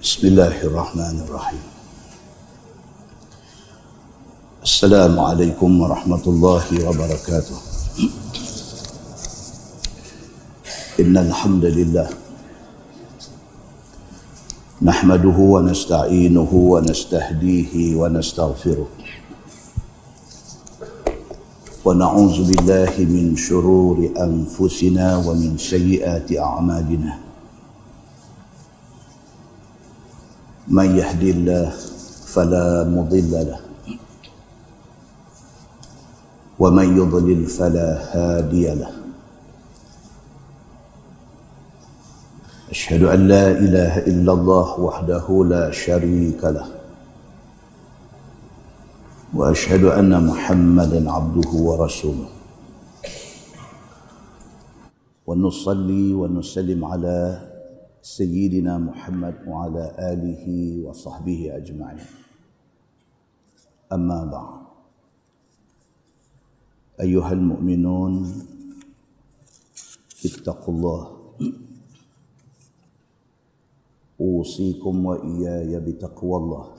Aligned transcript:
بسم 0.00 0.32
الله 0.32 0.64
الرحمن 0.64 1.28
الرحيم. 1.28 1.64
السلام 4.64 5.20
عليكم 5.20 5.70
ورحمة 5.80 6.24
الله 6.26 6.64
وبركاته. 6.88 7.58
إن 11.04 11.12
الحمد 11.16 11.64
لله 11.64 12.08
نحمده 14.80 15.36
ونستعينه 15.36 16.52
ونستهديه 16.52 17.72
ونستغفره. 18.00 18.88
ونعوذ 21.84 22.36
بالله 22.48 22.92
من 23.04 23.36
شرور 23.36 24.16
أنفسنا 24.16 25.28
ومن 25.28 25.60
سيئات 25.60 26.32
أعمالنا. 26.32 27.29
من 30.70 30.96
يهدي 30.96 31.30
الله 31.30 31.70
فلا 32.30 32.86
مضل 32.86 33.32
له. 33.50 33.60
ومن 36.58 36.86
يضلل 36.94 37.46
فلا 37.46 37.88
هادي 38.14 38.74
له. 38.74 38.92
أشهد 42.70 43.02
أن 43.02 43.20
لا 43.26 43.50
إله 43.50 43.98
إلا 44.06 44.32
الله 44.32 44.80
وحده 44.80 45.26
لا 45.50 45.70
شريك 45.74 46.38
له. 46.38 46.66
وأشهد 49.34 49.84
أن 49.84 50.26
محمدا 50.26 51.10
عبده 51.10 51.50
ورسوله. 51.50 52.30
ونصلي 55.26 56.14
ونسلم 56.14 56.84
على 56.84 57.49
سيدنا 58.02 58.78
محمد 58.78 59.34
وعلى 59.46 59.84
آله 59.98 60.44
وصحبه 60.88 61.56
أجمعين. 61.56 62.06
أما 63.92 64.24
بعد 64.24 64.60
أيها 67.00 67.32
المؤمنون 67.32 68.44
اتقوا 70.24 70.74
الله. 70.74 71.16
أوصيكم 74.20 75.06
وإياي 75.06 75.80
بتقوى 75.80 76.36
الله. 76.36 76.74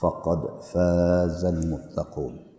فقد 0.00 0.60
فاز 0.60 1.44
المتقون. 1.44 2.49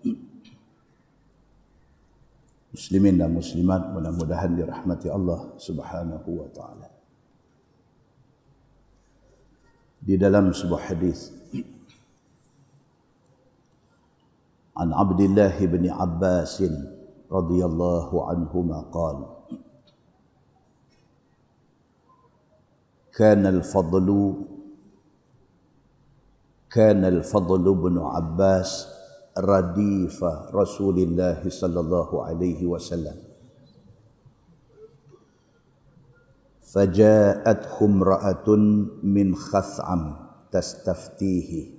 Muslimin 2.72 3.20
dan 3.20 3.36
muslimat 3.36 3.92
mudah-mudahan 3.92 4.56
dirahmati 4.56 5.12
Allah 5.12 5.52
Subhanahu 5.60 6.30
wa 6.40 6.48
taala. 6.56 6.88
Di 10.02 10.16
dalam 10.16 10.56
sebuah 10.56 10.90
hadis 10.90 11.30
An 14.72 14.96
Abdullah 14.96 15.54
bin 15.62 15.92
Abbas 15.92 16.64
radhiyallahu 17.30 18.16
anhuma 18.32 18.88
qala 18.90 19.42
كان 23.12 23.44
الفضل 23.44 24.08
كان 26.72 27.04
الفضل 27.06 27.66
بن 27.76 27.96
عباس 28.00 28.72
رديف 29.38 30.24
رسول 30.54 30.98
الله 31.00 31.50
صلى 31.50 31.80
الله 31.80 32.10
عليه 32.24 32.66
وسلم. 32.66 33.18
فجاءته 36.62 37.86
امرأة 37.86 38.48
من 39.04 39.36
خثعم 39.36 40.04
تستفتيه. 40.52 41.72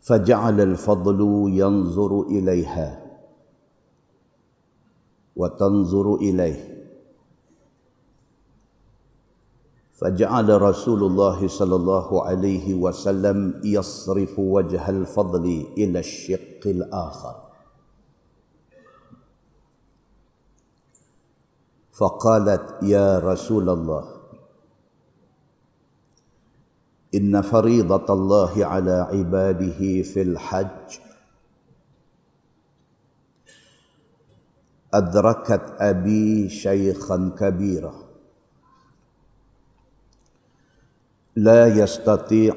فجعل 0.00 0.60
الفضل 0.60 1.20
ينظر 1.52 2.12
إليها 2.22 2.88
وتنظر 5.36 6.14
إليه. 6.14 6.77
فجعل 9.98 10.62
رسول 10.62 11.02
الله 11.04 11.48
صلى 11.48 11.76
الله 11.76 12.26
عليه 12.26 12.74
وسلم 12.74 13.60
يصرف 13.64 14.38
وجه 14.38 14.90
الفضل 14.90 15.66
إلى 15.78 15.98
الشق 15.98 16.62
الآخر. 16.66 17.34
فقالت 21.92 22.82
يا 22.82 23.18
رسول 23.18 23.68
الله 23.70 24.04
إن 27.14 27.42
فريضة 27.42 28.14
الله 28.14 28.66
على 28.66 28.92
عباده 29.10 30.02
في 30.02 30.22
الحج 30.22 30.98
أدركت 34.94 35.74
أبي 35.78 36.48
شيخا 36.48 37.34
كبيرا. 37.38 38.07
لا 41.38 41.66
يستطيع 41.66 42.54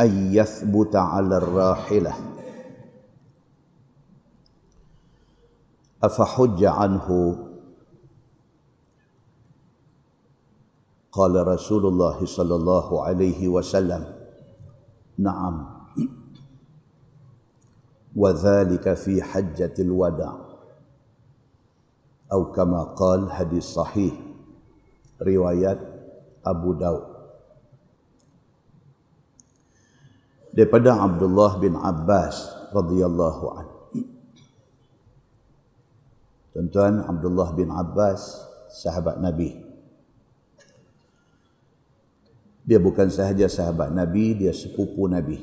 أن 0.00 0.34
يثبت 0.34 0.96
على 0.96 1.36
الراحلة. 1.36 2.14
أفحج 6.02 6.64
عنه؟ 6.64 7.38
قال 11.12 11.46
رسول 11.46 11.86
الله 11.86 12.26
صلى 12.26 12.54
الله 12.54 13.04
عليه 13.04 13.48
وسلم 13.48 14.14
نعم. 15.18 15.66
وذلك 18.16 18.94
في 18.94 19.22
حجة 19.22 19.74
الوداع. 19.78 20.36
أو 22.32 22.52
كما 22.52 22.82
قال 22.82 23.32
حديث 23.32 23.64
صحيح 23.64 24.14
روايه 25.22 25.78
أبو 26.46 26.72
داود. 26.72 27.15
Daripada 30.56 30.96
Abdullah 30.96 31.60
bin 31.60 31.76
Abbas 31.76 32.48
radhiyallahu 32.72 33.44
an. 33.52 33.66
Tuan-tuan 36.56 37.04
Abdullah 37.04 37.52
bin 37.52 37.68
Abbas 37.68 38.40
sahabat 38.72 39.20
Nabi. 39.20 39.60
Dia 42.64 42.80
bukan 42.80 43.12
sahaja 43.12 43.46
sahabat 43.46 43.92
Nabi, 43.92 44.32
dia 44.40 44.56
sepupu 44.56 45.04
Nabi. 45.06 45.38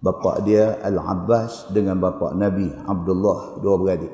Bapa 0.00 0.40
dia 0.40 0.80
Al-Abbas 0.80 1.72
dengan 1.72 1.96
bapa 1.96 2.32
Nabi 2.36 2.68
Abdullah 2.84 3.60
dua 3.60 3.76
beradik. 3.80 4.12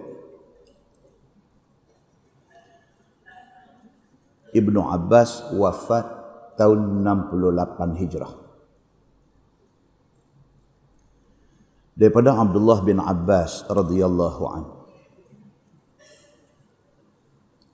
Ibnu 4.50 4.82
Abbas 4.82 5.54
wafat 5.54 6.19
tahun 6.60 7.00
68 7.00 7.96
Hijrah. 8.04 8.32
Daripada 11.96 12.36
Abdullah 12.36 12.84
bin 12.84 13.00
Abbas 13.00 13.64
radhiyallahu 13.64 14.42
an. 14.44 14.64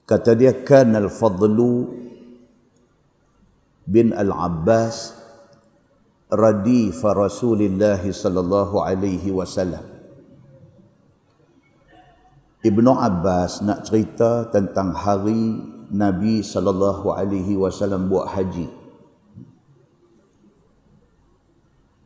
Kata 0.07 0.39
dia 0.39 0.55
kan 0.63 0.95
al-fadlu 0.95 1.91
bin 3.83 4.15
al-Abbas 4.15 5.19
radif 6.31 7.03
Rasulullah 7.03 7.99
sallallahu 7.99 8.83
alaihi 8.83 9.35
wasallam. 9.35 9.83
Ibnu 12.63 12.91
Abbas 12.95 13.63
nak 13.63 13.83
cerita 13.87 14.47
tentang 14.51 14.95
hari 14.95 15.59
Nabi 15.87 16.43
sallallahu 16.43 17.15
alaihi 17.15 17.55
wasallam 17.55 18.11
buat 18.11 18.31
haji. 18.31 18.76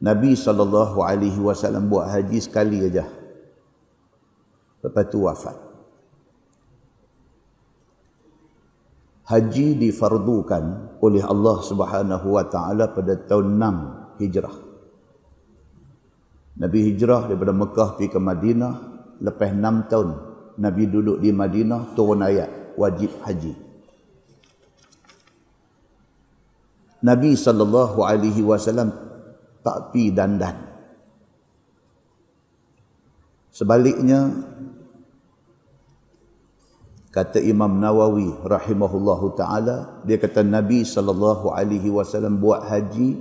Nabi 0.02 0.34
sallallahu 0.34 1.06
alaihi 1.06 1.38
wasallam 1.38 1.86
buat 1.86 2.10
haji 2.10 2.42
sekali 2.42 2.82
aja. 2.82 3.06
Lepas 4.82 5.06
tu 5.14 5.30
wafat. 5.30 5.58
Haji 9.30 9.78
difardukan 9.78 10.98
oleh 11.00 11.22
Allah 11.22 11.58
Subhanahu 11.62 12.28
wa 12.34 12.44
taala 12.50 12.90
pada 12.90 13.14
tahun 13.16 13.62
6 13.62 14.20
Hijrah. 14.26 14.56
Nabi 16.52 16.80
hijrah 16.84 17.32
daripada 17.32 17.56
Mekah 17.56 17.90
pergi 17.96 18.12
ke 18.12 18.20
Madinah 18.20 18.74
lepas 19.24 19.50
6 19.56 19.88
tahun 19.88 20.10
Nabi 20.60 20.84
duduk 20.90 21.18
di 21.24 21.32
Madinah 21.32 21.96
turun 21.96 22.22
ayat 22.22 22.76
wajib 22.76 23.10
haji. 23.24 23.56
Nabi 27.02 27.34
sallallahu 27.34 28.06
alaihi 28.06 28.46
wasallam 28.46 28.94
tak 29.62 29.94
pi 29.94 30.10
dandan. 30.14 30.58
Sebaliknya 33.52 34.32
Kata 37.12 37.44
Imam 37.44 37.76
Nawawi 37.76 38.32
rahimahullahu 38.40 39.36
taala, 39.36 40.00
dia 40.08 40.16
kata 40.16 40.48
Nabi 40.48 40.88
sallallahu 40.88 41.52
alaihi 41.52 41.92
wasallam 41.92 42.40
buat 42.40 42.64
haji 42.72 43.20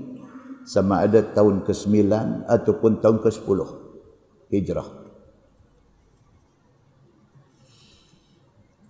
sama 0.62 1.02
ada 1.02 1.18
tahun 1.26 1.66
ke-9 1.66 2.06
ataupun 2.46 3.02
tahun 3.02 3.18
ke-10 3.18 3.58
Hijrah. 4.54 4.88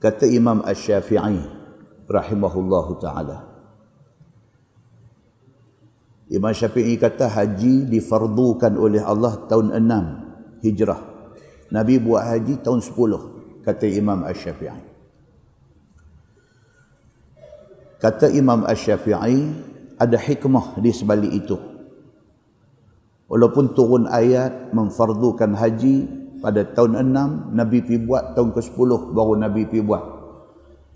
Kata 0.04 0.28
Imam 0.28 0.60
Asy-Syafi'i 0.68 1.48
rahimahullahu 2.04 3.00
taala. 3.00 3.49
Imam 6.30 6.54
Syafi'i 6.54 6.94
kata 6.94 7.26
haji 7.26 7.90
difardukan 7.90 8.78
oleh 8.78 9.02
Allah 9.02 9.34
tahun 9.50 9.74
6 9.74 10.62
Hijrah. 10.62 11.00
Nabi 11.74 11.98
buat 11.98 12.22
haji 12.22 12.62
tahun 12.62 12.78
10 12.82 13.66
kata 13.66 13.84
Imam 13.90 14.22
Asy-Syafi'i. 14.22 14.90
Kata 18.00 18.32
Imam 18.32 18.64
Ash-Syafi'i, 18.64 19.52
ada 20.00 20.16
hikmah 20.16 20.80
di 20.80 20.88
sebalik 20.88 21.36
itu. 21.36 21.60
Walaupun 23.28 23.76
turun 23.76 24.08
ayat 24.08 24.72
memfardukan 24.72 25.52
haji 25.52 26.08
pada 26.40 26.64
tahun 26.64 27.12
6, 27.12 27.52
Nabi 27.52 27.78
pi 27.84 28.00
buat 28.00 28.32
tahun 28.32 28.56
ke-10 28.56 28.90
baru 29.12 29.36
Nabi 29.36 29.68
pi 29.68 29.84
buat. 29.84 30.00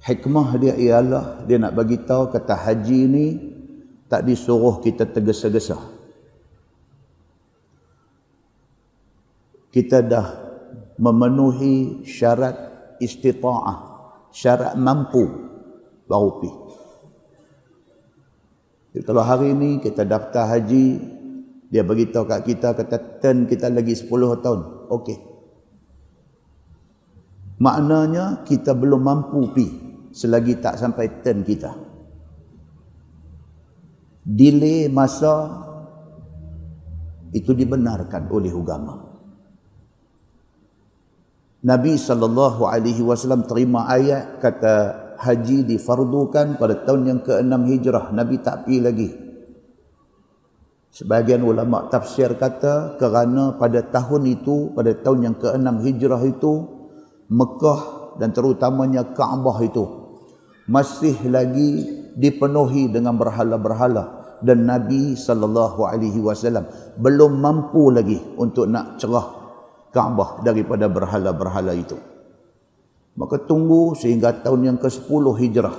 Hikmah 0.01 0.57
dia 0.57 0.75
ialah 0.81 1.45
dia 1.45 1.61
nak 1.61 1.77
bagi 1.77 2.01
tahu 2.01 2.33
kata 2.33 2.57
haji 2.57 3.01
ni 3.05 3.27
tak 4.15 4.23
disuruh 4.31 4.79
kita 4.79 5.11
tergesa-gesa. 5.11 5.75
Kita 9.75 10.07
dah 10.07 10.27
memenuhi 11.03 12.07
syarat 12.07 12.55
istita'ah, 13.03 13.77
syarat 14.31 14.79
mampu 14.79 15.27
baru 16.07 16.31
pergi. 16.39 16.53
Jadi 18.95 19.03
kalau 19.03 19.27
hari 19.27 19.51
ini 19.51 19.83
kita 19.83 20.07
daftar 20.07 20.47
haji, 20.47 20.87
dia 21.67 21.83
beritahu 21.83 22.23
kat 22.23 22.47
kita, 22.47 22.71
kata 22.71 23.19
turn 23.19 23.51
kita 23.51 23.67
lagi 23.67 23.99
10 23.99 24.07
tahun. 24.39 24.61
Okey. 24.95 25.19
Maknanya 27.59 28.47
kita 28.47 28.79
belum 28.79 29.03
mampu 29.03 29.51
pi 29.51 29.67
selagi 30.15 30.63
tak 30.63 30.79
sampai 30.79 31.19
turn 31.19 31.43
kita. 31.43 31.84
Delay 34.25 34.89
masa 34.89 35.53
itu 37.37 37.53
dibenarkan 37.53 38.33
oleh 38.33 38.51
agama. 38.51 39.05
Nabi 41.65 41.97
sallallahu 41.97 42.69
alaihi 42.69 43.01
wasallam 43.01 43.49
terima 43.49 43.89
ayat 43.89 44.41
kata 44.41 44.75
haji 45.17 45.65
difardukan 45.65 46.61
pada 46.61 46.85
tahun 46.85 47.03
yang 47.09 47.21
ke-6 47.25 47.61
hijrah 47.73 48.05
Nabi 48.13 48.37
tak 48.45 48.69
pergi 48.69 48.79
lagi 48.85 49.09
sebagian 50.95 51.43
ulama 51.43 51.91
tafsir 51.91 52.37
kata 52.39 53.01
kerana 53.01 53.57
pada 53.57 53.81
tahun 53.83 54.31
itu 54.31 54.77
pada 54.77 54.95
tahun 54.95 55.19
yang 55.33 55.37
ke-6 55.41 55.75
hijrah 55.89 56.23
itu 56.23 56.53
Mekah 57.33 57.81
dan 58.21 58.31
terutamanya 58.31 59.17
Kaabah 59.17 59.59
itu 59.65 59.85
masih 60.71 61.17
lagi 61.33 62.04
dipenuhi 62.15 62.91
dengan 62.91 63.19
berhala-berhala 63.19 64.39
dan 64.43 64.67
Nabi 64.67 65.15
sallallahu 65.15 65.87
alaihi 65.87 66.21
wasallam 66.21 66.67
belum 66.99 67.39
mampu 67.39 67.91
lagi 67.91 68.19
untuk 68.39 68.67
nak 68.71 68.99
cerah 68.99 69.45
Kaabah 69.95 70.43
daripada 70.43 70.91
berhala-berhala 70.91 71.71
itu. 71.79 71.95
Maka 73.15 73.39
tunggu 73.39 73.95
sehingga 73.95 74.35
tahun 74.43 74.75
yang 74.75 74.79
ke-10 74.83 75.25
hijrah. 75.39 75.77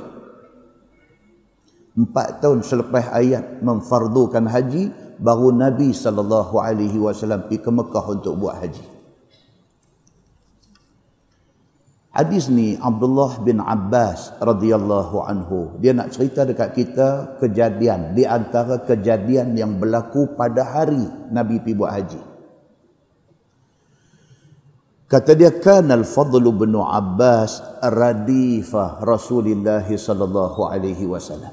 Empat 2.00 2.40
tahun 2.40 2.64
selepas 2.64 3.12
ayat 3.12 3.60
memfardukan 3.60 4.48
haji, 4.48 4.88
baru 5.20 5.52
Nabi 5.52 5.92
SAW 5.92 6.48
pergi 7.44 7.60
ke 7.60 7.70
Mekah 7.76 8.06
untuk 8.08 8.40
buat 8.40 8.56
haji. 8.56 8.94
Hadis 12.15 12.47
ni 12.47 12.79
Abdullah 12.79 13.44
bin 13.44 13.59
Abbas 13.59 14.39
radhiyallahu 14.39 15.19
anhu. 15.27 15.75
Dia 15.83 15.91
nak 15.91 16.15
cerita 16.15 16.47
dekat 16.47 16.71
kita 16.71 17.35
kejadian 17.44 18.15
di 18.15 18.23
antara 18.23 18.79
kejadian 18.88 19.51
yang 19.51 19.75
berlaku 19.75 20.31
pada 20.39 20.63
hari 20.63 21.03
Nabi 21.27 21.59
pergi 21.59 21.75
buat 21.75 21.91
haji. 21.91 22.21
Kata 25.12 25.35
dia 25.35 25.51
kan 25.59 25.91
al-Fadl 25.91 26.39
bin 26.56 26.79
Abbas 26.79 27.83
radifah 27.83 29.03
Rasulullah 29.03 29.83
sallallahu 29.83 30.71
alaihi 30.71 31.03
wasallam. 31.03 31.51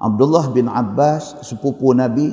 Abdullah 0.00 0.48
bin 0.56 0.72
Abbas 0.72 1.44
sepupu 1.44 1.92
Nabi 1.92 2.32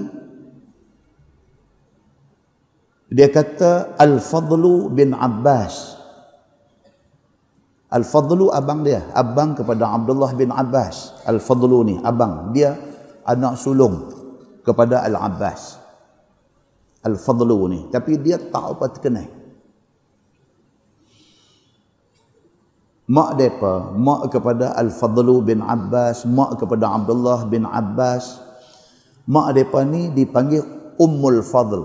dia 3.12 3.27
kata 3.27 4.00
al-Fadl 4.00 4.88
bin 4.95 5.12
Abbas 5.12 6.03
Al-Fadlu 7.94 8.50
abang 8.50 8.81
dia, 8.81 9.06
abang 9.13 9.54
kepada 9.54 9.94
Abdullah 9.94 10.34
bin 10.34 10.50
Abbas. 10.50 11.13
Al-Fadlu 11.30 11.86
ni 11.86 11.95
abang, 12.01 12.50
dia 12.50 12.74
anak 13.22 13.62
sulung 13.62 14.10
kepada 14.66 15.06
Al-Abbas. 15.06 15.78
Al-Fadlu 17.06 17.57
ni, 17.69 17.80
tapi 17.94 18.18
dia 18.18 18.42
tak 18.42 18.66
apa 18.74 18.86
terkenal. 18.90 19.44
mak 23.04 23.36
depa 23.36 23.92
mak 24.00 24.31
kepada 24.31 24.80
al-fadlu 24.80 25.44
bin 25.44 25.60
abbas 25.60 26.24
mak 26.24 26.56
kepada 26.56 26.88
abdullah 26.88 27.44
bin 27.51 27.68
abbas 27.68 28.39
mak 29.28 29.51
depa 29.51 29.84
ni 29.84 30.07
dipanggil 30.16 30.63
ummul 30.96 31.44
fadl 31.44 31.84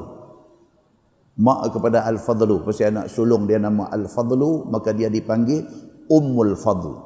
mak 1.42 1.74
kepada 1.74 2.06
al-fadlu 2.06 2.62
pasal 2.62 2.94
anak 2.94 3.06
sulung 3.10 3.50
dia 3.50 3.58
nama 3.58 3.90
al-fadlu 3.90 4.70
maka 4.70 4.94
dia 4.94 5.10
dipanggil 5.10 5.66
ummul 6.08 6.56
fadl 6.58 6.96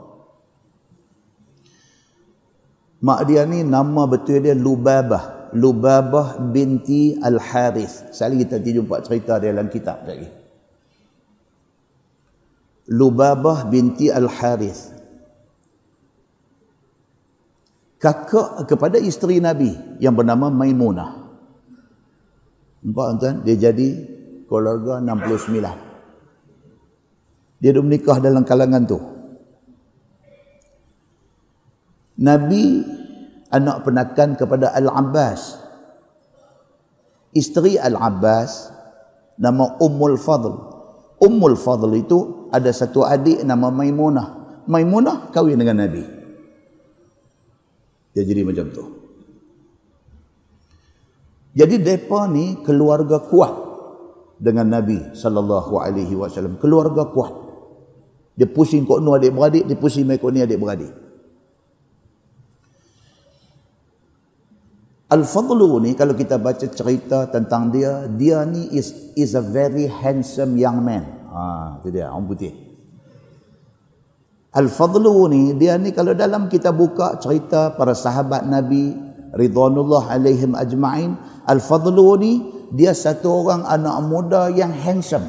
mak 3.02 3.26
dia 3.26 3.44
ni 3.44 3.66
nama 3.66 4.06
betul 4.06 4.40
dia 4.40 4.54
lubabah 4.54 5.52
lubabah 5.52 6.40
binti 6.40 7.18
al-harith 7.18 8.14
sekali 8.14 8.40
kita 8.46 8.62
jumpa 8.62 9.04
cerita 9.04 9.36
dia 9.42 9.52
dalam 9.52 9.68
kitab 9.68 10.06
tadi 10.06 10.42
Lubabah 12.90 13.70
binti 13.70 14.10
Al-Harith. 14.10 14.90
Kakak 18.02 18.66
kepada 18.66 18.98
isteri 18.98 19.38
Nabi 19.38 19.70
yang 20.02 20.18
bernama 20.18 20.50
Maimunah. 20.50 21.22
Nampak 22.82 23.06
tuan? 23.22 23.36
Dia 23.46 23.70
jadi 23.70 23.94
keluarga 24.50 24.98
69. 24.98 25.91
Dia 27.62 27.70
dah 27.70 27.82
menikah 27.86 28.18
dalam 28.18 28.42
kalangan 28.42 28.82
tu. 28.82 28.98
Nabi 32.18 32.82
anak 33.54 33.86
penakan 33.86 34.34
kepada 34.34 34.74
Al-Abbas. 34.74 35.62
Isteri 37.38 37.78
Al-Abbas 37.78 38.74
nama 39.38 39.78
Ummul 39.78 40.18
Fadl. 40.18 40.52
Ummul 41.22 41.54
Fadl 41.54 41.94
itu 41.94 42.50
ada 42.50 42.74
satu 42.74 43.06
adik 43.06 43.46
nama 43.46 43.70
Maimunah. 43.70 44.60
Maimunah 44.66 45.30
kahwin 45.30 45.54
dengan 45.54 45.86
Nabi. 45.86 46.02
Dia 48.12 48.26
jadi 48.26 48.42
macam 48.42 48.66
tu. 48.74 48.84
Jadi 51.52 51.78
depa 51.78 52.26
ni 52.26 52.58
keluarga 52.64 53.20
kuat 53.22 53.54
dengan 54.40 54.66
Nabi 54.72 55.14
sallallahu 55.14 55.78
alaihi 55.78 56.16
wasallam. 56.16 56.58
Keluarga 56.58 57.06
kuat. 57.12 57.41
Dia 58.32 58.48
pusing 58.48 58.88
kok 58.88 59.04
nu 59.04 59.12
adik-beradik, 59.12 59.68
dia 59.68 59.76
pusing 59.76 60.08
mai 60.08 60.16
ni 60.16 60.40
adik-beradik. 60.40 60.92
Al-Fadlu 65.12 65.76
ni 65.84 65.92
kalau 65.92 66.16
kita 66.16 66.40
baca 66.40 66.64
cerita 66.64 67.28
tentang 67.28 67.68
dia, 67.68 68.08
dia 68.08 68.48
ni 68.48 68.72
is 68.72 69.12
is 69.12 69.36
a 69.36 69.44
very 69.44 69.84
handsome 69.84 70.56
young 70.56 70.80
man. 70.80 71.04
Ha, 71.28 71.76
itu 71.84 71.92
dia, 71.92 72.08
orang 72.08 72.24
putih. 72.32 72.52
Al-Fadlu 74.56 75.28
ni, 75.28 75.52
dia 75.60 75.76
ni 75.76 75.92
kalau 75.92 76.16
dalam 76.16 76.48
kita 76.48 76.72
buka 76.72 77.20
cerita 77.20 77.76
para 77.76 77.92
sahabat 77.92 78.48
Nabi, 78.48 78.96
Ridwanullah 79.36 80.16
alaihim 80.16 80.56
ajma'in, 80.56 81.20
Al-Fadlu 81.44 82.08
ni, 82.16 82.32
dia 82.72 82.96
satu 82.96 83.44
orang 83.44 83.68
anak 83.68 83.96
muda 84.08 84.48
yang 84.48 84.72
handsome. 84.72 85.28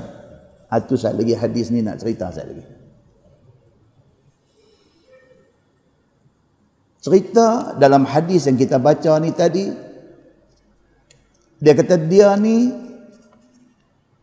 Ha, 0.71 0.79
lagi 1.11 1.35
hadis 1.35 1.75
ni 1.75 1.83
nak 1.83 1.99
cerita 1.99 2.31
saya 2.31 2.55
lagi. 2.55 2.82
Cerita 7.03 7.75
dalam 7.75 8.07
hadis 8.07 8.47
yang 8.47 8.55
kita 8.55 8.79
baca 8.79 9.19
ni 9.19 9.35
tadi, 9.35 9.67
dia 11.59 11.75
kata 11.75 11.99
dia 11.99 12.31
ni 12.39 12.71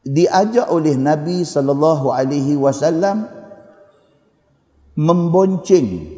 diajak 0.01 0.73
oleh 0.73 0.97
Nabi 0.97 1.45
sallallahu 1.45 2.09
alaihi 2.09 2.57
wasallam 2.57 3.29
membonceng 4.97 6.09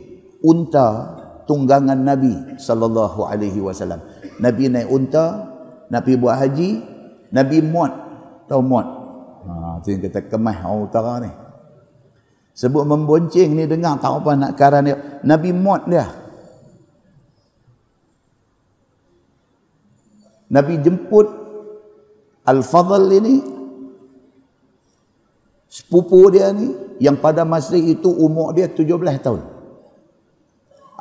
unta 0.47 1.19
tunggangan 1.51 1.99
Nabi 1.99 2.55
sallallahu 2.55 3.27
alaihi 3.27 3.59
wasallam. 3.59 3.99
Nabi 4.39 4.71
naik 4.71 4.87
unta, 4.87 5.51
Nabi 5.91 6.15
buat 6.15 6.39
haji, 6.39 6.79
Nabi 7.35 7.59
muat. 7.59 7.91
Tahu 8.47 8.63
muat? 8.63 8.87
Ha, 9.43 9.83
tu 9.83 9.91
yang 9.91 10.07
kata 10.07 10.31
kemah 10.31 10.63
orang 10.63 10.87
utara 10.87 11.13
ni. 11.27 11.31
Sebut 12.55 12.87
membonceng 12.87 13.51
ni 13.51 13.67
dengar 13.67 13.99
tak 13.99 14.15
apa 14.15 14.31
nak 14.39 14.53
karan 14.55 14.87
dia. 14.87 14.97
Nabi 15.27 15.51
muat 15.51 15.91
dia. 15.91 16.22
Nabi 20.53 20.77
jemput 20.85 21.27
Al-Fadl 22.45 23.09
ini 23.17 23.41
sepupu 25.73 26.29
dia 26.29 26.53
ni 26.53 26.77
yang 27.01 27.17
pada 27.17 27.49
masa 27.49 27.79
itu 27.81 28.13
umur 28.13 28.53
dia 28.53 28.69
17 28.69 28.85
tahun. 29.25 29.41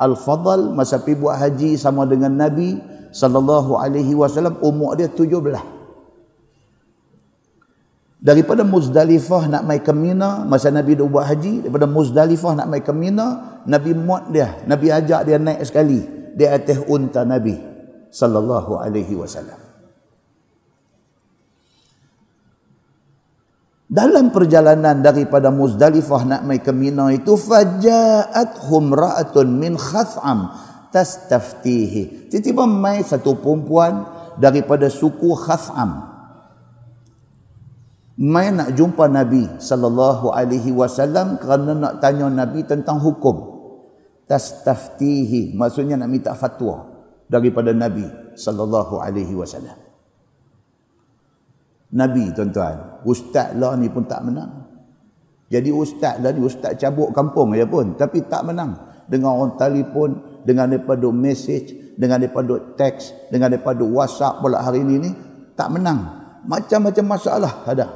Al-Fadl 0.00 0.72
masa 0.72 1.02
pergi 1.04 1.20
buat 1.20 1.36
haji 1.36 1.76
sama 1.76 2.08
dengan 2.08 2.32
Nabi 2.32 2.80
sallallahu 3.12 3.76
alaihi 3.76 4.16
wasallam 4.16 4.56
umur 4.64 4.96
dia 4.96 5.12
17 5.12 5.28
daripada 8.22 8.62
Muzdalifah 8.62 9.50
nak 9.50 9.62
mai 9.66 9.82
ke 9.82 9.90
Mina 9.90 10.46
masa 10.46 10.70
Nabi 10.70 10.94
dah 10.94 11.04
buat 11.04 11.26
haji 11.26 11.66
daripada 11.66 11.90
Muzdalifah 11.90 12.54
nak 12.56 12.70
mai 12.70 12.80
ke 12.80 12.94
Mina 12.94 13.60
Nabi 13.66 13.92
muat 13.92 14.30
dia 14.30 14.62
Nabi 14.64 14.94
ajak 14.94 15.26
dia 15.26 15.36
naik 15.36 15.60
sekali 15.66 16.00
di 16.32 16.46
atas 16.46 16.80
unta 16.86 17.26
Nabi 17.26 17.71
sallallahu 18.12 18.76
alaihi 18.76 19.16
wasallam. 19.16 19.56
Dalam 23.92 24.32
perjalanan 24.32 25.04
daripada 25.04 25.52
Muzdalifah 25.52 26.24
nak 26.24 26.40
mai 26.48 26.64
ke 26.64 26.72
Mina 26.72 27.12
itu 27.12 27.36
faja'at 27.36 28.68
humra'atun 28.68 29.48
min 29.52 29.76
khath'am 29.76 30.48
tastaftihi. 30.92 32.28
Tiba-tiba 32.32 32.64
mai 32.68 33.04
satu 33.04 33.36
perempuan 33.36 34.04
daripada 34.40 34.88
suku 34.88 35.32
Khath'am. 35.36 36.08
Mai 38.16 38.48
nak 38.52 38.72
jumpa 38.76 39.08
Nabi 39.08 39.60
sallallahu 39.60 40.32
alaihi 40.32 40.72
wasallam 40.72 41.36
kerana 41.40 41.72
nak 41.76 41.94
tanya 42.00 42.28
Nabi 42.32 42.64
tentang 42.64 42.96
hukum. 42.96 43.60
Tastaftihi 44.24 45.52
maksudnya 45.52 46.00
nak 46.00 46.08
minta 46.08 46.32
fatwa 46.32 46.91
daripada 47.32 47.72
Nabi 47.72 48.04
sallallahu 48.36 49.00
alaihi 49.00 49.32
wasallam. 49.32 49.72
Nabi 51.96 52.28
tuan-tuan 52.36 53.04
ustaz 53.08 53.56
lah 53.56 53.72
ni 53.80 53.88
pun 53.88 54.04
tak 54.04 54.20
menang. 54.20 54.68
Jadi 55.48 55.72
ustaz 55.72 56.20
lah 56.20 56.32
ni 56.36 56.44
ustaz 56.44 56.76
cabuk 56.76 57.16
kampung 57.16 57.56
ya 57.56 57.64
pun 57.64 57.96
tapi 57.96 58.20
tak 58.28 58.44
menang. 58.44 58.92
Dengan 59.08 59.34
orang 59.34 59.56
telefon 59.56 60.40
dengan 60.44 60.68
daripada 60.68 61.08
message 61.08 61.96
dengan 61.96 62.20
daripada 62.20 62.76
teks 62.76 63.32
dengan 63.32 63.52
daripada 63.52 63.84
whatsapp 63.84 64.40
pula 64.40 64.60
hari 64.60 64.84
ini 64.84 64.94
ni 65.00 65.10
tak 65.56 65.72
menang. 65.72 66.20
Macam-macam 66.44 67.04
masalah 67.08 67.52
ada. 67.64 67.86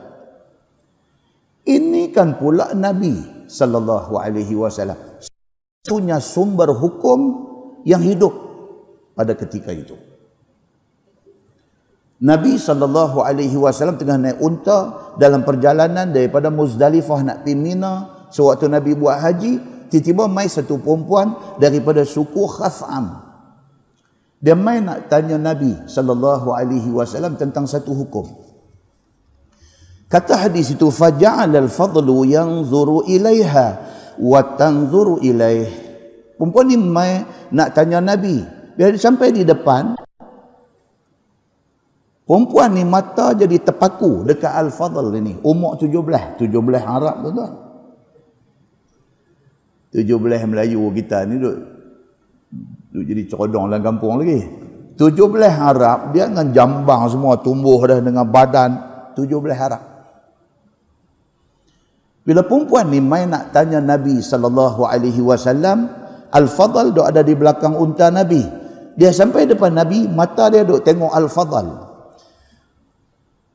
Ini 1.66 2.14
kan 2.14 2.36
pula 2.40 2.72
Nabi 2.72 3.44
sallallahu 3.48 4.16
alaihi 4.16 4.54
wasallam. 4.54 4.96
Punya 5.86 6.20
sumber 6.20 6.74
hukum 6.74 7.18
yang 7.86 8.02
hidup 8.02 8.45
pada 9.16 9.32
ketika 9.32 9.72
itu. 9.72 9.96
Nabi 12.16 12.56
sallallahu 12.56 13.20
alaihi 13.20 13.56
wasallam 13.56 14.00
tengah 14.00 14.16
naik 14.16 14.40
unta 14.40 15.12
dalam 15.20 15.44
perjalanan 15.44 16.08
daripada 16.08 16.48
Muzdalifah 16.48 17.20
nak 17.24 17.38
pergi 17.44 17.56
Mina 17.56 18.24
sewaktu 18.32 18.72
Nabi 18.72 18.96
buat 18.96 19.20
haji 19.20 19.60
tiba-tiba 19.92 20.24
mai 20.24 20.48
satu 20.48 20.80
perempuan 20.80 21.36
daripada 21.60 22.04
suku 22.08 22.44
Khaf'am. 22.48 23.24
Dia 24.40 24.56
mai 24.56 24.80
nak 24.80 25.12
tanya 25.12 25.36
Nabi 25.36 25.76
sallallahu 25.88 26.56
alaihi 26.56 26.88
wasallam 26.88 27.36
tentang 27.36 27.68
satu 27.68 27.92
hukum. 27.92 28.24
Kata 30.08 30.38
hadis 30.38 30.72
itu 30.72 30.88
faja'al 30.88 31.52
al-fadlu 31.52 32.24
yanzuru 32.24 33.04
ilaiha 33.04 33.66
wa 34.16 34.40
tanzuru 34.56 35.20
ilaih. 35.20 35.68
Perempuan 36.40 36.64
ni 36.68 36.76
mai 36.80 37.26
nak 37.52 37.76
tanya 37.76 38.00
Nabi. 38.00 38.55
Bila 38.76 38.92
dia 38.92 39.00
sampai 39.00 39.32
di 39.32 39.42
depan 39.42 39.96
Perempuan 42.26 42.74
ni 42.74 42.82
mata 42.82 43.30
jadi 43.38 43.54
terpaku 43.62 44.26
dekat 44.26 44.50
Al-Fadl 44.50 45.14
ini. 45.14 45.38
Umur 45.46 45.78
17. 45.78 46.42
17 46.42 46.50
Arab 46.82 47.22
tu 47.22 47.30
tuan. 47.30 47.52
17 49.94 50.50
Melayu 50.50 50.90
kita 50.90 51.22
ni 51.22 51.38
duduk, 51.38 51.56
duduk 52.90 53.04
jadi 53.06 53.22
cerodong 53.30 53.70
dalam 53.70 53.82
kampung 53.86 54.18
lagi. 54.18 54.42
17 54.98 55.14
Arab 55.54 56.10
dia 56.10 56.26
dengan 56.26 56.50
jambang 56.50 57.06
semua 57.06 57.38
tumbuh 57.38 57.78
dah 57.86 58.02
dengan 58.02 58.26
badan 58.26 58.74
17 59.14 59.30
Arab. 59.54 59.82
Bila 62.26 62.42
perempuan 62.42 62.90
ni 62.90 62.98
main 62.98 63.30
nak 63.30 63.54
tanya 63.54 63.78
Nabi 63.78 64.18
sallallahu 64.18 64.82
alaihi 64.82 65.22
wasallam, 65.22 65.86
Al-Fadl 66.34 66.90
dok 66.90 67.06
ada 67.06 67.22
di 67.22 67.38
belakang 67.38 67.78
unta 67.78 68.10
Nabi. 68.10 68.65
Dia 68.95 69.11
sampai 69.15 69.47
depan 69.47 69.71
Nabi, 69.71 70.05
mata 70.05 70.51
dia 70.51 70.67
dok 70.67 70.83
tengok 70.83 71.11
Al-Fadl. 71.11 71.67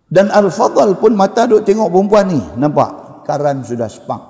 Dan 0.06 0.32
Al-Fadl 0.32 0.96
pun 0.96 1.12
mata 1.12 1.44
dok 1.44 1.62
tengok 1.66 1.92
perempuan 1.92 2.26
ni. 2.30 2.40
Nampak? 2.56 3.24
Karan 3.26 3.66
sudah 3.66 3.90
sepak. 3.90 4.22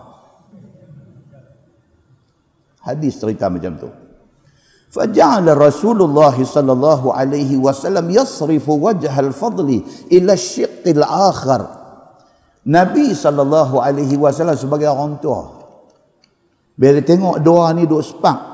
Hadis 2.87 3.19
cerita 3.19 3.51
macam 3.51 3.75
tu. 3.77 3.91
فجعل 4.87 5.45
رسول 5.45 5.99
الله 6.09 6.37
صلى 6.41 6.73
الله 6.73 7.03
عليه 7.13 7.51
وسلم 7.61 8.07
يصرف 8.11 8.65
وجه 8.65 9.13
الفضل 9.13 9.69
إلى 10.09 10.33
الشق 10.33 10.85
الآخر 10.89 11.63
Nabi 12.67 13.15
sallallahu 13.15 13.79
alaihi 13.79 14.19
wasallam 14.19 14.59
sebagai 14.59 14.91
orang 14.91 15.23
tua. 15.23 15.55
Bila 16.75 16.99
dia 16.99 17.07
tengok 17.15 17.39
dua 17.39 17.71
ni 17.71 17.87
duk 17.87 18.03
sepak. 18.03 18.50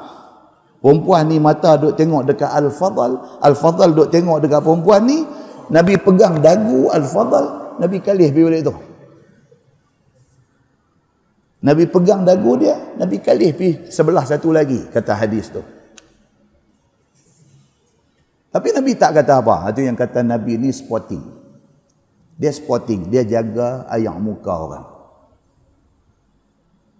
Perempuan 0.77 1.25
ni 1.27 1.41
mata 1.41 1.75
duk 1.75 1.97
tengok 1.97 2.29
dekat 2.29 2.51
Al-Fadl, 2.53 3.41
Al-Fadl 3.41 3.89
duk 3.97 4.09
tengok 4.13 4.37
dekat 4.45 4.61
perempuan 4.61 5.01
ni, 5.09 5.25
Nabi 5.73 5.97
pegang 5.97 6.37
dagu 6.37 6.93
Al-Fadl, 6.93 7.77
Nabi 7.81 7.97
kalih 7.99 8.29
pergi 8.29 8.45
balik 8.45 8.61
tu. 8.65 8.75
Nabi 11.65 11.83
pegang 11.89 12.21
dagu 12.21 12.53
dia, 12.61 12.77
Nabi 12.95 13.17
kalih 13.17 13.51
pergi 13.57 13.89
sebelah 13.89 14.23
satu 14.23 14.53
lagi, 14.53 14.85
kata 14.93 15.13
hadis 15.17 15.49
tu. 15.49 15.61
Tapi 18.57 18.73
Nabi 18.73 18.97
tak 18.97 19.21
kata 19.21 19.37
apa. 19.37 19.69
Itu 19.69 19.85
yang 19.85 19.93
kata 19.93 20.25
Nabi 20.25 20.57
ni 20.57 20.73
sporting. 20.73 21.21
Dia 22.37 22.49
spotting, 22.53 23.09
dia 23.09 23.21
jaga 23.21 23.85
ayam 23.85 24.17
muka 24.17 24.53
orang. 24.53 24.85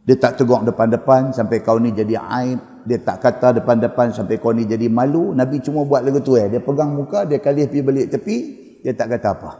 Dia 0.05 0.22
tak 0.22 0.38
tegur 0.38 0.62
depan-depan 0.62 1.34
sampai 1.34 1.65
kau 1.65 1.81
ni 1.81 1.89
jadi 1.93 2.17
aib. 2.17 2.62
Dia 2.88 3.03
tak 3.03 3.20
kata 3.20 3.60
depan-depan 3.60 4.15
sampai 4.15 4.39
kau 4.39 4.56
ni 4.56 4.63
jadi 4.63 4.88
malu. 4.88 5.36
Nabi 5.36 5.60
cuma 5.60 5.84
buat 5.84 6.08
lagu 6.08 6.24
tu 6.24 6.39
eh. 6.39 6.48
Dia 6.48 6.63
pegang 6.63 6.96
muka, 6.96 7.27
dia 7.27 7.44
kali 7.44 7.67
pergi 7.67 7.84
balik 7.84 8.08
tepi, 8.15 8.38
dia 8.79 8.96
tak 8.96 9.12
kata 9.12 9.27
apa. 9.36 9.51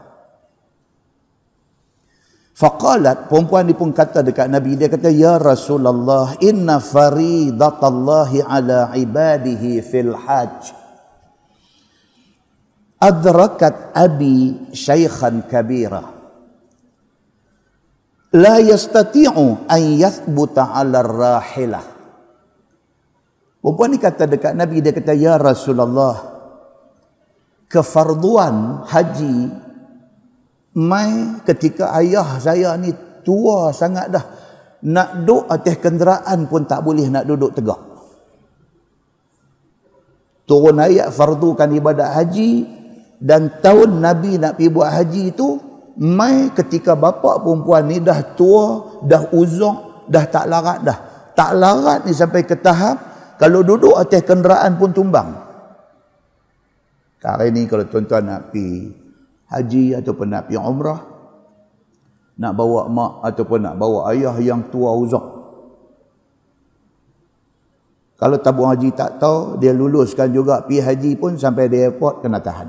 Faqalat, 2.56 3.28
perempuan 3.28 3.68
ni 3.68 3.76
pun 3.76 3.92
kata 3.92 4.24
dekat 4.24 4.48
Nabi, 4.48 4.80
dia 4.80 4.88
kata, 4.88 5.12
Ya 5.12 5.36
Rasulullah, 5.36 6.40
inna 6.40 6.80
faridatallahi 6.80 8.42
ala 8.48 8.96
ibadihi 8.96 9.84
fil 9.84 10.16
hajj 10.16 10.88
adrakat 12.98 13.94
abi 13.94 14.68
syaikhan 14.74 15.46
kabira 15.46 16.02
la 18.34 18.58
yastati'u 18.58 19.70
an 19.70 19.82
yathbuta 19.94 20.74
'ala 20.74 21.06
rahilah 21.06 21.97
Perempuan 23.68 23.92
ni 23.92 24.00
kata 24.00 24.24
dekat 24.24 24.56
Nabi 24.56 24.80
dia 24.80 24.96
kata 24.96 25.12
ya 25.12 25.36
Rasulullah 25.36 26.16
kefarduan 27.68 28.80
haji 28.88 29.52
mai 30.72 31.36
ketika 31.44 31.92
ayah 32.00 32.40
saya 32.40 32.72
ni 32.80 32.96
tua 33.20 33.68
sangat 33.76 34.08
dah 34.08 34.24
nak 34.88 35.20
duduk 35.20 35.52
atas 35.52 35.76
kenderaan 35.84 36.48
pun 36.48 36.64
tak 36.64 36.80
boleh 36.80 37.12
nak 37.12 37.28
duduk 37.28 37.52
tegak. 37.52 37.76
Turun 40.48 40.80
ayat 40.80 41.12
fardukan 41.12 41.68
ibadat 41.68 42.08
haji 42.08 42.64
dan 43.20 43.60
tahun 43.60 44.00
Nabi 44.00 44.40
nak 44.40 44.56
pergi 44.56 44.72
buat 44.72 44.96
haji 44.96 45.22
itu 45.36 45.60
mai 46.00 46.56
ketika 46.56 46.96
bapa 46.96 47.36
perempuan 47.44 47.84
ni 47.84 48.00
dah 48.00 48.32
tua 48.32 48.96
dah 49.04 49.28
uzuk 49.36 50.08
dah 50.08 50.24
tak 50.24 50.48
larat 50.48 50.80
dah. 50.88 50.98
Tak 51.36 51.52
larat 51.52 52.08
ni 52.08 52.16
sampai 52.16 52.48
ke 52.48 52.56
tahap 52.56 53.07
kalau 53.38 53.64
duduk 53.64 53.94
atas 53.94 54.22
kenderaan 54.26 54.76
pun 54.76 54.90
tumbang 54.92 55.32
hari 57.22 57.54
ni 57.54 57.64
kalau 57.70 57.86
tuan-tuan 57.86 58.26
nak 58.26 58.40
pergi 58.50 58.92
haji 59.48 59.84
ataupun 59.96 60.26
nak 60.28 60.42
pergi 60.50 60.58
umrah 60.60 61.00
nak 62.38 62.52
bawa 62.54 62.86
mak 62.86 63.12
ataupun 63.26 63.58
nak 63.64 63.74
bawa 63.78 64.12
ayah 64.14 64.36
yang 64.38 64.66
tua 64.70 64.94
uzuk 64.94 65.38
Kalau 68.18 68.34
tabung 68.42 68.66
haji 68.66 68.90
tak 68.98 69.22
tahu, 69.22 69.62
dia 69.62 69.70
luluskan 69.70 70.34
juga 70.34 70.66
pi 70.66 70.82
haji 70.82 71.14
pun 71.14 71.38
sampai 71.38 71.70
di 71.70 71.78
airport 71.78 72.18
kena 72.18 72.42
tahan. 72.42 72.66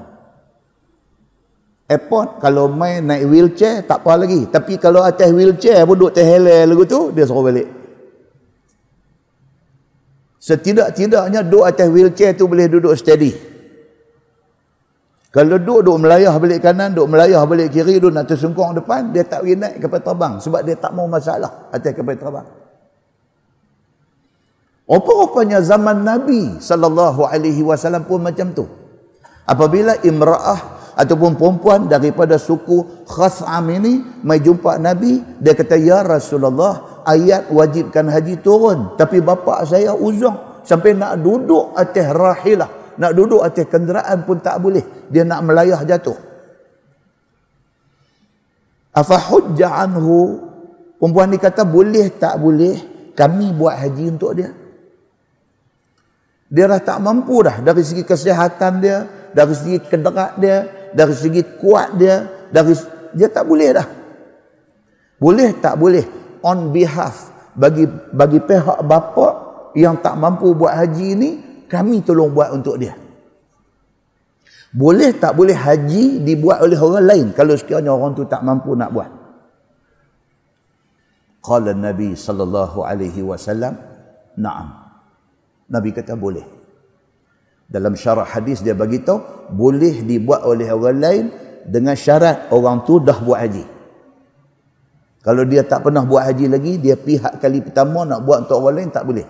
Airport 1.89 2.37
kalau 2.37 2.69
main 2.69 3.01
naik 3.01 3.25
wheelchair 3.25 3.81
tak 3.81 4.05
apa 4.05 4.13
lagi. 4.13 4.45
Tapi 4.45 4.77
kalau 4.77 5.01
atas 5.01 5.33
wheelchair 5.33 5.89
pun 5.89 5.97
duduk 5.97 6.13
terhelai 6.13 6.69
lagu 6.69 6.85
tu, 6.85 7.09
dia 7.09 7.25
suruh 7.25 7.41
balik. 7.41 7.65
Setidak-tidaknya 10.39 11.43
duduk 11.43 11.67
atas 11.67 11.91
wheelchair 11.91 12.31
tu 12.31 12.47
boleh 12.47 12.71
duduk 12.71 12.95
steady. 12.95 13.35
Kalau 15.29 15.61
duduk, 15.61 15.85
duduk 15.85 15.97
melayah 16.01 16.33
balik 16.41 16.63
kanan, 16.63 16.95
duduk 16.95 17.13
melayah 17.13 17.43
balik 17.45 17.69
kiri, 17.69 18.01
duduk 18.01 18.17
nak 18.17 18.25
tersungkong 18.25 18.73
depan, 18.81 19.13
dia 19.13 19.21
tak 19.27 19.45
boleh 19.45 19.59
naik 19.61 19.77
kapal 19.77 20.01
terbang. 20.01 20.33
Sebab 20.41 20.61
dia 20.65 20.73
tak 20.73 20.95
mau 20.95 21.05
masalah 21.05 21.69
atas 21.69 21.91
kapal 21.93 22.17
terbang. 22.17 22.47
Apa-apanya 24.89 25.61
zaman 25.61 26.01
Nabi 26.01 26.57
sallallahu 26.57 27.29
alaihi 27.29 27.61
wasallam 27.61 28.09
pun 28.09 28.25
macam 28.25 28.49
tu. 28.57 28.65
Apabila 29.45 30.01
imra'ah 30.01 30.97
ataupun 30.97 31.37
perempuan 31.37 31.85
daripada 31.85 32.41
suku 32.41 33.05
Khas'am 33.05 33.69
ini 33.69 34.01
mai 34.25 34.41
jumpa 34.41 34.81
Nabi, 34.81 35.21
dia 35.37 35.53
kata 35.53 35.77
ya 35.77 36.01
Rasulullah, 36.01 36.88
ayat 37.09 37.49
wajibkan 37.49 38.05
haji 38.05 38.37
turun, 38.45 38.93
tapi 38.93 39.17
bapa 39.25 39.65
saya 39.65 39.97
uzung 39.97 40.61
sampai 40.61 40.93
nak 40.93 41.17
duduk 41.17 41.73
atas 41.73 42.07
rahilah, 42.13 42.69
nak 43.01 43.11
duduk 43.17 43.41
atas 43.41 43.65
kenderaan 43.65 44.21
pun 44.29 44.37
tak 44.37 44.61
boleh. 44.61 45.09
Dia 45.09 45.25
nak 45.25 45.41
melayah 45.41 45.81
jatuh. 45.81 46.29
Afa 48.93 49.17
hujja 49.17 49.69
anhu 49.73 50.49
Perempuan 50.99 51.31
ni 51.31 51.39
kata 51.39 51.63
boleh 51.63 52.11
tak 52.19 52.35
boleh 52.43 52.75
kami 53.15 53.55
buat 53.55 53.79
haji 53.79 54.05
untuk 54.11 54.35
dia. 54.35 54.51
Dia 56.51 56.67
dah 56.67 56.81
tak 56.83 56.99
mampu 56.99 57.39
dah 57.39 57.63
dari 57.63 57.79
segi 57.87 58.03
kesihatan 58.03 58.83
dia, 58.83 59.07
dari 59.31 59.55
segi 59.55 59.79
kederak 59.79 60.35
dia, 60.43 60.91
dari 60.91 61.15
segi 61.15 61.41
kuat 61.55 61.95
dia, 61.95 62.27
dari 62.51 62.75
dia 63.15 63.31
tak 63.31 63.47
boleh 63.47 63.69
dah. 63.71 63.87
Boleh 65.23 65.55
tak 65.55 65.79
boleh 65.79 66.18
on 66.45 66.71
behalf 66.71 67.31
bagi 67.55 67.85
bagi 68.13 68.39
pihak 68.39 68.85
bapa 68.85 69.27
yang 69.75 69.99
tak 69.99 70.17
mampu 70.17 70.55
buat 70.55 70.73
haji 70.73 71.07
ini, 71.13 71.29
kami 71.69 72.01
tolong 72.01 72.33
buat 72.33 72.49
untuk 72.55 72.79
dia. 72.81 72.97
Boleh 74.69 75.17
tak 75.17 75.33
boleh 75.33 75.57
haji 75.57 76.21
dibuat 76.21 76.61
oleh 76.61 76.77
orang 76.77 77.05
lain 77.05 77.27
kalau 77.33 77.57
sekiranya 77.57 77.89
orang 77.89 78.13
tu 78.13 78.25
tak 78.29 78.45
mampu 78.45 78.77
nak 78.77 78.93
buat. 78.93 79.09
Qala 81.41 81.73
Nabi 81.73 82.13
sallallahu 82.13 82.85
alaihi 82.85 83.25
wasallam, 83.25 83.73
"Na'am." 84.37 84.67
Nabi 85.69 85.89
kata 85.93 86.13
boleh. 86.13 86.45
Dalam 87.69 87.93
syarah 87.93 88.25
hadis 88.25 88.65
dia 88.65 88.73
bagi 88.73 89.01
tahu 89.01 89.21
boleh 89.53 90.01
dibuat 90.01 90.41
oleh 90.41 90.69
orang 90.73 90.97
lain 90.97 91.25
dengan 91.69 91.93
syarat 91.93 92.49
orang 92.49 92.81
tu 92.81 92.97
dah 92.97 93.17
buat 93.21 93.39
haji. 93.45 93.78
Kalau 95.19 95.43
dia 95.43 95.67
tak 95.67 95.83
pernah 95.83 96.07
buat 96.07 96.23
haji 96.23 96.47
lagi, 96.47 96.79
dia 96.79 96.95
pihak 96.95 97.43
kali 97.43 97.59
pertama 97.59 98.07
nak 98.07 98.23
buat 98.23 98.47
untuk 98.47 98.63
orang 98.63 98.75
lain 98.83 98.89
tak 98.91 99.03
boleh. 99.03 99.27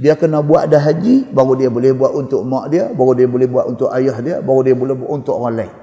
Dia 0.00 0.18
kena 0.18 0.42
buat 0.42 0.66
dah 0.66 0.82
haji 0.82 1.30
baru 1.30 1.54
dia 1.54 1.70
boleh 1.70 1.92
buat 1.94 2.10
untuk 2.16 2.42
mak 2.42 2.72
dia, 2.72 2.90
baru 2.90 3.12
dia 3.14 3.28
boleh 3.30 3.46
buat 3.46 3.64
untuk 3.70 3.88
ayah 3.94 4.16
dia, 4.18 4.36
baru 4.42 4.60
dia 4.66 4.74
boleh 4.74 4.94
buat 4.98 5.10
untuk 5.12 5.34
orang 5.38 5.54
lain. 5.62 5.74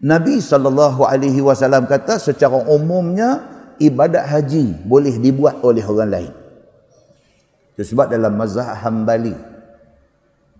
Nabi 0.00 0.40
wasallam 1.44 1.84
kata 1.84 2.16
secara 2.16 2.56
umumnya 2.70 3.44
ibadat 3.76 4.24
haji 4.28 4.84
boleh 4.84 5.16
dibuat 5.20 5.60
oleh 5.60 5.84
orang 5.84 6.10
lain. 6.10 6.32
Itu 7.74 7.82
sebab 7.84 8.12
dalam 8.12 8.36
mazhab 8.36 8.76
Hambali 8.80 9.36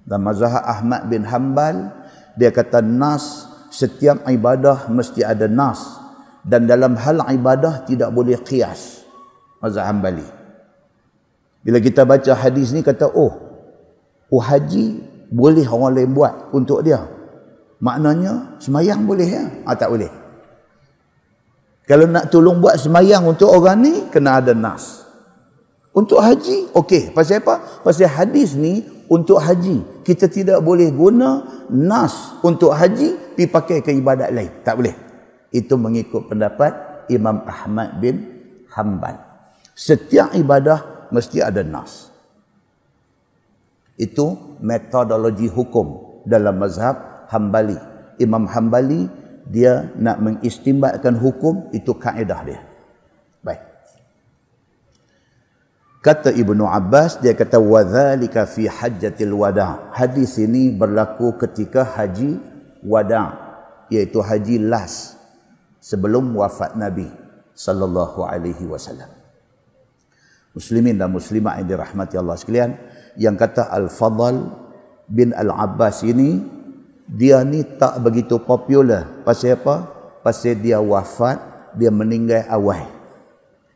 dan 0.04 0.20
mazhab 0.24 0.64
Ahmad 0.64 1.08
bin 1.08 1.24
Hambal 1.28 1.92
dia 2.36 2.48
kata 2.48 2.80
nas 2.80 3.49
setiap 3.70 4.26
ibadah 4.26 4.90
mesti 4.90 5.22
ada 5.22 5.46
nas 5.46 5.96
dan 6.42 6.66
dalam 6.66 6.98
hal 6.98 7.22
ibadah 7.30 7.86
tidak 7.86 8.10
boleh 8.10 8.36
qiyas 8.42 9.06
mazhab 9.62 9.86
Hambali. 9.86 10.26
Bila 11.62 11.78
kita 11.78 12.02
baca 12.02 12.32
hadis 12.34 12.74
ni 12.74 12.82
kata 12.82 13.06
oh 13.06 13.32
oh 14.28 14.42
haji 14.42 15.00
boleh 15.30 15.64
orang 15.70 15.94
lain 15.94 16.10
buat 16.10 16.50
untuk 16.50 16.82
dia. 16.82 17.06
Maknanya 17.80 18.60
semayang 18.60 19.08
boleh 19.08 19.28
ya? 19.28 19.44
Ah, 19.64 19.78
tak 19.78 19.88
boleh. 19.88 20.10
Kalau 21.88 22.06
nak 22.06 22.28
tolong 22.28 22.60
buat 22.60 22.76
semayang 22.76 23.24
untuk 23.24 23.50
orang 23.50 23.80
ni 23.80 23.94
kena 24.12 24.38
ada 24.38 24.52
nas. 24.52 25.00
Untuk 25.90 26.22
haji, 26.22 26.70
okey. 26.70 27.10
Pasal 27.10 27.42
apa? 27.42 27.82
Pasal 27.82 28.06
hadis 28.06 28.54
ni 28.54 28.86
untuk 29.10 29.42
haji. 29.42 30.06
Kita 30.06 30.30
tidak 30.30 30.62
boleh 30.62 30.94
guna 30.94 31.42
nas 31.68 32.38
untuk 32.46 32.70
haji 32.70 33.34
pi 33.34 33.50
pakai 33.50 33.82
ke 33.82 33.90
ibadat 33.90 34.30
lain. 34.30 34.62
Tak 34.62 34.74
boleh. 34.78 34.94
Itu 35.50 35.74
mengikut 35.74 36.30
pendapat 36.30 37.04
Imam 37.10 37.42
Ahmad 37.42 37.98
bin 37.98 38.22
Hanbal. 38.70 39.18
Setiap 39.74 40.30
ibadah 40.38 41.10
mesti 41.10 41.42
ada 41.42 41.66
nas. 41.66 42.14
Itu 43.98 44.56
metodologi 44.62 45.50
hukum 45.50 46.22
dalam 46.22 46.62
mazhab 46.62 47.26
Hambali. 47.28 47.76
Imam 48.22 48.46
Hambali 48.46 49.10
dia 49.50 49.90
nak 49.98 50.22
mengistimbatkan 50.22 51.18
hukum 51.18 51.68
itu 51.74 51.90
kaedah 51.98 52.40
dia. 52.46 52.69
Kata 56.00 56.32
Ibnu 56.32 56.64
Abbas 56.64 57.20
dia 57.20 57.36
kata 57.36 57.60
wadzalika 57.60 58.48
fi 58.48 58.64
hajjatil 58.64 59.36
wada. 59.36 59.92
Hadis 59.92 60.40
ini 60.40 60.72
berlaku 60.72 61.36
ketika 61.36 61.84
haji 61.84 62.40
wada 62.80 63.36
iaitu 63.92 64.24
haji 64.24 64.64
las 64.64 65.20
sebelum 65.76 66.32
wafat 66.32 66.72
Nabi 66.80 67.04
sallallahu 67.52 68.24
alaihi 68.24 68.64
wasallam. 68.64 69.12
Muslimin 70.56 70.96
dan 70.96 71.12
muslimat 71.12 71.60
yang 71.60 71.68
dirahmati 71.68 72.16
Allah 72.16 72.34
sekalian, 72.40 72.80
yang 73.20 73.36
kata 73.36 73.68
Al-Fadl 73.68 74.50
bin 75.04 75.36
Al-Abbas 75.36 76.00
ini 76.08 76.40
dia 77.06 77.44
ni 77.44 77.60
tak 77.76 78.00
begitu 78.00 78.40
popular. 78.40 79.20
Pasal 79.20 79.60
apa? 79.60 79.84
Pasal 80.24 80.56
dia 80.58 80.80
wafat, 80.80 81.38
dia 81.76 81.92
meninggal 81.92 82.48
awal. 82.48 82.99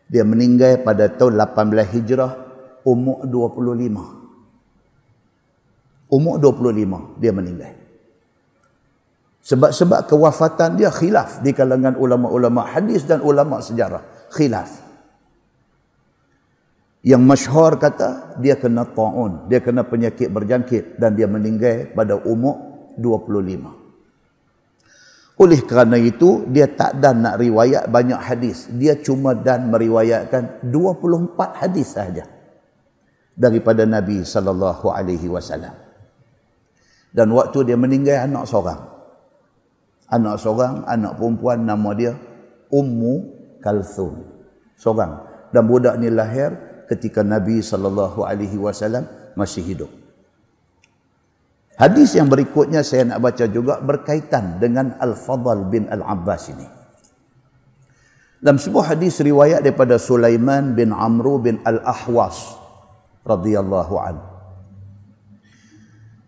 Dia 0.09 0.25
meninggal 0.25 0.79
pada 0.85 1.09
tahun 1.09 1.37
18 1.41 1.95
Hijrah 1.97 2.37
umur 2.85 3.25
25. 3.25 6.13
Umur 6.13 6.37
25 6.39 7.17
dia 7.19 7.33
meninggal. 7.33 7.75
Sebab-sebab 9.45 10.09
kewafatan 10.09 10.81
dia 10.81 10.89
khilaf 10.89 11.45
di 11.45 11.53
kalangan 11.53 12.01
ulama-ulama 12.01 12.65
hadis 12.65 13.05
dan 13.05 13.21
ulama 13.21 13.61
sejarah. 13.61 14.33
Khilaf. 14.33 14.81
Yang 17.05 17.23
masyhur 17.29 17.77
kata 17.77 18.41
dia 18.41 18.57
kena 18.57 18.89
ta'un, 18.89 19.45
dia 19.53 19.61
kena 19.61 19.85
penyakit 19.85 20.33
berjangkit 20.33 20.97
dan 20.97 21.13
dia 21.13 21.29
meninggal 21.29 21.93
pada 21.93 22.17
umur 22.25 22.57
25. 22.97 23.84
Oleh 25.35 25.67
kerana 25.67 25.99
itu, 25.99 26.47
dia 26.47 26.71
tak 26.71 27.03
dan 27.03 27.27
nak 27.27 27.43
riwayat 27.43 27.91
banyak 27.91 28.21
hadis. 28.23 28.71
Dia 28.71 28.95
cuma 29.03 29.35
dan 29.35 29.67
meriwayatkan 29.67 30.63
24 30.71 31.59
hadis 31.59 31.91
sahaja 31.91 32.25
daripada 33.35 33.83
Nabi 33.83 34.23
sallallahu 34.23 34.95
alaihi 34.95 35.27
wasallam. 35.27 35.75
Dan 37.11 37.35
waktu 37.35 37.67
dia 37.67 37.75
meninggal 37.75 38.31
anak 38.31 38.47
seorang. 38.47 38.81
Anak 40.07 40.39
seorang, 40.39 40.87
anak 40.87 41.19
perempuan 41.19 41.67
nama 41.67 41.91
dia 41.99 42.15
Ummu 42.71 43.15
Kalthum. 43.59 44.23
Seorang. 44.79 45.19
Dan 45.51 45.67
budak 45.67 45.99
ni 45.99 46.15
lahir 46.15 46.55
ketika 46.87 47.27
Nabi 47.27 47.59
sallallahu 47.59 48.23
alaihi 48.23 48.59
wasallam 48.59 49.07
masih 49.35 49.67
hidup. 49.67 50.04
Hadis 51.75 52.15
yang 52.15 52.31
berikutnya 52.31 52.87
saya 52.87 53.03
nak 53.03 53.19
baca 53.19 53.51
juga 53.51 53.83
berkaitan 53.83 54.63
dengan 54.63 54.95
Al-Fadl 54.95 55.67
bin 55.67 55.91
Al-Abbas 55.91 56.55
ini. 56.55 56.67
Dalam 58.39 58.63
sebuah 58.63 58.95
hadis 58.95 59.19
riwayat 59.19 59.65
daripada 59.65 59.99
Sulaiman 59.99 60.77
bin 60.79 60.95
Amru 60.95 61.43
bin 61.43 61.59
Al-Ahwas 61.67 62.55
radhiyallahu 63.27 63.95
an. 63.99 64.17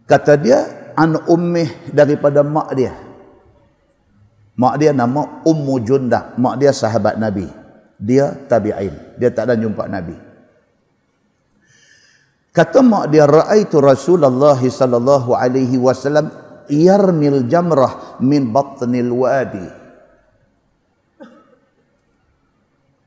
Kata 0.09 0.35
dia 0.35 0.92
an 0.98 1.14
ummih 1.30 1.94
daripada 1.94 2.42
mak 2.42 2.74
dia. 2.74 2.96
Mak 4.56 4.74
dia 4.80 4.96
nama 4.96 5.44
Ummu 5.44 5.74
Jundah, 5.85 6.32
mak 6.40 6.56
dia 6.59 6.72
sahabat 6.72 7.20
Nabi. 7.20 7.46
Dia 8.00 8.32
tabi'in. 8.48 9.20
Dia 9.20 9.28
tak 9.28 9.52
ada 9.52 9.54
jumpa 9.54 9.85
Nabi. 9.85 10.25
Kata 12.56 12.80
mak 12.80 13.12
dia 13.12 13.28
raaitu 13.28 13.84
Rasulullah 13.84 14.56
sallallahu 14.56 15.36
alaihi 15.36 15.76
wasallam 15.76 16.32
yarmil 16.72 17.44
jamrah 17.44 18.16
min 18.24 18.48
batnil 18.48 19.12
wadi. 19.12 19.68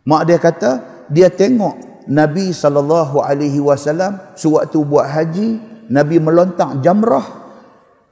Mak 0.05 0.21
dia 0.29 0.37
kata 0.37 0.71
dia 1.09 1.33
tengok 1.33 2.05
Nabi 2.05 2.53
sallallahu 2.53 3.25
alaihi 3.25 3.57
wasallam 3.57 4.21
sewaktu 4.37 4.85
buat 4.85 5.09
haji 5.09 5.57
Nabi 5.89 6.21
melontak 6.21 6.85
jamrah 6.85 7.25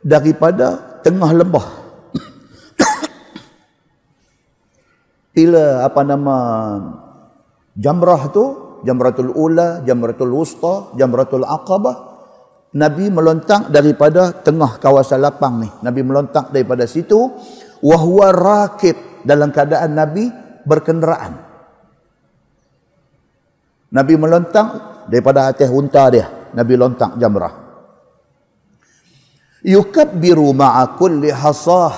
daripada 0.02 0.98
tengah 1.06 1.38
lembah. 1.38 1.70
Bila 5.38 5.86
apa 5.86 6.02
nama 6.02 6.38
jamrah 7.78 8.26
tu, 8.34 8.67
jamratul 8.86 9.32
ula, 9.34 9.82
jamratul 9.86 10.34
wusta, 10.34 10.92
jamratul 10.98 11.46
aqabah, 11.48 12.18
Nabi 12.76 13.08
melontak 13.08 13.72
daripada 13.72 14.36
tengah 14.36 14.76
kawasan 14.78 15.24
lapang 15.24 15.64
ni. 15.64 15.70
Nabi 15.82 16.04
melontak 16.04 16.52
daripada 16.52 16.84
situ 16.84 17.32
wahwa 17.80 18.36
rakib 18.36 19.24
dalam 19.24 19.56
keadaan 19.56 19.96
Nabi 19.96 20.28
berkenderaan. 20.68 21.34
Nabi 23.88 24.14
melontak 24.20 24.68
daripada 25.08 25.48
atas 25.48 25.72
unta 25.72 26.12
dia. 26.12 26.28
Nabi 26.52 26.74
lontak 26.76 27.16
jamrah. 27.16 27.56
Yukabbiru 29.64 30.52
ma'a 30.52 31.00
kulli 31.00 31.32
hasah. 31.32 31.96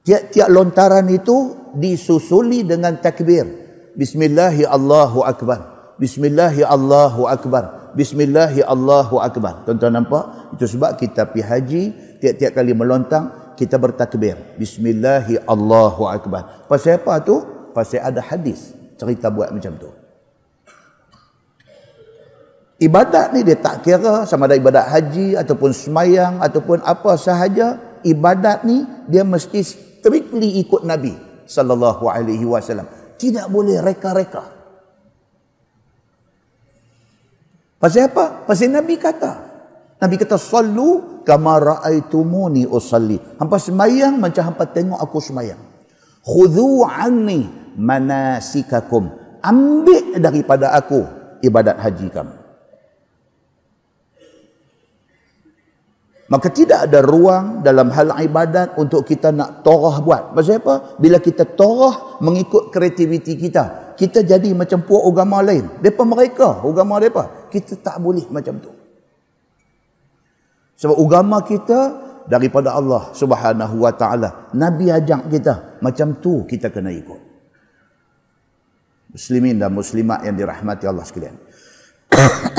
Tiap-tiap 0.00 0.48
lontaran 0.48 1.04
itu 1.12 1.68
disusuli 1.76 2.64
dengan 2.64 2.96
takbir. 2.96 3.59
Bismillahi 4.00 4.64
Allahu 4.64 5.20
Akbar. 5.28 5.92
Bismillahi 6.00 6.64
Allahu 6.64 7.28
Akbar. 7.28 7.92
Bismillahi 7.92 8.64
Allahu 8.64 9.20
Akbar. 9.20 9.68
Tuan-tuan 9.68 9.92
nampak? 9.92 10.56
Itu 10.56 10.64
sebab 10.64 10.96
kita 10.96 11.28
pergi 11.28 11.44
haji, 11.44 11.82
tiap-tiap 12.16 12.56
kali 12.56 12.72
melontang, 12.72 13.52
kita 13.60 13.76
bertakbir. 13.76 14.56
Bismillahi 14.56 15.44
Allahu 15.44 16.08
Akbar. 16.08 16.64
Pasal 16.64 16.96
apa 16.96 17.20
tu? 17.20 17.44
Pasal 17.76 18.00
ada 18.00 18.24
hadis 18.24 18.72
cerita 18.96 19.28
buat 19.28 19.52
macam 19.52 19.76
tu. 19.76 19.92
Ibadat 22.80 23.36
ni 23.36 23.44
dia 23.44 23.60
tak 23.60 23.84
kira 23.84 24.24
sama 24.24 24.48
ada 24.48 24.56
ibadat 24.56 24.88
haji 24.88 25.36
ataupun 25.36 25.76
semayang 25.76 26.40
ataupun 26.40 26.80
apa 26.80 27.20
sahaja. 27.20 27.76
Ibadat 28.00 28.64
ni 28.64 28.80
dia 29.12 29.28
mesti 29.28 29.60
strictly 29.60 30.64
ikut 30.64 30.88
Nabi 30.88 31.12
sallallahu 31.44 32.08
alaihi 32.08 32.48
wasallam. 32.48 32.88
Tidak 33.20 33.52
boleh 33.52 33.84
reka-reka. 33.84 34.44
Pasal 37.76 38.08
apa? 38.08 38.48
Pasal 38.48 38.72
Nabi 38.72 38.96
kata. 38.96 39.32
Nabi 40.00 40.16
kata 40.16 40.40
sallu 40.40 41.20
kama 41.28 41.60
raaitumuni 41.60 42.64
usalli. 42.64 43.20
Hampa 43.36 43.60
semayang 43.60 44.16
macam 44.16 44.48
hampa 44.48 44.64
tengok 44.64 44.96
aku 44.96 45.20
semayang. 45.20 45.60
Khudhu 46.24 46.80
anni 46.88 47.44
manasikakum. 47.76 49.12
Ambil 49.44 50.16
daripada 50.16 50.72
aku 50.72 51.04
ibadat 51.44 51.76
haji 51.76 52.08
kamu. 52.08 52.39
Maka 56.30 56.46
tidak 56.54 56.86
ada 56.86 57.02
ruang 57.02 57.66
dalam 57.66 57.90
hal 57.90 58.14
ibadat 58.22 58.78
untuk 58.78 59.02
kita 59.02 59.34
nak 59.34 59.66
torah 59.66 59.98
buat. 59.98 60.30
Pasal 60.30 60.62
apa? 60.62 60.94
Bila 61.02 61.18
kita 61.18 61.42
torah 61.42 62.22
mengikut 62.22 62.70
kreativiti 62.70 63.34
kita, 63.34 63.98
kita 63.98 64.22
jadi 64.22 64.54
macam 64.54 64.86
puak 64.86 65.10
agama 65.10 65.42
lain. 65.42 65.82
Depa 65.82 66.06
mereka, 66.06 66.62
agama 66.62 67.02
depa. 67.02 67.50
Kita 67.50 67.74
tak 67.82 67.98
boleh 67.98 68.30
macam 68.30 68.62
tu. 68.62 68.70
Sebab 70.78 70.96
agama 70.96 71.42
kita 71.42 71.78
daripada 72.30 72.78
Allah 72.78 73.10
Subhanahu 73.10 73.82
wa 73.82 73.90
taala. 73.90 74.54
Nabi 74.54 74.86
ajak 74.86 75.26
kita, 75.34 75.82
macam 75.82 76.22
tu 76.22 76.46
kita 76.46 76.70
kena 76.70 76.94
ikut. 76.94 77.20
Muslimin 79.18 79.58
dan 79.58 79.74
muslimat 79.74 80.22
yang 80.22 80.38
dirahmati 80.38 80.86
Allah 80.86 81.02
sekalian. 81.02 81.34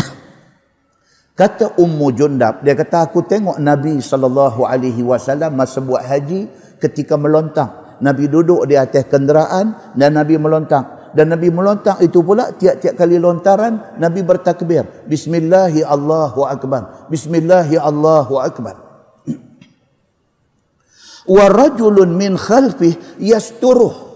Kata 1.42 1.74
Ummu 1.74 2.14
Jundab, 2.14 2.62
dia 2.62 2.78
kata 2.78 3.10
aku 3.10 3.26
tengok 3.26 3.58
Nabi 3.58 3.98
sallallahu 3.98 4.62
alaihi 4.62 5.02
wasallam 5.02 5.58
masa 5.58 5.82
buat 5.82 6.06
haji 6.06 6.46
ketika 6.78 7.18
melontang. 7.18 7.98
Nabi 7.98 8.30
duduk 8.30 8.70
di 8.70 8.78
atas 8.78 9.10
kenderaan 9.10 9.98
dan 9.98 10.22
Nabi 10.22 10.38
melontang. 10.38 11.10
Dan 11.18 11.34
Nabi 11.34 11.50
melontang 11.50 11.98
itu 12.06 12.22
pula 12.22 12.54
tiap-tiap 12.54 12.94
kali 12.94 13.18
lontaran 13.18 13.98
Nabi 13.98 14.22
bertakbir. 14.22 14.86
Bismillahi 15.10 15.82
Allahu 15.82 16.46
akbar. 16.46 17.10
Bismillahi 17.10 17.74
Allahu 17.74 18.38
akbar. 18.38 18.78
Wa 21.42 21.46
rajulun 21.50 22.22
min 22.22 22.38
khalfih 22.38 23.18
yasturuh 23.18 24.11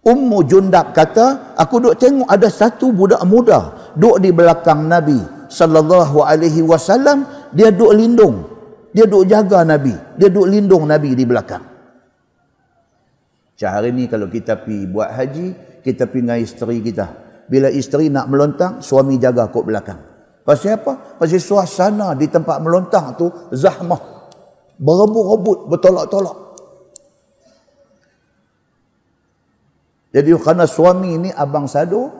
Ummu 0.00 0.48
Jundab 0.48 0.96
kata, 0.96 1.56
aku 1.60 1.76
duk 1.76 1.96
tengok 2.00 2.24
ada 2.24 2.48
satu 2.48 2.88
budak 2.88 3.20
muda 3.28 3.92
duk 3.92 4.16
di 4.16 4.32
belakang 4.32 4.88
Nabi 4.88 5.20
sallallahu 5.50 6.24
alaihi 6.24 6.64
wasallam, 6.64 7.26
dia 7.52 7.74
duk 7.74 7.92
lindung. 7.92 8.46
Dia 8.94 9.06
duk 9.06 9.26
jaga 9.26 9.66
Nabi. 9.66 9.94
Dia 10.18 10.30
duk 10.30 10.46
lindung 10.46 10.86
Nabi 10.86 11.14
di 11.14 11.26
belakang. 11.26 11.62
Macam 13.54 13.70
hari 13.76 13.92
ni 13.92 14.08
kalau 14.08 14.26
kita 14.30 14.56
pi 14.64 14.88
buat 14.88 15.12
haji, 15.12 15.78
kita 15.84 16.08
pi 16.08 16.24
dengan 16.24 16.40
isteri 16.40 16.80
kita. 16.80 17.06
Bila 17.50 17.68
isteri 17.68 18.08
nak 18.08 18.30
melontang, 18.30 18.80
suami 18.80 19.20
jaga 19.20 19.50
kok 19.52 19.66
belakang. 19.66 20.00
Pasal 20.46 20.80
apa? 20.80 21.20
Pasal 21.20 21.42
suasana 21.42 22.16
di 22.16 22.26
tempat 22.30 22.56
melontang 22.62 23.14
tu 23.20 23.28
zahmah. 23.52 24.00
Berebut-rebut, 24.80 25.68
bertolak-tolak. 25.68 26.49
Jadi 30.10 30.34
kerana 30.34 30.66
suami 30.66 31.14
ini 31.14 31.30
abang 31.30 31.70
sadu, 31.70 32.10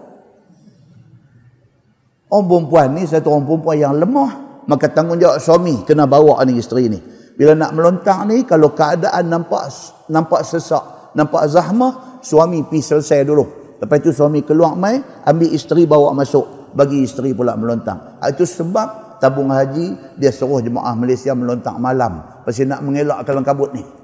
orang 2.30 2.46
perempuan 2.46 2.88
ni 2.94 3.02
satu 3.02 3.34
orang 3.34 3.44
perempuan 3.46 3.76
yang 3.82 3.94
lemah, 3.98 4.62
maka 4.70 4.86
tanggungjawab 4.86 5.42
suami 5.42 5.82
kena 5.82 6.06
bawa 6.06 6.38
ni 6.46 6.54
isteri 6.62 6.86
ni. 6.86 7.00
Bila 7.34 7.56
nak 7.56 7.72
melontang 7.74 8.30
ni, 8.30 8.46
kalau 8.46 8.70
keadaan 8.76 9.26
nampak 9.26 9.66
nampak 10.06 10.46
sesak, 10.46 11.14
nampak 11.18 11.50
zahmah, 11.50 12.22
suami 12.22 12.62
pi 12.68 12.78
selesai 12.78 13.26
dulu. 13.26 13.44
Lepas 13.80 13.96
itu 14.04 14.12
suami 14.12 14.44
keluar 14.44 14.76
mai, 14.76 15.00
ambil 15.24 15.50
isteri 15.50 15.88
bawa 15.88 16.12
masuk, 16.12 16.70
bagi 16.76 17.00
isteri 17.02 17.32
pula 17.32 17.56
melontang. 17.56 18.20
Itu 18.22 18.44
sebab 18.44 19.18
tabung 19.18 19.50
haji 19.50 20.16
dia 20.20 20.30
suruh 20.30 20.60
jemaah 20.60 20.92
Malaysia 20.94 21.32
melontang 21.34 21.80
malam. 21.80 22.44
Pasal 22.44 22.68
nak 22.70 22.84
mengelak 22.84 23.24
kelam 23.24 23.42
kabut 23.42 23.72
ni. 23.72 23.99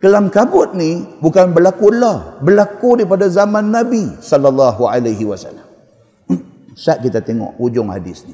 Kelam 0.00 0.32
kabut 0.32 0.72
ni 0.72 1.04
bukan 1.20 1.52
berlaku 1.52 1.92
lah, 1.92 2.40
berlaku 2.40 2.96
daripada 2.96 3.28
zaman 3.28 3.68
Nabi 3.68 4.16
sallallahu 4.16 4.88
alaihi 4.88 5.28
wasallam. 5.28 5.68
Saat 6.72 7.04
kita 7.04 7.20
tengok 7.20 7.60
ujung 7.60 7.92
hadis 7.92 8.24
ni. 8.24 8.32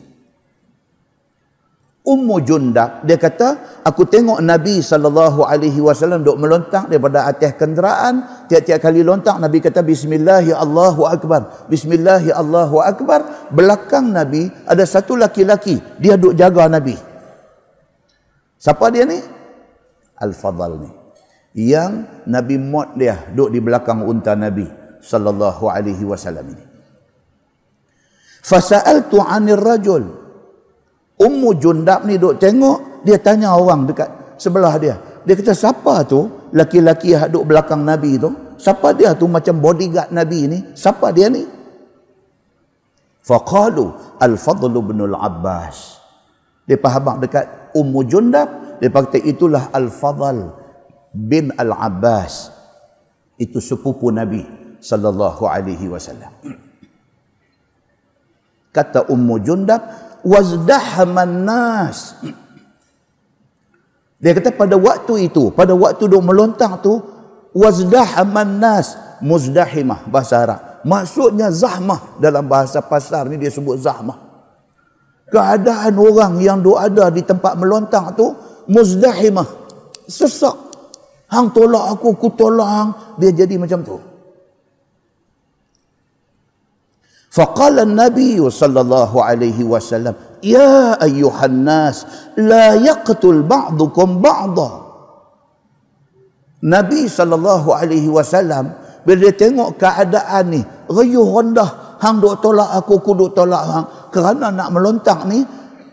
Ummu 2.07 2.39
Jundab 2.47 3.03
dia 3.03 3.19
kata, 3.19 3.83
aku 3.83 4.07
tengok 4.07 4.39
Nabi 4.39 4.79
sallallahu 4.79 5.43
alaihi 5.43 5.83
wasallam 5.83 6.23
duk 6.23 6.39
melontang 6.39 6.87
daripada 6.87 7.27
atas 7.27 7.59
kenderaan, 7.59 8.47
tiap-tiap 8.47 8.79
kali 8.79 9.03
lontang 9.03 9.43
Nabi 9.43 9.59
kata 9.59 9.83
bismillahi 9.83 10.55
Allahu 10.55 11.03
akbar. 11.03 11.67
Bismillahi 11.67 12.31
Allahu 12.31 12.79
akbar. 12.79 13.51
Belakang 13.51 14.15
Nabi 14.15 14.47
ada 14.71 14.87
satu 14.87 15.19
laki-laki, 15.19 15.83
dia 15.99 16.15
duk 16.15 16.39
jaga 16.39 16.71
Nabi. 16.71 16.95
Siapa 18.55 18.87
dia 18.95 19.03
ni? 19.03 19.19
Al-Fadhal 20.23 20.79
ni 20.79 20.91
yang 21.57 22.05
Nabi 22.29 22.61
Mod 22.61 23.01
dia 23.01 23.33
duduk 23.33 23.57
di 23.57 23.59
belakang 23.65 24.05
unta 24.05 24.37
Nabi 24.37 24.69
sallallahu 25.01 25.73
alaihi 25.73 26.05
wasallam 26.05 26.53
ini. 26.53 26.65
Fasa'altu 28.45 29.17
'anil 29.25 29.59
rajul. 29.59 30.05
Ummu 31.17 31.51
Jundab 31.57 32.05
ni 32.05 32.21
duduk 32.21 32.37
tengok, 32.37 33.01
dia 33.01 33.17
tanya 33.17 33.57
orang 33.57 33.89
dekat 33.89 34.37
sebelah 34.37 34.77
dia. 34.77 35.01
Dia 35.25 35.33
kata, 35.33 35.57
"Siapa 35.57 36.05
tu 36.05 36.29
laki-laki 36.53 37.17
yang 37.17 37.33
duduk 37.33 37.57
belakang 37.57 37.81
Nabi 37.81 38.21
tu? 38.21 38.31
Siapa 38.61 38.93
dia 38.93 39.17
tu 39.17 39.25
macam 39.25 39.57
bodyguard 39.57 40.13
Nabi 40.13 40.41
ni? 40.53 40.59
Siapa 40.77 41.09
dia 41.11 41.33
ni?" 41.33 41.41
Faqalu 43.25 44.21
Al-Fadl 44.21 44.77
bin 44.85 45.03
Al-Abbas. 45.09 46.05
Dia 46.69 46.77
faham 46.79 47.17
dekat 47.19 47.73
Ummu 47.75 48.05
Jundab, 48.07 48.79
dia 48.79 48.93
kata 48.93 49.19
itulah 49.25 49.73
Al-Fadl 49.73 50.66
bin 51.13 51.55
Al-Abbas 51.55 52.51
itu 53.37 53.61
sepupu 53.61 54.09
Nabi 54.09 54.45
sallallahu 54.81 55.45
alaihi 55.45 55.89
wasallam. 55.91 56.33
Kata 58.73 59.09
Ummu 59.09 59.35
Jundab, 59.41 59.81
wazdahman 60.21 61.49
nas. 61.49 62.21
Dia 64.21 64.33
kata 64.37 64.53
pada 64.53 64.77
waktu 64.77 65.29
itu, 65.29 65.53
pada 65.53 65.73
waktu 65.77 66.09
duk 66.09 66.25
melontang 66.25 66.81
tu, 66.81 67.01
wazdahman 67.57 68.61
nas, 68.61 68.97
muzdahimah 69.21 70.09
bahasa 70.09 70.45
Arab. 70.45 70.61
Maksudnya 70.87 71.51
zahmah 71.51 72.21
dalam 72.21 72.47
bahasa 72.47 72.79
pasar 72.85 73.27
ni 73.27 73.41
dia 73.41 73.51
sebut 73.51 73.81
zahmah. 73.81 74.23
Keadaan 75.27 75.99
orang 75.99 76.39
yang 76.39 76.63
duk 76.63 76.79
ada 76.79 77.11
di 77.11 77.27
tempat 77.27 77.59
melontang 77.59 78.15
tu 78.15 78.31
muzdahimah. 78.71 79.67
Sesak 80.07 80.66
Hang 81.27 81.51
tolak 81.51 81.99
aku, 81.99 82.15
aku 82.15 82.29
tolak 82.39 82.69
hang. 82.71 82.91
Dia 83.19 83.31
jadi 83.35 83.59
macam 83.59 83.83
tu. 83.83 83.99
Faqala 87.37 87.85
Nabi 87.85 88.41
sallallahu 88.41 89.21
alaihi 89.21 89.61
wasallam, 89.61 90.17
"Ya 90.41 90.97
ayyuhan 90.97 91.69
nas, 91.69 92.09
la 92.41 92.79
yaqtul 92.81 93.45
ba'dukum 93.45 94.25
ba'dha." 94.25 94.89
Nabi 96.65 97.05
sallallahu 97.05 97.69
alaihi 97.77 98.09
wasallam 98.09 98.73
bila 99.05 99.29
dia 99.29 99.37
tengok 99.37 99.77
keadaan 99.77 100.45
ni, 100.51 100.61
riuh 100.89 101.29
rendah, 101.29 102.01
hang 102.01 102.19
duk 102.19 102.41
tolak 102.41 102.73
aku, 102.73 102.99
aku 102.99 103.13
duk 103.15 103.31
tolak 103.37 103.63
hang 103.69 103.87
kerana 104.11 104.51
nak 104.51 104.73
melontak 104.73 105.23
ni, 105.29 105.45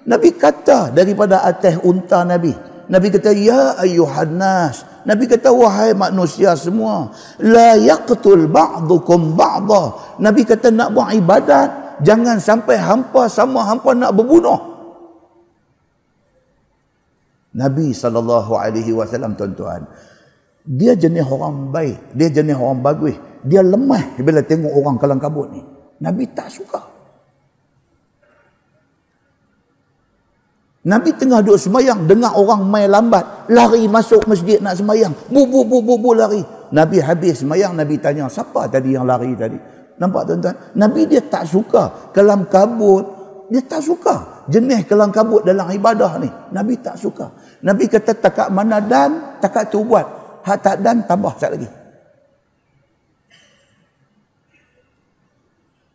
Nabi 0.08 0.34
kata 0.34 0.96
daripada 0.96 1.44
atas 1.44 1.78
unta 1.84 2.24
Nabi, 2.24 2.56
Nabi 2.92 3.08
kata 3.12 3.32
ya 3.32 3.80
ayuhan 3.80 4.36
nas. 4.36 4.84
Nabi 5.04 5.28
kata 5.28 5.52
wahai 5.52 5.92
manusia 5.96 6.56
semua, 6.56 7.12
la 7.40 7.76
yaqtul 7.76 8.48
ba'dukum 8.48 9.36
ba'dha. 9.36 10.16
Nabi 10.20 10.48
kata 10.48 10.72
nak 10.72 10.96
buat 10.96 11.12
ibadat, 11.12 12.00
jangan 12.04 12.40
sampai 12.40 12.80
hampa 12.80 13.28
sama 13.28 13.68
hampa 13.68 13.92
nak 13.92 14.16
berbunuh. 14.16 14.72
Nabi 17.54 17.92
sallallahu 17.92 18.56
alaihi 18.56 18.96
wasallam 18.96 19.36
tuan-tuan, 19.36 19.86
dia 20.64 20.96
jenis 20.96 21.28
orang 21.28 21.70
baik, 21.70 22.16
dia 22.16 22.32
jenis 22.32 22.56
orang 22.56 22.80
bagus. 22.80 23.16
Dia 23.44 23.60
lemah 23.60 24.16
bila 24.24 24.40
tengok 24.40 24.72
orang 24.72 24.96
kalang 24.96 25.20
kabut 25.20 25.52
ni. 25.52 25.60
Nabi 26.00 26.32
tak 26.32 26.48
suka. 26.48 26.93
Nabi 30.84 31.16
tengah 31.16 31.40
duduk 31.40 31.56
semayang, 31.56 32.04
dengar 32.04 32.36
orang 32.36 32.68
main 32.68 32.92
lambat, 32.92 33.48
lari 33.48 33.88
masuk 33.88 34.28
masjid 34.28 34.60
nak 34.60 34.76
semayang. 34.76 35.16
Bu, 35.32 35.48
bu, 35.48 35.64
bu, 35.64 35.80
bu, 35.80 35.96
bu, 35.96 36.12
lari. 36.12 36.44
Nabi 36.76 37.00
habis 37.00 37.40
semayang, 37.40 37.72
Nabi 37.72 37.96
tanya, 38.04 38.28
siapa 38.28 38.68
tadi 38.68 38.92
yang 38.92 39.08
lari 39.08 39.32
tadi? 39.32 39.56
Nampak 39.96 40.28
tuan-tuan? 40.28 40.76
Nabi 40.76 41.08
dia 41.08 41.24
tak 41.24 41.48
suka 41.48 42.12
kelam 42.12 42.44
kabut. 42.52 43.24
Dia 43.48 43.64
tak 43.64 43.86
suka 43.86 44.44
jenis 44.52 44.84
kelam 44.84 45.14
kabut 45.14 45.48
dalam 45.48 45.72
ibadah 45.72 46.20
ni. 46.20 46.28
Nabi 46.52 46.76
tak 46.84 47.00
suka. 47.00 47.32
Nabi 47.64 47.88
kata 47.88 48.20
takat 48.20 48.52
mana 48.52 48.84
dan, 48.84 49.40
takat 49.40 49.72
tu 49.72 49.88
buat. 49.88 50.04
Hak 50.44 50.58
tak 50.60 50.76
dan, 50.84 51.08
tambah 51.08 51.32
sekali 51.40 51.64
lagi. 51.64 51.70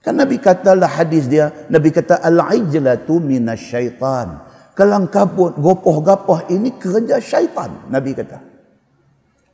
Kan 0.01 0.17
Nabi 0.17 0.41
katalah 0.41 0.89
hadis 0.89 1.29
dia, 1.29 1.53
Nabi 1.69 1.93
kata 1.93 2.25
al-ijlatu 2.25 3.21
minasyaitan. 3.21 4.48
Kelang 4.79 5.11
kabut, 5.11 5.59
gopoh-gapoh 5.59 6.47
ini 6.55 6.79
kerja 6.79 7.19
syaitan. 7.19 7.91
Nabi 7.91 8.15
kata. 8.15 8.39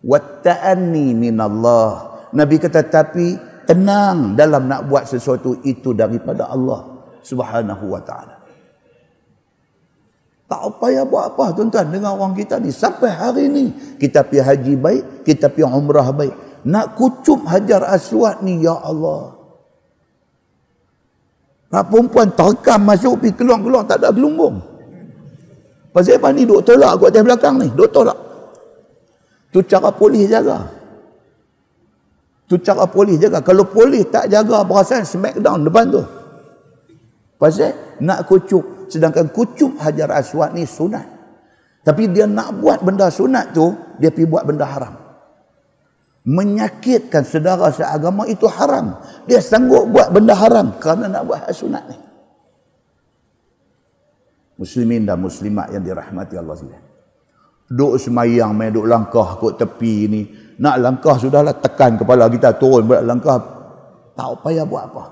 Watta'anni 0.04 1.16
minallah. 1.16 2.12
Nabi 2.36 2.60
kata 2.60 2.84
tapi 2.84 3.32
tenang 3.64 4.36
dalam 4.36 4.68
nak 4.68 4.84
buat 4.84 5.08
sesuatu 5.08 5.64
itu 5.64 5.96
daripada 5.96 6.52
Allah 6.52 7.08
subhanahu 7.24 7.88
wa 7.88 8.04
ta'ala. 8.04 8.36
Tak 10.44 10.76
payah 10.76 11.08
buat 11.08 11.32
apa 11.32 11.56
tuan-tuan 11.56 11.88
dengan 11.88 12.20
orang 12.20 12.36
kita 12.36 12.60
ni. 12.60 12.68
Sampai 12.68 13.08
hari 13.08 13.48
ni 13.48 13.96
kita 13.96 14.28
pergi 14.28 14.44
haji 14.44 14.74
baik, 14.76 15.02
kita 15.24 15.48
pergi 15.48 15.72
umrah 15.72 16.12
baik. 16.12 16.68
Nak 16.68 17.00
kucup 17.00 17.48
hajar 17.48 17.80
aswad 17.88 18.44
ni 18.44 18.60
ya 18.60 18.76
Allah. 18.76 19.40
Nak 21.72 21.84
perempuan 21.88 22.28
terkam 22.36 22.84
masuk 22.84 23.24
pergi 23.24 23.40
keluar-keluar 23.40 23.88
tak 23.88 24.04
ada 24.04 24.12
gelumbung. 24.12 24.73
Pasal 25.94 26.18
apa 26.18 26.34
ni 26.34 26.42
duk 26.42 26.66
tolak 26.66 26.98
aku 26.98 27.06
atas 27.06 27.22
belakang 27.22 27.54
ni. 27.62 27.70
Duk 27.70 27.86
tolak. 27.94 28.18
Tu 29.54 29.62
cara 29.62 29.94
polis 29.94 30.26
jaga. 30.26 30.66
Tu 32.50 32.58
cara 32.58 32.82
polis 32.90 33.14
jaga. 33.22 33.38
Kalau 33.38 33.62
polis 33.70 34.02
tak 34.10 34.26
jaga 34.26 34.66
perasaan 34.66 35.06
smackdown 35.06 35.62
depan 35.62 35.94
tu. 35.94 36.02
Pasal 37.38 38.02
nak 38.02 38.26
kucup. 38.26 38.90
Sedangkan 38.90 39.30
kucup 39.30 39.78
hajar 39.78 40.10
aswad 40.18 40.50
ni 40.58 40.66
sunat. 40.66 41.06
Tapi 41.86 42.10
dia 42.10 42.26
nak 42.26 42.58
buat 42.58 42.82
benda 42.82 43.06
sunat 43.06 43.54
tu, 43.54 43.70
dia 44.02 44.10
pergi 44.10 44.26
buat 44.26 44.42
benda 44.42 44.66
haram. 44.66 44.98
Menyakitkan 46.26 47.22
saudara 47.22 47.70
seagama 47.70 48.26
itu 48.26 48.50
haram. 48.50 48.98
Dia 49.30 49.38
sanggup 49.38 49.94
buat 49.94 50.10
benda 50.10 50.34
haram 50.34 50.74
kerana 50.82 51.06
nak 51.06 51.22
buat 51.22 51.46
sunat 51.54 51.86
ni 51.86 52.03
muslimin 54.64 55.04
dan 55.04 55.20
muslimat 55.20 55.68
yang 55.68 55.84
dirahmati 55.84 56.40
Allah 56.40 56.56
sekalian. 56.56 56.84
Duk 57.68 58.00
semayang 58.00 58.56
main 58.56 58.72
duk 58.72 58.88
langkah 58.88 59.36
kot 59.36 59.60
tepi 59.60 59.94
ni. 60.08 60.22
Nak 60.56 60.76
langkah 60.80 61.20
sudahlah 61.20 61.52
tekan 61.60 62.00
kepala 62.00 62.32
kita 62.32 62.56
turun 62.56 62.88
buat 62.88 63.04
langkah. 63.04 63.36
Tak 64.16 64.40
payah 64.40 64.64
buat 64.64 64.84
apa. 64.88 65.04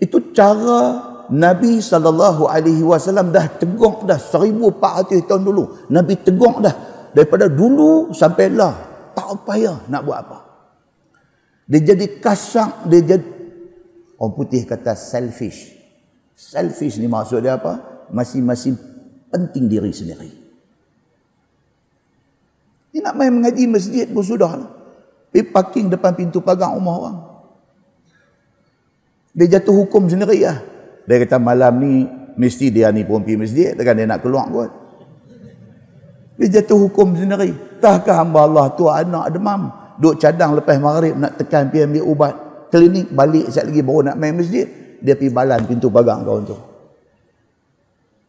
Itu 0.00 0.32
cara 0.34 1.06
Nabi 1.30 1.78
sallallahu 1.78 2.48
alaihi 2.50 2.82
wasallam 2.82 3.30
dah 3.30 3.46
tegur 3.60 4.02
dah 4.02 4.18
1400 4.18 5.28
tahun 5.28 5.42
dulu. 5.46 5.86
Nabi 5.92 6.18
tegur 6.18 6.58
dah 6.58 6.74
daripada 7.14 7.46
dulu 7.46 8.10
sampai 8.10 8.50
lah. 8.50 8.74
Tak 9.14 9.46
payah 9.46 9.86
nak 9.86 10.02
buat 10.02 10.18
apa. 10.18 10.38
Dia 11.70 11.94
jadi 11.94 12.18
kasar, 12.18 12.82
dia 12.90 12.98
jadi 13.14 13.28
orang 14.18 14.34
putih 14.34 14.66
kata 14.66 14.98
selfish. 14.98 15.79
Selfish 16.40 16.96
ni 16.96 17.04
maksud 17.04 17.44
dia 17.44 17.60
apa? 17.60 17.84
Masing-masing 18.08 18.72
penting 19.28 19.68
diri 19.68 19.92
sendiri. 19.92 20.32
Dia 22.90 23.04
nak 23.04 23.14
main 23.20 23.28
mengaji 23.28 23.68
masjid 23.68 24.08
pun 24.08 24.24
sudah 24.24 24.48
lah. 24.56 24.70
Pergi 25.28 25.52
parking 25.52 25.92
depan 25.92 26.16
pintu 26.16 26.40
pagar 26.40 26.72
rumah 26.72 26.96
orang. 26.96 27.18
Dia 29.36 29.60
jatuh 29.60 29.84
hukum 29.84 30.08
sendiri 30.08 30.48
lah. 30.48 30.58
Dia 31.04 31.20
kata 31.22 31.36
malam 31.36 31.76
ni 31.76 32.08
mesti 32.34 32.72
dia 32.72 32.88
ni 32.88 33.04
pun 33.04 33.20
pergi 33.20 33.36
masjid. 33.36 33.76
Takkan 33.76 34.00
dia 34.00 34.08
nak 34.08 34.24
keluar 34.24 34.48
kot. 34.48 34.72
Dia 36.40 36.58
jatuh 36.58 36.88
hukum 36.88 37.20
sendiri. 37.20 37.52
Tahkah 37.84 38.16
hamba 38.16 38.48
Allah 38.48 38.66
tu 38.72 38.88
anak 38.88 39.28
demam. 39.28 39.76
Duk 40.00 40.16
cadang 40.16 40.56
lepas 40.56 40.80
maghrib 40.80 41.20
nak 41.20 41.36
tekan 41.36 41.68
pergi 41.68 41.84
ambil 41.84 42.04
ubat. 42.08 42.34
Klinik 42.72 43.12
balik 43.12 43.52
sekejap 43.52 43.64
lagi 43.68 43.80
baru 43.84 44.00
nak 44.08 44.16
main 44.16 44.34
masjid 44.34 44.79
dia 45.00 45.16
pergi 45.16 45.32
balan 45.32 45.64
pintu 45.64 45.88
pagar 45.88 46.20
kau 46.22 46.40
tu. 46.44 46.56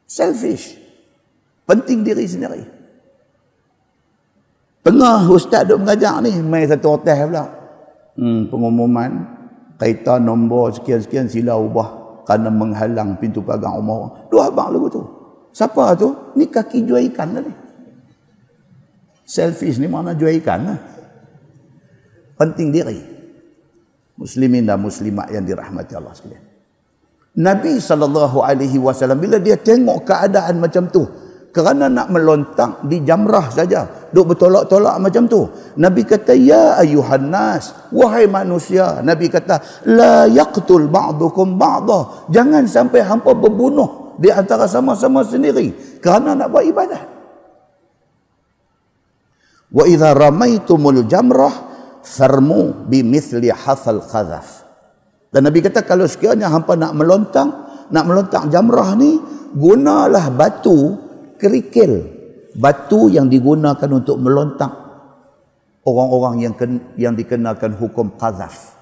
Selfish. 0.07 0.75
Penting 1.63 2.03
diri 2.03 2.27
sendiri. 2.27 2.63
Tengah 4.81 5.29
ustaz 5.29 5.69
duk 5.69 5.79
mengajar 5.79 6.19
ni, 6.25 6.35
mai 6.41 6.65
satu 6.65 6.97
hotel 6.97 7.29
pula. 7.29 7.45
Hmm, 8.17 8.49
pengumuman 8.51 9.11
kaitan 9.79 10.27
nombor 10.27 10.75
sekian-sekian 10.75 11.31
sila 11.31 11.55
ubah 11.55 12.21
kerana 12.27 12.51
menghalang 12.51 13.15
pintu 13.21 13.39
pagar 13.39 13.77
rumah 13.77 13.95
orang. 14.03 14.13
Dua 14.27 14.43
abang 14.51 14.69
lagu 14.73 14.87
tu. 14.91 15.01
Siapa 15.55 15.95
tu? 15.95 16.11
Ni 16.35 16.49
kaki 16.49 16.83
jual 16.83 17.07
ikan 17.13 17.29
lah 17.37 17.43
ni. 17.45 17.53
Selfish 19.23 19.79
ni 19.79 19.87
mana 19.87 20.11
jual 20.11 20.33
ikan 20.43 20.59
lah. 20.65 20.79
Penting 22.35 22.67
diri. 22.73 22.99
Muslimin 24.19 24.67
dan 24.67 24.81
muslimat 24.81 25.31
yang 25.31 25.47
dirahmati 25.47 25.93
Allah 25.95 26.13
sekalian. 26.13 26.50
Nabi 27.31 27.79
sallallahu 27.79 28.43
alaihi 28.43 28.75
wasallam 28.75 29.23
bila 29.23 29.39
dia 29.39 29.55
tengok 29.55 30.03
keadaan 30.03 30.59
macam 30.59 30.91
tu 30.91 31.07
kerana 31.51 31.87
nak 31.87 32.11
melontak 32.11 32.83
di 32.87 33.03
jamrah 33.07 33.47
saja 33.47 34.11
duk 34.11 34.35
bertolak-tolak 34.35 34.99
macam 34.99 35.31
tu 35.31 35.47
Nabi 35.79 36.03
kata 36.03 36.35
ya 36.35 36.75
ayuhan 36.79 37.31
nas 37.31 37.87
wahai 37.95 38.27
manusia 38.27 38.99
Nabi 38.99 39.31
kata 39.31 39.87
la 39.87 40.27
yaqtul 40.27 40.91
ba'dukum 40.91 41.55
ba'dha. 41.55 42.27
Jangan 42.27 42.67
sampai 42.67 42.99
hampa 42.99 43.31
berbunuh 43.31 44.19
di 44.19 44.27
antara 44.27 44.67
sama-sama 44.67 45.23
sendiri 45.23 45.99
kerana 46.03 46.35
nak 46.35 46.51
buat 46.51 46.67
ibadat. 46.67 47.03
Wa 49.71 49.87
idza 49.87 50.11
ramaitumul 50.11 51.07
jamrah 51.07 51.55
farmu 52.03 52.91
bimithli 52.91 53.47
hasal 53.55 54.03
qadhaf 54.03 54.60
dan 55.31 55.47
Nabi 55.47 55.63
kata 55.63 55.87
kalau 55.87 56.03
sekiranya 56.03 56.51
hampa 56.51 56.75
nak 56.75 56.91
melontang, 56.91 57.49
nak 57.87 58.03
melontak 58.03 58.51
jamrah 58.51 58.99
ni, 58.99 59.15
gunalah 59.55 60.27
batu 60.27 60.99
kerikil. 61.39 62.19
Batu 62.51 63.07
yang 63.07 63.31
digunakan 63.31 63.87
untuk 63.87 64.19
melontak 64.19 64.75
orang-orang 65.87 66.43
yang 66.43 66.53
yang 66.99 67.13
dikenakan 67.15 67.79
hukum 67.79 68.19
qazaf. 68.19 68.75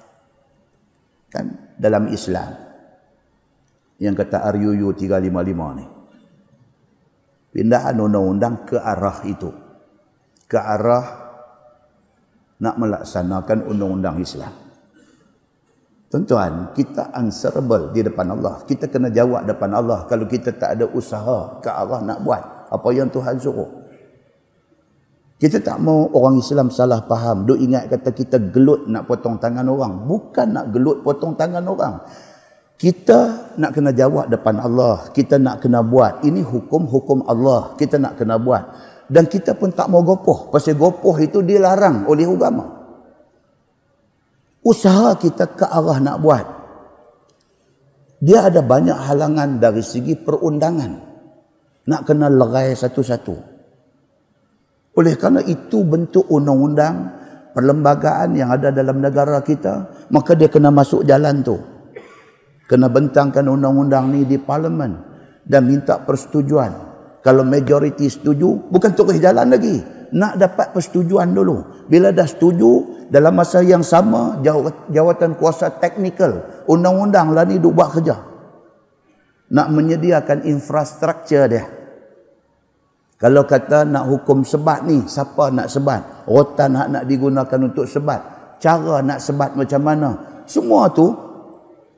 Kan 1.30 1.78
dalam 1.78 2.10
Islam. 2.10 2.50
Yang 4.02 4.26
kata 4.26 4.50
RUU 4.58 4.90
355 4.90 5.78
ni. 5.78 5.86
Pindahan 7.54 7.94
undang-undang 7.94 8.66
ke 8.66 8.74
arah 8.74 9.22
itu. 9.22 9.54
Ke 10.50 10.58
arah 10.58 11.06
nak 12.58 12.74
melaksanakan 12.74 13.70
undang-undang 13.70 14.18
Islam. 14.18 14.50
Tuan-tuan, 16.10 16.74
kita 16.74 17.14
answerable 17.14 17.94
di 17.94 18.02
depan 18.02 18.34
Allah. 18.34 18.66
Kita 18.66 18.90
kena 18.90 19.14
jawab 19.14 19.46
depan 19.46 19.70
Allah 19.70 20.10
kalau 20.10 20.26
kita 20.26 20.50
tak 20.58 20.74
ada 20.74 20.90
usaha 20.90 21.62
ke 21.62 21.70
arah 21.70 22.02
nak 22.02 22.26
buat 22.26 22.42
apa 22.66 22.88
yang 22.90 23.06
Tuhan 23.14 23.38
suruh. 23.38 23.70
Kita 25.38 25.62
tak 25.62 25.78
mau 25.78 26.10
orang 26.10 26.42
Islam 26.42 26.68
salah 26.74 27.06
faham. 27.06 27.46
Duk 27.46 27.62
ingat 27.62 27.86
kata 27.88 28.10
kita 28.10 28.42
gelut 28.50 28.90
nak 28.90 29.06
potong 29.06 29.38
tangan 29.38 29.64
orang. 29.70 30.02
Bukan 30.04 30.50
nak 30.50 30.74
gelut 30.74 31.06
potong 31.06 31.38
tangan 31.38 31.62
orang. 31.64 32.02
Kita 32.74 33.52
nak 33.54 33.70
kena 33.70 33.94
jawab 33.94 34.26
depan 34.26 34.58
Allah. 34.58 35.14
Kita 35.14 35.38
nak 35.38 35.62
kena 35.62 35.80
buat. 35.80 36.26
Ini 36.26 36.42
hukum-hukum 36.42 37.22
Allah. 37.30 37.78
Kita 37.78 38.02
nak 38.02 38.18
kena 38.18 38.34
buat. 38.36 38.66
Dan 39.06 39.30
kita 39.30 39.54
pun 39.54 39.70
tak 39.70 39.86
mau 39.86 40.02
gopoh. 40.02 40.50
Pasal 40.50 40.74
gopoh 40.74 41.14
itu 41.22 41.38
dilarang 41.38 42.10
oleh 42.10 42.26
agama. 42.26 42.79
Usaha 44.60 45.16
kita 45.16 45.56
ke 45.56 45.64
arah 45.64 45.98
nak 46.04 46.20
buat. 46.20 46.46
Dia 48.20 48.52
ada 48.52 48.60
banyak 48.60 48.96
halangan 49.08 49.56
dari 49.56 49.80
segi 49.80 50.12
perundangan. 50.20 50.92
Nak 51.88 52.00
kena 52.04 52.28
lerai 52.28 52.76
satu-satu. 52.76 53.36
Oleh 55.00 55.16
kerana 55.16 55.40
itu 55.40 55.80
bentuk 55.80 56.28
undang-undang 56.28 57.08
perlembagaan 57.56 58.36
yang 58.36 58.52
ada 58.52 58.68
dalam 58.68 59.00
negara 59.00 59.40
kita, 59.40 60.06
maka 60.12 60.36
dia 60.36 60.52
kena 60.52 60.68
masuk 60.68 61.08
jalan 61.08 61.40
tu. 61.40 61.56
Kena 62.68 62.92
bentangkan 62.92 63.48
undang-undang 63.48 64.12
ni 64.12 64.28
di 64.28 64.36
parlimen 64.36 64.94
dan 65.42 65.64
minta 65.64 65.96
persetujuan. 65.98 66.92
Kalau 67.24 67.42
majoriti 67.48 68.12
setuju, 68.12 68.68
bukan 68.68 68.92
terus 68.92 69.16
jalan 69.16 69.48
lagi. 69.48 69.99
Nak 70.10 70.42
dapat 70.42 70.74
persetujuan 70.74 71.30
dulu. 71.30 71.86
Bila 71.86 72.10
dah 72.10 72.26
setuju, 72.26 73.06
dalam 73.10 73.34
masa 73.34 73.62
yang 73.62 73.82
sama, 73.82 74.38
jawatan 74.90 75.38
kuasa 75.38 75.70
teknikal, 75.78 76.64
undang-undang 76.66 77.30
lah 77.34 77.46
ni 77.46 77.58
duk 77.58 77.74
buat 77.74 77.94
kerja. 77.94 78.18
Nak 79.50 79.68
menyediakan 79.70 80.46
infrastruktur 80.46 81.46
dia. 81.50 81.66
Kalau 83.20 83.44
kata 83.44 83.84
nak 83.84 84.08
hukum 84.08 84.46
sebat 84.46 84.86
ni, 84.86 85.04
siapa 85.04 85.52
nak 85.52 85.68
sebat? 85.68 86.24
Rotan 86.24 86.72
nak, 86.72 86.86
nak 86.88 87.04
digunakan 87.04 87.60
untuk 87.60 87.84
sebat. 87.84 88.22
Cara 88.56 89.04
nak 89.04 89.20
sebat 89.20 89.52
macam 89.58 89.80
mana? 89.84 90.10
Semua 90.48 90.88
tu 90.88 91.12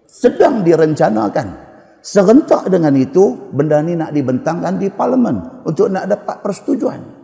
sedang 0.08 0.66
direncanakan. 0.66 1.70
Serentak 2.02 2.66
dengan 2.66 2.90
itu, 2.98 3.54
benda 3.54 3.78
ni 3.78 3.94
nak 3.94 4.10
dibentangkan 4.10 4.74
di 4.74 4.90
parlimen 4.90 5.62
untuk 5.62 5.86
nak 5.94 6.10
dapat 6.10 6.42
persetujuan. 6.42 7.21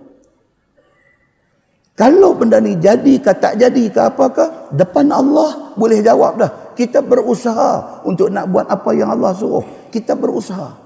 Kalau 1.99 2.31
benda 2.39 2.63
ni 2.63 2.79
jadi 2.79 3.19
ke 3.19 3.35
tak 3.43 3.59
jadi 3.59 3.91
ke 3.91 3.99
apakah, 3.99 4.71
depan 4.71 5.11
Allah 5.11 5.75
boleh 5.75 5.99
jawab 5.99 6.39
dah. 6.39 6.51
Kita 6.79 7.03
berusaha 7.03 8.07
untuk 8.07 8.31
nak 8.31 8.47
buat 8.55 8.71
apa 8.71 8.95
yang 8.95 9.11
Allah 9.11 9.35
suruh. 9.35 9.91
Kita 9.91 10.15
berusaha. 10.15 10.79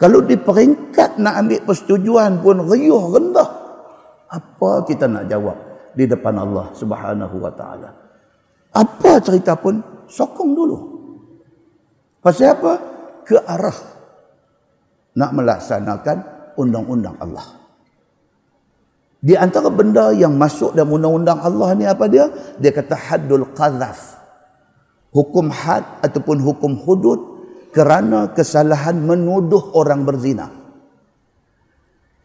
Kalau 0.00 0.24
di 0.24 0.40
peringkat 0.40 1.20
nak 1.20 1.44
ambil 1.44 1.60
persetujuan 1.60 2.40
pun 2.40 2.64
riuh 2.64 3.04
rendah. 3.12 3.50
Apa 4.32 4.88
kita 4.88 5.12
nak 5.12 5.28
jawab 5.28 5.60
di 5.92 6.08
depan 6.08 6.40
Allah 6.40 6.72
Subhanahu 6.72 7.36
wa 7.36 7.52
taala? 7.52 7.92
Apa 8.72 9.20
cerita 9.20 9.60
pun 9.60 9.76
sokong 10.08 10.56
dulu. 10.56 10.78
Pasal 12.24 12.56
apa? 12.56 12.72
Ke 13.28 13.36
arah 13.44 13.78
nak 15.20 15.30
melaksanakan 15.36 16.16
undang-undang 16.56 17.20
Allah. 17.20 17.63
Di 19.24 19.32
antara 19.32 19.72
benda 19.72 20.12
yang 20.12 20.36
masuk 20.36 20.76
dalam 20.76 21.00
undang-undang 21.00 21.40
Allah 21.40 21.72
ni 21.72 21.88
apa 21.88 22.04
dia? 22.12 22.28
Dia 22.60 22.76
kata 22.76 22.92
haddul 22.92 23.56
qadhaf. 23.56 24.20
Hukum 25.16 25.48
had 25.48 26.04
ataupun 26.04 26.44
hukum 26.44 26.76
hudud 26.76 27.40
kerana 27.72 28.36
kesalahan 28.36 29.00
menuduh 29.00 29.72
orang 29.72 30.04
berzina. 30.04 30.52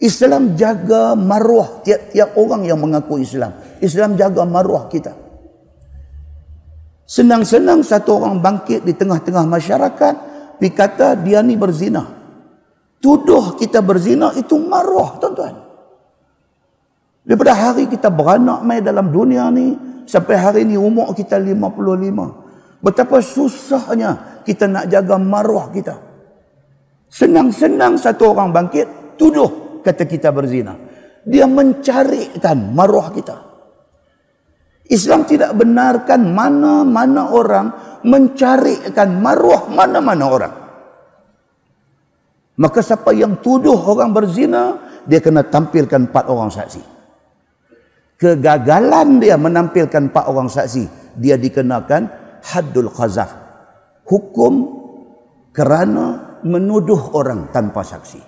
Islam 0.03 0.59
jaga 0.59 1.15
maruah 1.15 1.79
tiap-tiap 1.87 2.35
orang 2.35 2.67
yang 2.67 2.83
mengaku 2.83 3.23
Islam. 3.23 3.55
Islam 3.79 4.19
jaga 4.19 4.43
maruah 4.43 4.91
kita. 4.91 5.15
Senang-senang 7.07 7.79
satu 7.79 8.19
orang 8.19 8.43
bangkit 8.43 8.83
di 8.83 8.91
tengah-tengah 8.91 9.47
masyarakat, 9.47 10.15
pergi 10.59 10.71
kata 10.75 11.15
dia 11.23 11.39
ni 11.39 11.55
berzina. 11.55 12.03
Tuduh 12.99 13.55
kita 13.55 13.79
berzina 13.79 14.35
itu 14.35 14.59
maruah, 14.59 15.15
tuan-tuan. 15.15 15.68
Daripada 17.29 17.53
hari 17.53 17.85
kita 17.85 18.09
beranak 18.09 18.65
mai 18.65 18.81
dalam 18.81 19.13
dunia 19.13 19.53
ni, 19.53 19.77
sampai 20.09 20.33
hari 20.33 20.61
ni 20.65 20.73
umur 20.81 21.13
kita 21.13 21.37
55. 21.37 22.81
Betapa 22.81 23.21
susahnya 23.21 24.41
kita 24.41 24.65
nak 24.65 24.89
jaga 24.89 25.21
maruah 25.21 25.69
kita. 25.69 25.93
Senang-senang 27.05 28.01
satu 28.01 28.33
orang 28.33 28.49
bangkit, 28.49 29.13
tuduh 29.13 29.77
kata 29.85 30.09
kita 30.09 30.33
berzina. 30.33 30.73
Dia 31.21 31.45
mencarikan 31.45 32.73
maruah 32.73 33.13
kita. 33.13 33.37
Islam 34.89 35.21
tidak 35.29 35.53
benarkan 35.53 36.33
mana-mana 36.33 37.29
orang 37.29 37.67
mencarikan 38.09 39.21
maruah 39.21 39.69
mana-mana 39.69 40.25
orang. 40.25 40.53
Maka 42.57 42.81
siapa 42.81 43.13
yang 43.13 43.37
tuduh 43.37 43.77
orang 43.77 44.17
berzina, 44.17 44.81
dia 45.05 45.21
kena 45.21 45.45
tampilkan 45.45 46.09
empat 46.09 46.25
orang 46.25 46.49
saksi. 46.49 46.98
Kegagalan 48.19 49.23
dia 49.23 49.39
menampilkan 49.39 50.11
empat 50.11 50.27
orang 50.27 50.51
saksi, 50.51 51.15
dia 51.15 51.39
dikenakan 51.39 52.03
haddul 52.43 52.91
qazaf, 52.91 53.31
hukum 54.03 54.75
kerana 55.55 56.35
menuduh 56.43 57.15
orang 57.15 57.47
tanpa 57.55 57.79
saksi. 57.79 58.19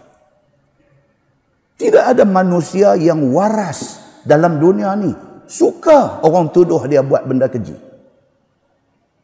Tidak 1.75 2.03
ada 2.07 2.23
manusia 2.23 2.95
yang 2.95 3.35
waras 3.35 3.99
dalam 4.23 4.63
dunia 4.63 4.95
ni 4.95 5.11
suka 5.43 6.23
orang 6.23 6.55
tuduh 6.55 6.87
dia 6.87 7.03
buat 7.03 7.27
benda 7.27 7.51
keji. 7.51 7.75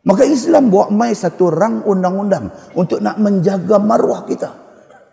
Maka 0.04 0.28
Islam 0.28 0.68
buat 0.68 0.92
mai 0.92 1.16
satu 1.16 1.48
rang 1.48 1.88
undang-undang 1.88 2.76
untuk 2.76 3.00
nak 3.00 3.16
menjaga 3.24 3.80
maruah 3.80 4.28
kita. 4.28 4.52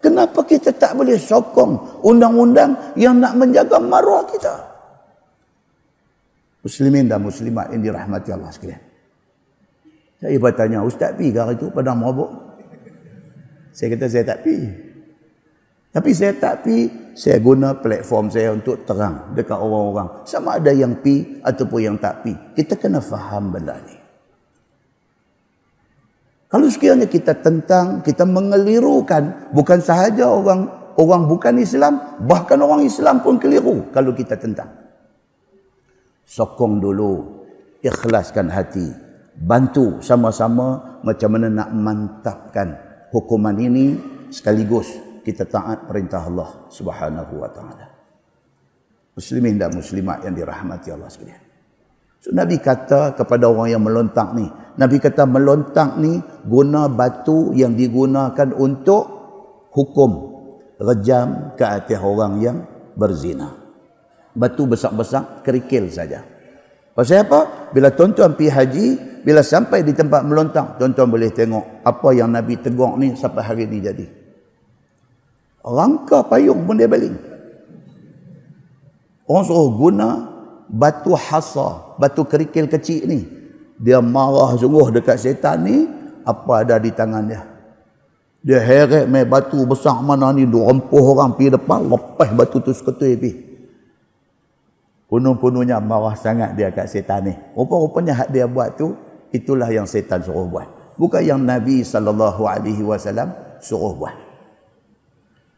Kenapa 0.03 0.43
kita 0.43 0.75
tak 0.75 0.99
boleh 0.99 1.14
sokong 1.14 2.03
undang-undang 2.03 2.99
yang 2.99 3.23
nak 3.23 3.38
menjaga 3.38 3.79
maruah 3.79 4.27
kita? 4.27 4.74
Muslimin 6.64 7.05
dan 7.12 7.20
muslimat 7.20 7.68
yang 7.77 7.85
dirahmati 7.85 8.33
Allah 8.33 8.48
sekalian. 8.48 8.81
Saya 10.16 10.40
bertanya, 10.40 10.81
Ustaz 10.81 11.12
pi 11.12 11.29
ke 11.29 11.37
hari 11.37 11.61
itu 11.61 11.68
padang 11.68 12.00
merabuk? 12.00 12.33
Saya 13.77 13.92
kata 13.92 14.07
saya 14.09 14.24
tak 14.24 14.40
pi. 14.40 14.57
Tapi 15.92 16.11
saya 16.16 16.33
tak 16.35 16.64
pi, 16.64 16.88
saya 17.12 17.38
guna 17.38 17.77
platform 17.77 18.33
saya 18.33 18.57
untuk 18.57 18.83
terang 18.88 19.37
dekat 19.37 19.61
orang-orang. 19.61 20.24
Sama 20.24 20.57
ada 20.57 20.72
yang 20.72 20.96
pi 21.05 21.38
ataupun 21.44 21.81
yang 21.85 21.96
tak 22.00 22.24
pi. 22.24 22.33
Kita 22.57 22.81
kena 22.81 23.05
faham 23.05 23.53
benda 23.53 23.77
ni. 23.85 23.94
Kalau 26.48 26.70
sekiranya 26.70 27.11
kita 27.11 27.35
tentang, 27.37 28.00
kita 28.00 28.24
mengelirukan 28.24 29.53
bukan 29.53 29.79
sahaja 29.83 30.31
orang 30.31 30.70
orang 30.94 31.27
bukan 31.27 31.59
Islam, 31.59 31.98
bahkan 32.24 32.62
orang 32.62 32.87
Islam 32.87 33.20
pun 33.20 33.37
keliru 33.42 33.90
kalau 33.90 34.14
kita 34.14 34.38
tentang. 34.38 34.84
Sokong 36.25 36.81
dulu, 36.81 37.45
ikhlaskan 37.85 38.49
hati, 38.49 38.89
bantu 39.37 40.01
sama-sama 40.01 41.01
macam 41.05 41.37
mana 41.37 41.53
nak 41.53 41.71
mantapkan 41.77 42.69
hukuman 43.13 43.55
ini 43.61 43.99
sekaligus 44.33 44.89
kita 45.25 45.49
taat 45.49 45.89
perintah 45.89 46.25
Allah 46.25 46.69
Subhanahu 46.69 47.35
wa 47.41 47.51
taala. 47.53 47.87
Muslimin 49.15 49.57
dan 49.57 49.71
muslimat 49.71 50.27
yang 50.27 50.35
dirahmati 50.35 50.91
Allah 50.91 51.07
sekalian. 51.07 51.43
So, 52.19 52.33
Nabi 52.33 52.59
kata 52.59 53.15
kepada 53.15 53.47
orang 53.47 53.69
yang 53.69 53.83
melontak 53.85 54.33
ni, 54.33 54.49
Nabi 54.81 54.97
kata 54.99 55.29
melontak 55.29 56.01
ni 56.01 56.19
guna 56.43 56.88
batu 56.88 57.53
yang 57.53 57.77
digunakan 57.77 58.48
untuk 58.57 59.05
hukum 59.71 60.11
rejam 60.81 61.55
ke 61.55 61.63
atas 61.63 62.01
orang 62.01 62.40
yang 62.42 62.57
berzina. 62.96 63.63
Batu 64.35 64.67
besar-besar 64.67 65.47
kerikil 65.47 65.87
saja. 65.95 66.27
Pasal 66.95 67.27
apa? 67.27 67.71
Bila 67.75 67.91
tuan-tuan 67.91 68.35
pergi 68.39 68.51
haji, 68.51 68.87
bila 69.27 69.43
sampai 69.43 69.83
di 69.83 69.95
tempat 69.95 70.23
melontak, 70.23 70.79
tuan-tuan 70.79 71.11
boleh 71.11 71.31
tengok 71.31 71.83
apa 71.83 72.09
yang 72.15 72.31
Nabi 72.31 72.59
tegur 72.59 72.95
ni 72.99 73.15
sampai 73.15 73.43
hari 73.43 73.65
ni 73.67 73.79
jadi. 73.83 74.07
Rangka 75.65 76.27
payung 76.29 76.67
pun 76.67 76.79
dia 76.79 76.91
baling. 76.91 77.17
Orang 79.25 79.49
suruh 79.49 79.73
guna 79.73 80.29
batu 80.69 81.17
hasa, 81.17 81.97
batu 81.97 82.23
kerikil 82.29 82.69
kecil 82.69 83.09
ni. 83.09 83.25
Dia 83.81 83.99
marah 83.99 84.55
sungguh 84.55 84.95
dekat 84.95 85.19
setan 85.19 85.65
ni, 85.65 85.89
apa 86.23 86.53
ada 86.63 86.77
di 86.79 86.93
tangan 86.93 87.25
dia. 87.27 87.43
Dia 88.45 88.61
heret 88.61 89.09
main 89.09 89.25
batu 89.25 89.65
besar 89.65 89.99
mana 90.05 90.31
ni, 90.37 90.45
dia 90.45 90.61
rempuh 90.61 91.17
orang 91.17 91.33
pergi 91.33 91.57
depan, 91.57 91.89
lepas 91.89 92.29
batu 92.37 92.61
tu 92.61 92.77
seketui 92.77 93.17
pergi. 93.17 93.54
Kuno-kunonya 95.15 95.79
marah 95.79 96.19
sangat 96.19 96.58
dia 96.58 96.75
kat 96.75 96.90
setan 96.90 97.31
ni. 97.31 97.35
Rupa-rupanya 97.54 98.19
hak 98.19 98.35
dia 98.35 98.50
buat 98.50 98.75
tu, 98.75 98.98
itulah 99.35 99.67
yang 99.67 99.87
setan 99.87 100.23
suruh 100.23 100.46
buat 100.46 100.71
bukan 100.94 101.23
yang 101.27 101.42
Nabi 101.42 101.83
wasallam 101.83 103.35
suruh 103.58 103.98
buat 103.98 104.15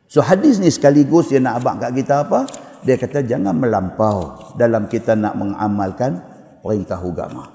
so 0.09 0.25
hadis 0.25 0.57
ni 0.57 0.73
sekaligus 0.73 1.29
dia 1.29 1.45
nak 1.45 1.61
abang 1.61 1.77
kat 1.77 1.93
kita 1.93 2.25
apa 2.25 2.49
Dia 2.87 2.95
kata 2.95 3.27
jangan 3.27 3.57
melampau 3.57 4.55
dalam 4.55 4.87
kita 4.87 5.19
nak 5.19 5.35
mengamalkan 5.35 6.23
perintah 6.63 7.03
agama. 7.03 7.51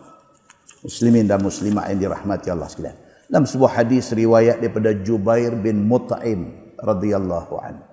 Muslimin 0.84 1.24
dan 1.24 1.40
muslimat 1.40 1.88
yang 1.88 2.04
dirahmati 2.04 2.52
Allah 2.52 2.68
sekalian. 2.68 2.98
Dalam 3.32 3.48
sebuah 3.48 3.80
hadis 3.80 4.12
riwayat 4.12 4.60
daripada 4.60 4.92
Jubair 4.92 5.56
bin 5.56 5.88
Mut'im 5.88 6.52
radhiyallahu 6.76 7.54
anhu. 7.64 7.91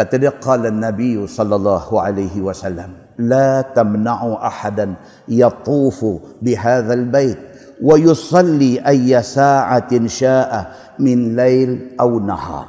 Kata 0.00 0.16
dia 0.16 0.32
qala 0.32 0.72
Nabi 0.72 1.20
sallallahu 1.20 2.00
alaihi 2.00 2.40
wasallam, 2.40 2.96
"La 3.20 3.60
tamna'u 3.60 4.40
ahadan 4.40 4.96
yatufu 5.28 6.40
bihadzal 6.40 7.04
bait 7.04 7.36
wa 7.84 8.00
yusalli 8.00 8.80
ayya 8.80 9.20
sa'atin 9.20 10.08
sya'a 10.08 10.96
min 11.04 11.36
lail 11.36 11.96
aw 12.00 12.08
nahar 12.16 12.68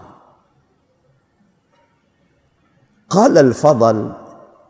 qala 3.11 3.43
al-fadl 3.43 4.15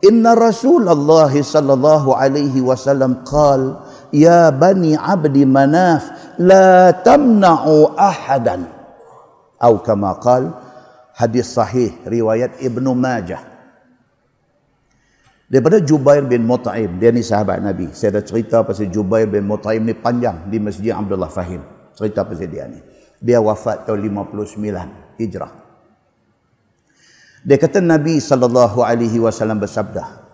inna 0.02 0.34
rasulullah 0.34 1.30
sallallahu 1.30 2.14
alaihi 2.14 2.58
wasallam 2.58 3.22
qala 3.22 3.86
ya 4.10 4.50
bani 4.50 4.98
abdi 4.98 5.46
manaf 5.46 6.10
la 6.42 6.90
tamna'u 6.90 7.94
ahadan 7.94 8.66
atau 9.62 9.78
kama 9.78 10.18
qala 10.18 10.71
hadis 11.16 11.52
sahih 11.52 11.92
riwayat 12.08 12.58
ibnu 12.60 12.92
majah 12.96 13.52
Daripada 15.52 15.84
Jubair 15.84 16.24
bin 16.24 16.48
Mut'im, 16.48 16.96
dia 16.96 17.12
ni 17.12 17.20
sahabat 17.20 17.60
Nabi. 17.60 17.92
Saya 17.92 18.16
dah 18.16 18.24
cerita 18.24 18.64
pasal 18.64 18.88
Jubair 18.88 19.28
bin 19.28 19.44
Mut'im 19.44 19.84
ni 19.84 19.92
panjang 19.92 20.48
di 20.48 20.56
Masjid 20.56 20.96
Abdullah 20.96 21.28
Fahim. 21.28 21.60
Cerita 21.92 22.24
pasal 22.24 22.48
dia 22.48 22.64
ni. 22.64 22.80
Dia 23.20 23.36
wafat 23.36 23.84
tahun 23.84 24.00
59 24.00 25.20
Hijrah. 25.20 25.52
Dia 27.44 27.60
kata 27.60 27.84
Nabi 27.84 28.16
sallallahu 28.16 28.80
alaihi 28.80 29.20
wasallam 29.20 29.60
bersabda. 29.60 30.24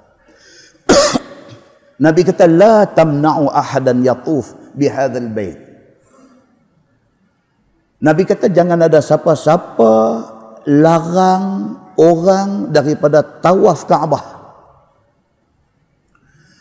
Nabi 2.07 2.23
kata 2.23 2.47
la 2.47 2.87
tamna'u 2.87 3.51
ahadan 3.51 3.99
yatuf 4.07 4.55
bi 4.71 4.87
hadzal 4.87 5.35
bait. 5.35 5.59
Nabi 7.99 8.23
kata 8.23 8.47
jangan 8.55 8.87
ada 8.87 9.03
siapa-siapa 9.03 9.91
larang 10.69 11.75
orang 11.97 12.69
daripada 12.69 13.25
tawaf 13.25 13.89
Kaabah. 13.89 14.25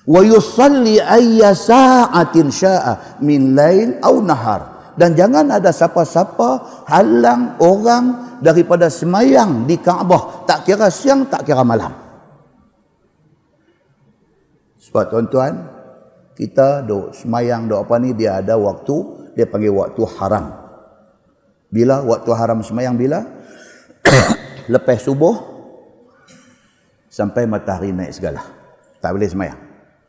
Wa 0.08 0.22
yusalli 0.24 1.03
ayya 1.03 1.51
sa'atin 1.51 2.47
sya'a 2.47 3.20
min 3.20 3.51
lail 3.51 3.99
au 3.99 4.24
nahar. 4.24 4.95
Dan 4.97 5.14
jangan 5.14 5.51
ada 5.51 5.70
siapa-siapa 5.70 6.82
halang 6.89 7.60
orang 7.62 8.39
daripada 8.39 8.88
semayang 8.88 9.68
di 9.68 9.78
Kaabah. 9.78 10.47
Tak 10.47 10.64
kira 10.64 10.88
siang 10.88 11.28
tak 11.28 11.43
kira 11.43 11.62
malam. 11.68 11.91
Sebab 14.82 15.03
tuan-tuan 15.12 15.53
kita 16.34 16.82
duk 16.88 17.12
semayang 17.12 17.68
duk 17.68 17.84
apa 17.84 17.99
ni 17.99 18.16
dia 18.16 18.39
ada 18.39 18.55
waktu 18.55 18.95
dia 19.36 19.45
panggil 19.45 19.76
waktu 19.76 20.01
haram. 20.18 20.55
Bila 21.68 21.99
waktu 22.08 22.32
haram 22.32 22.64
semayang 22.64 22.95
bila 22.95 23.37
lepas 24.74 24.99
subuh 25.01 25.36
sampai 27.08 27.47
matahari 27.47 27.91
naik 27.95 28.16
segala 28.16 28.43
tak 28.99 29.16
boleh 29.16 29.30
semayang 29.30 29.68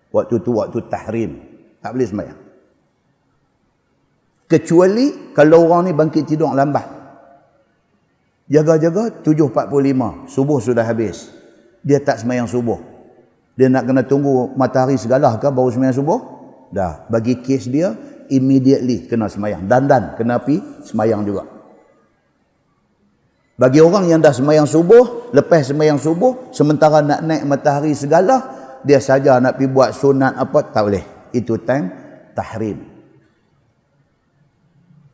Waktu 0.08 0.40
tu 0.40 0.56
waktu 0.56 0.78
tahrim. 0.88 1.30
Tak 1.78 1.94
boleh 1.94 2.08
sembahyang. 2.08 2.40
Kecuali 4.48 5.06
kalau 5.36 5.68
orang 5.68 5.88
ni 5.88 5.92
bangkit 5.92 6.24
tidur 6.24 6.50
lambat. 6.56 6.96
Jaga-jaga 8.48 9.20
7.45. 9.20 10.32
Subuh 10.32 10.58
sudah 10.58 10.84
habis. 10.88 11.28
Dia 11.84 12.00
tak 12.00 12.24
sembahyang 12.24 12.48
subuh. 12.48 12.80
Dia 13.60 13.68
nak 13.68 13.84
kena 13.84 14.02
tunggu 14.08 14.56
matahari 14.56 14.96
segala 14.96 15.36
ke 15.36 15.52
baru 15.52 15.68
sembahyang 15.68 15.98
subuh? 16.00 16.18
Dah. 16.72 17.04
Bagi 17.12 17.44
kes 17.44 17.68
dia, 17.68 17.92
immediately 18.32 19.04
kena 19.04 19.28
sembahyang. 19.28 19.68
Dan-dan 19.68 20.16
kena 20.16 20.40
pergi 20.40 20.88
sembahyang 20.88 21.22
juga. 21.28 21.57
Bagi 23.58 23.82
orang 23.82 24.06
yang 24.06 24.22
dah 24.22 24.30
sembahyang 24.30 24.70
subuh, 24.70 25.34
lepas 25.34 25.66
sembahyang 25.66 25.98
subuh, 25.98 26.54
sementara 26.54 27.02
nak 27.02 27.26
naik 27.26 27.42
matahari 27.42 27.90
segala, 27.90 28.54
dia 28.86 29.02
saja 29.02 29.42
nak 29.42 29.58
pergi 29.58 29.66
buat 29.66 29.90
sunat 29.90 30.38
apa 30.38 30.58
tak 30.70 30.82
boleh. 30.86 31.04
Itu 31.34 31.58
time 31.66 31.90
tahrim. 32.38 32.78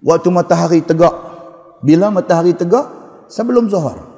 Waktu 0.04 0.28
matahari 0.28 0.84
tegak. 0.84 1.16
Bila 1.80 2.12
matahari 2.12 2.52
tegak? 2.52 2.84
Sebelum 3.32 3.72
zuhur. 3.72 4.12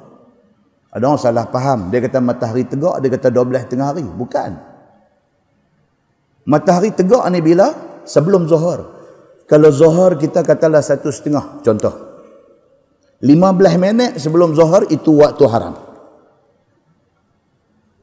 Ada 0.91 1.03
orang 1.07 1.23
salah 1.23 1.47
faham. 1.47 1.87
Dia 1.87 2.03
kata 2.03 2.19
matahari 2.19 2.67
tegak 2.67 2.99
dia 2.99 3.07
kata 3.07 3.31
12 3.31 3.71
tengah 3.71 3.95
hari. 3.95 4.03
Bukan. 4.03 4.51
Matahari 6.43 6.91
tegak 6.91 7.23
ni 7.31 7.39
bila? 7.39 7.71
Sebelum 8.03 8.43
zuhur. 8.51 8.91
Kalau 9.47 9.71
zuhur 9.71 10.19
kita 10.19 10.43
katalah 10.43 10.83
satu 10.83 11.07
setengah. 11.07 11.63
Contoh 11.63 12.06
15 13.23 13.81
minit 13.81 14.11
sebelum 14.21 14.53
zuhur 14.53 14.85
itu 14.93 15.09
waktu 15.17 15.43
haram 15.49 15.87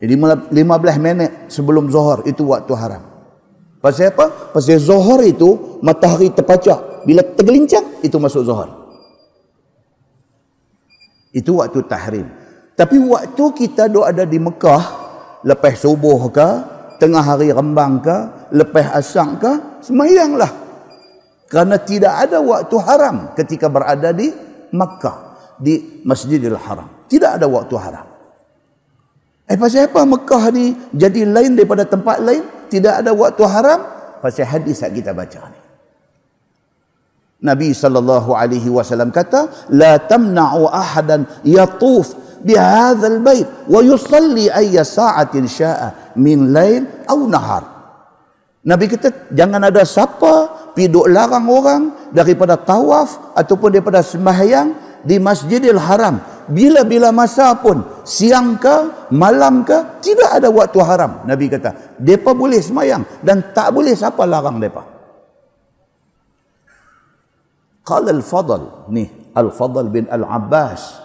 jadi 0.05 0.21
15 0.21 0.53
minit 1.01 1.31
sebelum 1.49 1.89
zuhur 1.89 2.29
itu 2.29 2.45
waktu 2.45 2.73
haram. 2.77 3.03
Pasal 3.81 4.13
apa? 4.13 4.53
Pasal 4.53 4.77
zuhur 4.77 5.25
itu 5.25 5.81
matahari 5.81 6.29
terpacak. 6.29 7.09
Bila 7.09 7.25
tergelincang 7.25 8.05
itu 8.05 8.13
masuk 8.21 8.45
zuhur. 8.45 8.69
Itu 11.33 11.57
waktu 11.57 11.81
tahrim. 11.89 12.29
Tapi 12.77 13.01
waktu 13.01 13.45
kita 13.57 13.89
duduk 13.89 14.05
ada 14.05 14.29
di 14.29 14.37
Mekah 14.37 14.85
lepas 15.41 15.81
subuh 15.81 16.21
ke, 16.29 16.49
tengah 17.01 17.25
hari 17.25 17.49
rembang 17.49 18.05
ke, 18.05 18.17
lepas 18.53 19.01
asang 19.01 19.41
ke, 19.41 19.81
semayanglah. 19.81 20.53
Kerana 21.49 21.81
tidak 21.81 22.29
ada 22.29 22.45
waktu 22.45 22.77
haram 22.77 23.33
ketika 23.33 23.73
berada 23.73 24.13
di 24.13 24.29
Mekah 24.75 25.17
di 25.63 26.03
Masjidil 26.03 26.59
Haram. 26.59 27.07
Tidak 27.07 27.39
ada 27.39 27.47
waktu 27.47 27.79
haram. 27.79 28.07
Eh 29.45 29.55
pasal 29.61 29.87
apa 29.93 30.03
Mekah 30.03 30.51
ni 30.51 30.73
jadi 30.91 31.29
lain 31.29 31.55
daripada 31.55 31.87
tempat 31.87 32.19
lain? 32.19 32.43
Tidak 32.73 33.05
ada 33.05 33.13
waktu 33.13 33.45
haram? 33.45 33.81
Pasal 34.25 34.49
hadis 34.49 34.81
yang 34.81 34.97
kita 34.97 35.13
baca 35.13 35.53
ni. 35.53 35.61
Nabi 37.45 37.77
sallallahu 37.77 38.33
alaihi 38.33 38.73
wasallam 38.73 39.13
kata, 39.13 39.69
"La 39.77 40.01
tamna'u 40.01 40.65
ahadan 40.65 41.29
yatuf 41.45 42.17
bi 42.41 42.57
hadzal 42.57 43.21
bait 43.21 43.45
wa 43.69 43.85
yusalli 43.85 44.49
ayya 44.49 44.81
sa'atin 44.81 45.45
sya'a 45.45 46.17
min 46.17 46.57
lail 46.57 47.05
aw 47.05 47.21
nahar." 47.29 47.74
Nabi 48.65 48.89
kata, 48.89 49.29
jangan 49.29 49.61
ada 49.61 49.85
siapa 49.85 50.33
piduk 50.73 51.05
larang 51.13 51.45
orang 51.53 51.83
daripada 52.17 52.57
tawaf 52.57 53.37
ataupun 53.37 53.77
daripada 53.77 54.01
sembahyang 54.01 55.01
di 55.05 55.21
Masjidil 55.21 55.77
Haram. 55.77 56.17
Bila-bila 56.49 57.13
masa 57.13 57.57
pun 57.61 57.85
siang 58.09 58.57
ke 58.57 59.09
malam 59.13 59.65
ke 59.65 60.01
tidak 60.05 60.41
ada 60.41 60.49
waktu 60.53 60.77
haram 60.85 61.25
nabi 61.25 61.49
kata. 61.49 61.97
Depa 61.97 62.37
boleh 62.37 62.61
semayang 62.61 63.01
dan 63.25 63.41
tak 63.57 63.73
boleh 63.73 63.97
siapa 63.97 64.29
larang 64.29 64.61
depa. 64.61 64.85
Qala 67.85 68.13
al-fadl 68.13 68.89
ni 68.93 69.09
al-fadl 69.37 69.89
bin 69.89 70.05
al-abbas 70.09 71.04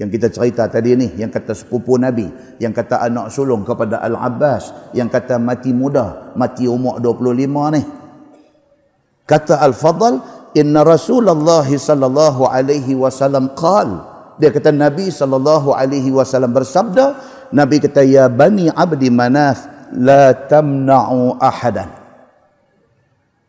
yang 0.00 0.08
kita 0.08 0.32
cerita 0.32 0.68
tadi 0.68 0.96
ni 0.96 1.08
yang 1.20 1.28
kata 1.28 1.52
sepupu 1.52 2.00
nabi 2.00 2.28
yang 2.56 2.72
kata 2.72 3.04
anak 3.04 3.28
sulung 3.28 3.64
kepada 3.66 4.00
al-abbas 4.00 4.72
yang 4.96 5.12
kata 5.12 5.36
mati 5.36 5.70
muda 5.74 6.32
mati 6.38 6.64
umur 6.64 6.96
25 7.00 7.74
ni 7.76 7.82
kata 9.28 9.60
al-fadl 9.60 10.22
inna 10.56 10.80
rasulullah 10.80 11.64
sallallahu 11.64 12.48
alaihi 12.48 12.96
wasallam 12.96 13.52
qala 13.52 14.12
dia 14.40 14.50
kata 14.50 14.72
Nabi 14.72 15.12
sallallahu 15.12 15.76
alaihi 15.76 16.10
wasallam 16.10 16.50
bersabda, 16.56 17.14
Nabi 17.52 17.78
kata 17.82 18.02
ya 18.02 18.26
bani 18.32 18.72
abdi 18.72 19.12
manaf 19.12 19.68
la 19.92 20.32
tamna'u 20.32 21.36
ahadan. 21.36 21.86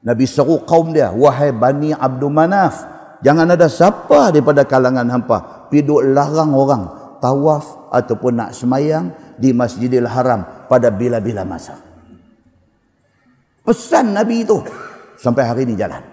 Nabi 0.03 0.27
seru 0.27 0.59
kaum 0.67 0.91
dia, 0.91 1.15
wahai 1.15 1.55
bani 1.55 1.95
abdu 1.95 2.27
manaf, 2.27 2.83
jangan 3.23 3.47
ada 3.55 3.71
siapa 3.71 4.35
daripada 4.35 4.67
kalangan 4.67 5.07
hampa 5.07 5.62
piduk 5.74 6.05
larang 6.13 6.53
orang 6.53 7.17
tawaf 7.17 7.89
ataupun 7.89 8.38
nak 8.38 8.53
semayang 8.53 9.09
di 9.41 9.49
Masjidil 9.49 10.05
Haram 10.05 10.69
pada 10.69 10.93
bila-bila 10.93 11.41
masa. 11.41 11.82
Pesan 13.65 14.13
Nabi 14.13 14.45
itu 14.45 14.61
sampai 15.17 15.49
hari 15.49 15.65
ini 15.65 15.74
jalan. 15.74 16.03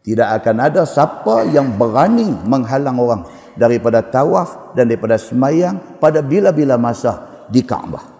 Tidak 0.00 0.24
akan 0.40 0.56
ada 0.56 0.88
siapa 0.88 1.44
yang 1.52 1.76
berani 1.76 2.32
menghalang 2.48 2.96
orang 2.96 3.22
daripada 3.60 4.00
tawaf 4.00 4.72
dan 4.72 4.88
daripada 4.88 5.20
semayang 5.20 6.00
pada 6.00 6.24
bila-bila 6.24 6.80
masa 6.80 7.44
di 7.52 7.60
Kaabah. 7.60 8.16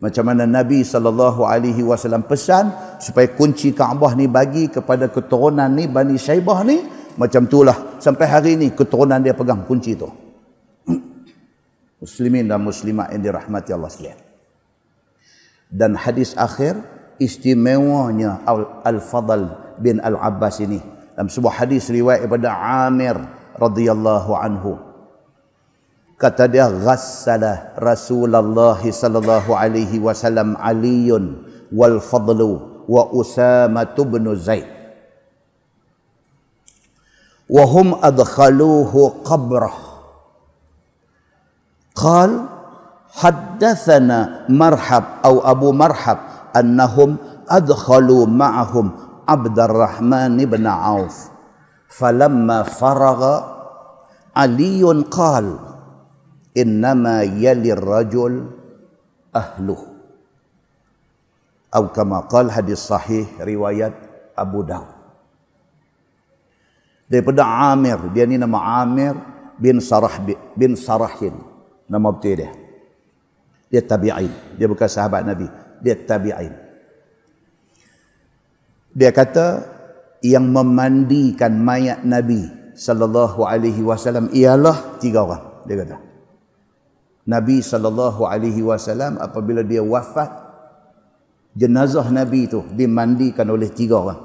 Macam 0.00 0.24
mana 0.26 0.48
Nabi 0.48 0.82
wasallam 0.82 2.24
pesan 2.24 2.98
supaya 2.98 3.28
kunci 3.36 3.74
Kaabah 3.74 4.16
ni 4.16 4.26
bagi 4.30 4.66
kepada 4.70 5.12
keturunan 5.12 5.68
ni 5.68 5.86
Bani 5.90 6.16
Syaibah 6.16 6.62
ni 6.64 7.01
macam 7.16 7.44
itulah. 7.44 7.98
Sampai 8.00 8.26
hari 8.28 8.56
ini 8.56 8.72
keturunan 8.72 9.20
dia 9.20 9.36
pegang 9.36 9.64
kunci 9.68 9.96
tu. 9.96 10.08
Muslimin 12.02 12.48
dan 12.48 12.60
muslimat 12.64 13.12
yang 13.14 13.22
dirahmati 13.22 13.70
Allah 13.70 13.90
sekalian. 13.92 14.20
Dan 15.72 15.96
hadis 15.96 16.36
akhir 16.36 16.76
istimewanya 17.16 18.44
Al-Fadl 18.84 19.76
bin 19.80 20.02
Al-Abbas 20.02 20.60
ini. 20.64 20.80
Dalam 21.12 21.28
sebuah 21.28 21.64
hadis 21.64 21.92
riwayat 21.92 22.24
daripada 22.24 22.56
Amir 22.88 23.16
radhiyallahu 23.56 24.32
anhu. 24.32 24.80
Kata 26.16 26.46
dia 26.46 26.70
ghassala 26.70 27.74
Rasulullah 27.76 28.78
sallallahu 28.78 29.58
alaihi 29.58 29.98
wasallam 29.98 30.54
Aliun 30.54 31.44
wal 31.74 31.98
Fadlu 31.98 32.84
wa 32.86 33.10
Usama 33.10 33.84
bin 33.90 34.30
Zaid 34.38 34.71
hum 37.60 38.00
adkhaluhu 38.00 39.20
qabrah 39.20 39.92
قال 41.92 42.48
حدثنا 43.12 44.48
مرحب 44.48 45.04
أو 45.24 45.50
أبو 45.50 45.72
مرحب 45.72 46.18
أنهم 46.56 47.16
أدخلوا 47.48 48.26
معهم 48.26 48.86
عبد 49.28 49.58
الرحمن 49.60 50.36
بن 50.36 50.66
عوف. 50.66 51.16
فلما 51.88 52.62
فرغ 52.62 53.20
علي 54.36 55.04
قال 55.10 55.58
إنما 56.56 57.22
يلي 57.22 57.72
الرجل 57.72 58.46
أهله. 59.36 59.80
أو 61.76 61.88
كما 61.88 62.18
قال 62.20 62.50
حديث 62.50 62.78
صحيح 62.78 63.28
رواية 63.40 63.92
أبو 64.38 64.62
داود. 64.62 65.01
Daripada 67.12 67.44
Amir. 67.44 68.00
Dia 68.16 68.24
ni 68.24 68.40
nama 68.40 68.80
Amir 68.80 69.12
bin 69.60 69.84
Sarah 69.84 70.16
bin 70.56 70.72
Sarahin. 70.72 71.36
Nama 71.84 72.08
betul 72.08 72.40
dia. 72.40 72.50
Dia 73.68 73.84
tabi'in. 73.84 74.32
Dia 74.56 74.64
bukan 74.64 74.88
sahabat 74.88 75.28
Nabi. 75.28 75.44
Dia 75.84 75.92
tabi'in. 75.92 76.56
Dia 78.96 79.12
kata 79.12 79.68
yang 80.24 80.48
memandikan 80.48 81.52
mayat 81.60 82.00
Nabi 82.00 82.48
sallallahu 82.72 83.44
alaihi 83.44 83.84
wasallam 83.84 84.32
ialah 84.32 84.96
tiga 84.96 85.24
orang 85.28 85.52
dia 85.68 85.76
kata. 85.82 85.96
Nabi 87.22 87.62
sallallahu 87.62 88.26
alaihi 88.26 88.60
wasallam 88.66 89.16
apabila 89.20 89.62
dia 89.62 89.80
wafat 89.80 90.30
jenazah 91.54 92.06
Nabi 92.10 92.50
itu 92.50 92.66
dimandikan 92.74 93.46
oleh 93.48 93.70
tiga 93.70 94.02
orang. 94.02 94.20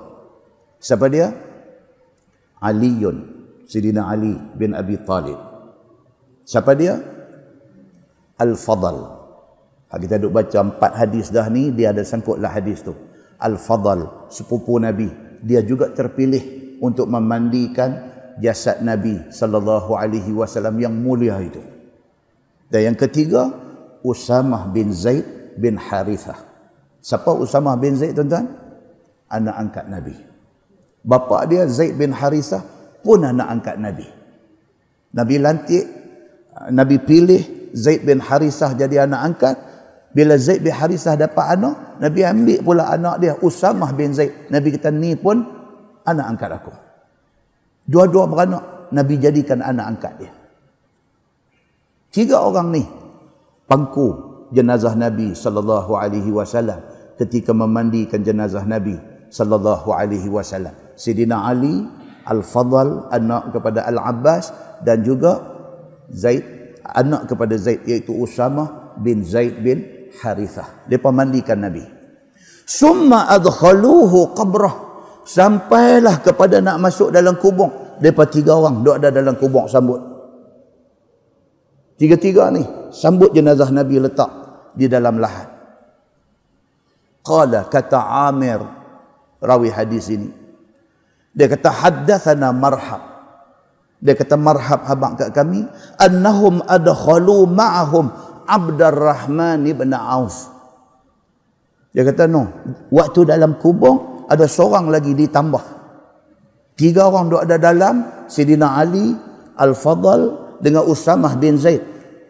Siapa 0.81 1.05
dia 1.09 1.46
Aliun 2.61 3.37
Sidina 3.67 4.07
Ali 4.07 4.33
bin 4.55 4.73
Abi 4.73 4.97
Talib. 5.03 5.37
Siapa 6.47 6.71
dia? 6.73 6.95
Al-Fadl. 8.39 8.97
Kita 9.87 10.15
duduk 10.19 10.39
baca 10.39 10.59
empat 10.61 10.91
hadis 10.95 11.31
dah 11.31 11.47
ni 11.51 11.71
dia 11.75 11.91
ada 11.91 12.03
sangkutlah 12.03 12.51
hadis 12.51 12.83
tu. 12.83 12.95
Al-Fadl 13.37 14.31
sepupu 14.31 14.79
Nabi. 14.79 15.11
Dia 15.43 15.61
juga 15.61 15.91
terpilih 15.91 16.77
untuk 16.81 17.11
memandikan 17.11 18.09
jasad 18.41 18.81
Nabi 18.81 19.29
sallallahu 19.29 19.93
alaihi 19.93 20.33
wasallam 20.33 20.79
yang 20.79 20.95
mulia 20.95 21.37
itu. 21.43 21.61
Dan 22.71 22.93
yang 22.93 22.97
ketiga 22.97 23.53
Usamah 24.01 24.69
bin 24.71 24.95
Zaid 24.95 25.23
bin 25.59 25.75
Harithah. 25.75 26.39
Siapa 27.03 27.31
Usamah 27.35 27.75
bin 27.79 27.95
Zaid 27.95 28.15
tuan-tuan? 28.15 28.49
Anak 29.27 29.55
angkat 29.59 29.85
Nabi 29.91 30.26
bapa 31.03 31.45
dia 31.49 31.65
Zaid 31.69 31.97
bin 31.97 32.13
Harisah 32.13 32.61
pun 33.01 33.23
anak 33.23 33.47
angkat 33.47 33.75
Nabi. 33.77 34.07
Nabi 35.13 35.35
lantik, 35.39 35.85
Nabi 36.73 36.95
pilih 37.01 37.71
Zaid 37.73 38.03
bin 38.03 38.21
Harisah 38.21 38.73
jadi 38.73 39.05
anak 39.07 39.21
angkat. 39.21 39.55
Bila 40.11 40.33
Zaid 40.39 40.65
bin 40.65 40.73
Harisah 40.73 41.13
dapat 41.13 41.59
anak, 41.59 42.01
Nabi 42.01 42.25
ambil 42.25 42.59
pula 42.65 42.89
anak 42.89 43.15
dia 43.21 43.33
Usamah 43.39 43.93
bin 43.93 44.13
Zaid. 44.17 44.49
Nabi 44.49 44.73
kata 44.73 44.89
ni 44.89 45.13
pun 45.13 45.45
anak 46.07 46.25
angkat 46.35 46.49
aku. 46.57 46.73
Dua-dua 47.87 48.25
beranak, 48.27 48.91
Nabi 48.91 49.19
jadikan 49.19 49.61
anak 49.61 49.85
angkat 49.95 50.13
dia. 50.19 50.31
Tiga 52.11 52.41
orang 52.41 52.71
ni 52.73 52.83
pangku 53.67 54.07
jenazah 54.49 54.95
Nabi 54.95 55.35
sallallahu 55.35 55.93
alaihi 55.93 56.31
wasallam 56.31 56.81
ketika 57.19 57.51
memandikan 57.51 58.23
jenazah 58.23 58.63
Nabi 58.63 58.95
sallallahu 59.27 59.91
alaihi 59.91 60.31
wasallam. 60.31 60.86
Sidina 60.97 61.45
Ali 61.45 61.85
Al-Fadl 62.27 63.07
anak 63.13 63.55
kepada 63.55 63.87
Al-Abbas 63.87 64.51
dan 64.83 65.05
juga 65.05 65.39
Zaid 66.11 66.43
anak 66.83 67.29
kepada 67.31 67.55
Zaid 67.55 67.85
iaitu 67.87 68.11
Usama 68.11 68.95
bin 68.99 69.23
Zaid 69.23 69.61
bin 69.63 70.09
Harithah. 70.19 70.89
Dia 70.89 70.99
pemandikan 70.99 71.61
Nabi. 71.61 71.85
Summa 72.67 73.31
adkhaluhu 73.31 74.35
qabrah 74.35 74.75
sampailah 75.23 76.19
kepada 76.19 76.59
nak 76.59 76.83
masuk 76.83 77.13
dalam 77.13 77.39
kubur. 77.39 77.99
Depa 78.01 78.27
tiga 78.27 78.59
orang 78.59 78.83
duduk 78.83 78.95
ada 78.99 79.09
dalam 79.13 79.39
kubur 79.39 79.69
sambut. 79.71 79.99
Tiga-tiga 81.97 82.53
ni 82.53 82.61
sambut 82.93 83.33
jenazah 83.33 83.71
Nabi 83.73 83.97
letak 84.03 84.29
di 84.77 84.85
dalam 84.85 85.17
lahat. 85.17 85.49
Qala 87.25 87.65
kata 87.67 88.29
Amir 88.29 88.61
rawi 89.41 89.73
hadis 89.73 90.07
ini 90.13 90.46
dia 91.37 91.45
kata 91.45 91.69
haddathana 91.69 92.49
marhab. 92.49 93.01
Dia 94.01 94.17
kata 94.17 94.33
marhab 94.33 94.89
habaq 94.89 95.11
kat 95.21 95.29
kami 95.37 95.69
annahum 96.01 96.65
adkhalu 96.65 97.45
ma'ahum 97.45 98.09
Abdurrahman 98.49 99.61
ibn 99.69 99.93
Auf. 99.93 100.49
Dia 101.93 102.01
kata 102.01 102.25
no, 102.25 102.49
waktu 102.89 103.29
dalam 103.29 103.61
kubur 103.61 104.25
ada 104.25 104.49
seorang 104.49 104.89
lagi 104.89 105.13
ditambah. 105.13 105.77
Tiga 106.77 107.09
orang 107.09 107.29
duduk 107.29 107.41
ada 107.45 107.57
dalam 107.57 107.95
Sidina 108.29 108.77
Ali, 108.77 109.13
Al-Fadl 109.57 110.57
dengan 110.61 110.85
Usamah 110.85 111.37
bin 111.37 111.57
Zaid. 111.57 111.81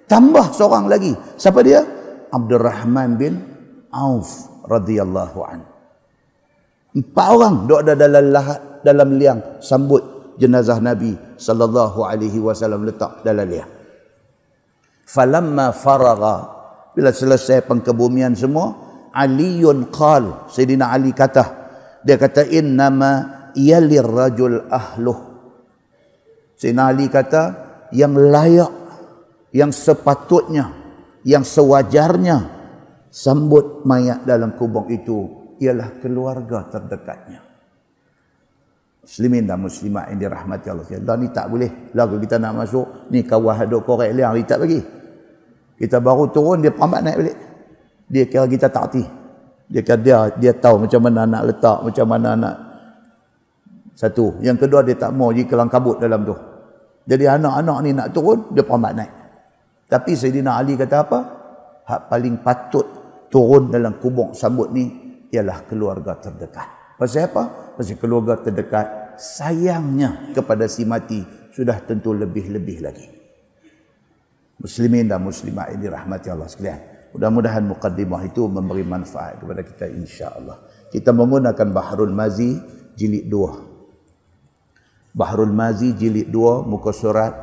Tambah 0.07 0.55
seorang 0.55 0.87
lagi. 0.87 1.11
Siapa 1.35 1.59
dia? 1.63 1.83
Abdurrahman 2.31 3.19
bin 3.19 3.33
Auf 3.91 4.47
radhiyallahu 4.67 5.39
anhu. 5.43 5.67
Empat 6.95 7.27
orang 7.27 7.53
duduk 7.67 7.79
ada 7.83 7.93
dalam 7.93 8.25
lahat 8.31 8.59
dalam 8.87 9.19
liang 9.19 9.59
sambut 9.59 9.99
jenazah 10.39 10.79
Nabi 10.79 11.11
sallallahu 11.35 12.07
alaihi 12.07 12.39
wasallam 12.39 12.87
letak 12.87 13.19
dalam 13.27 13.43
liang. 13.43 13.67
Falamma 15.03 15.75
faraga 15.75 16.35
bila 16.95 17.11
selesai 17.11 17.67
pengkebumian 17.67 18.35
semua 18.35 18.87
Aliun 19.17 19.89
qal 19.89 20.51
Sayyidina 20.51 20.93
Ali 20.93 21.15
kata 21.15 21.45
dia 22.03 22.19
kata 22.19 22.45
innama 22.47 23.51
yalir 23.55 24.05
rajul 24.05 24.67
ahluh 24.67 25.15
Sayyidina 26.59 26.83
Ali 26.91 27.07
kata 27.07 27.43
yang 27.95 28.13
layak 28.13 28.71
yang 29.55 29.71
sepatutnya 29.71 30.75
yang 31.23 31.47
sewajarnya 31.47 32.37
sambut 33.07 33.87
mayat 33.87 34.27
dalam 34.27 34.59
kubur 34.59 34.91
itu 34.91 35.55
ialah 35.63 35.97
keluarga 36.03 36.67
terdekatnya 36.67 37.46
muslimin 39.07 39.47
dan 39.47 39.63
muslimat 39.63 40.11
yang 40.11 40.19
dirahmati 40.19 40.67
Allah 40.67 40.83
sekalian. 40.83 41.15
Ni 41.23 41.27
tak 41.31 41.47
boleh. 41.47 41.71
Lagu 41.95 42.19
kita 42.19 42.35
nak 42.35 42.59
masuk, 42.59 43.07
ni 43.07 43.23
kawah 43.23 43.55
ada 43.55 43.79
korek 43.79 44.11
liang, 44.11 44.35
dia 44.35 44.43
tak 44.43 44.67
bagi. 44.67 44.83
Kita 45.79 46.03
baru 46.03 46.27
turun, 46.27 46.59
dia 46.59 46.75
pambat 46.75 47.07
naik 47.07 47.15
balik. 47.15 47.37
Dia 48.11 48.23
kira 48.27 48.43
kita 48.51 48.67
tak 48.67 48.83
hati. 48.91 49.03
Dia 49.71 49.79
kira 49.79 49.95
dia, 50.03 50.17
dia 50.35 50.51
tahu 50.59 50.83
macam 50.83 50.99
mana 51.07 51.23
nak 51.23 51.43
letak, 51.47 51.79
macam 51.87 52.05
mana 52.05 52.29
nak 52.35 52.55
satu. 53.95 54.43
Yang 54.43 54.67
kedua, 54.67 54.83
dia 54.83 54.99
tak 54.99 55.15
mau 55.15 55.31
kelang 55.31 55.71
kabut 55.71 56.03
dalam 56.03 56.27
tu. 56.27 56.35
Jadi 57.07 57.23
anak-anak 57.31 57.77
ni 57.87 57.95
nak 57.95 58.11
turun, 58.11 58.51
dia 58.51 58.67
pambat 58.67 58.91
naik. 58.91 59.11
Tapi 59.87 60.19
Sayyidina 60.19 60.59
Ali 60.59 60.75
kata 60.75 60.95
apa? 60.99 61.19
Hak 61.87 62.11
paling 62.11 62.43
patut 62.43 62.83
turun 63.31 63.71
dalam 63.71 63.95
kubur 64.03 64.35
sambut 64.35 64.67
ni 64.75 64.91
ialah 65.31 65.63
keluarga 65.63 66.19
terdekat. 66.19 66.76
Pasal 66.97 67.29
apa? 67.29 67.67
masih 67.77 67.93
keluarga 68.01 68.41
terdekat 68.41 69.13
sayangnya 69.21 70.33
kepada 70.33 70.65
si 70.65 70.81
mati 70.81 71.21
sudah 71.53 71.77
tentu 71.85 72.09
lebih-lebih 72.09 72.77
lagi. 72.81 73.05
Muslimin 74.57 75.05
dan 75.05 75.21
muslimat 75.21 75.69
ini 75.77 75.85
rahmati 75.85 76.33
Allah 76.33 76.49
sekalian. 76.49 76.81
Mudah-mudahan 77.13 77.61
mukaddimah 77.69 78.25
itu 78.25 78.49
memberi 78.49 78.81
manfaat 78.81 79.37
kepada 79.37 79.61
kita 79.61 79.85
insya-Allah. 79.93 80.57
Kita 80.89 81.13
menggunakan 81.13 81.69
Bahrul 81.69 82.09
Mazi 82.09 82.57
jilid 82.97 83.29
2. 83.29 85.13
Bahrul 85.13 85.53
Mazi 85.53 85.93
jilid 85.93 86.33
2 86.33 86.65
muka 86.65 86.89
surat 86.89 87.37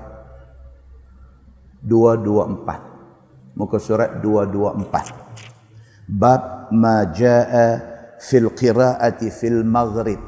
224. 1.87 3.55
Muka 3.55 3.79
surat 3.79 4.19
224. 4.19 6.11
Bab 6.11 6.71
ma 6.75 7.07
jaa 7.15 7.94
fil 8.21 8.53
qiraati 8.55 9.29
fil 9.33 9.63
maghrib 9.67 10.21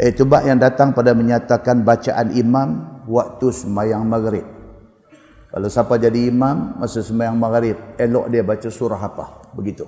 Itu 0.00 0.24
bab 0.24 0.48
yang 0.48 0.56
datang 0.56 0.96
pada 0.96 1.12
menyatakan 1.12 1.84
bacaan 1.84 2.32
imam 2.32 3.04
waktu 3.04 3.52
sembahyang 3.52 4.00
maghrib. 4.08 4.48
Kalau 5.52 5.68
siapa 5.68 6.00
jadi 6.00 6.32
imam 6.32 6.80
masa 6.80 7.04
sembahyang 7.04 7.36
maghrib, 7.36 7.76
elok 8.00 8.32
dia 8.32 8.40
baca 8.40 8.68
surah 8.72 8.96
apa? 8.96 9.52
Begitu. 9.52 9.84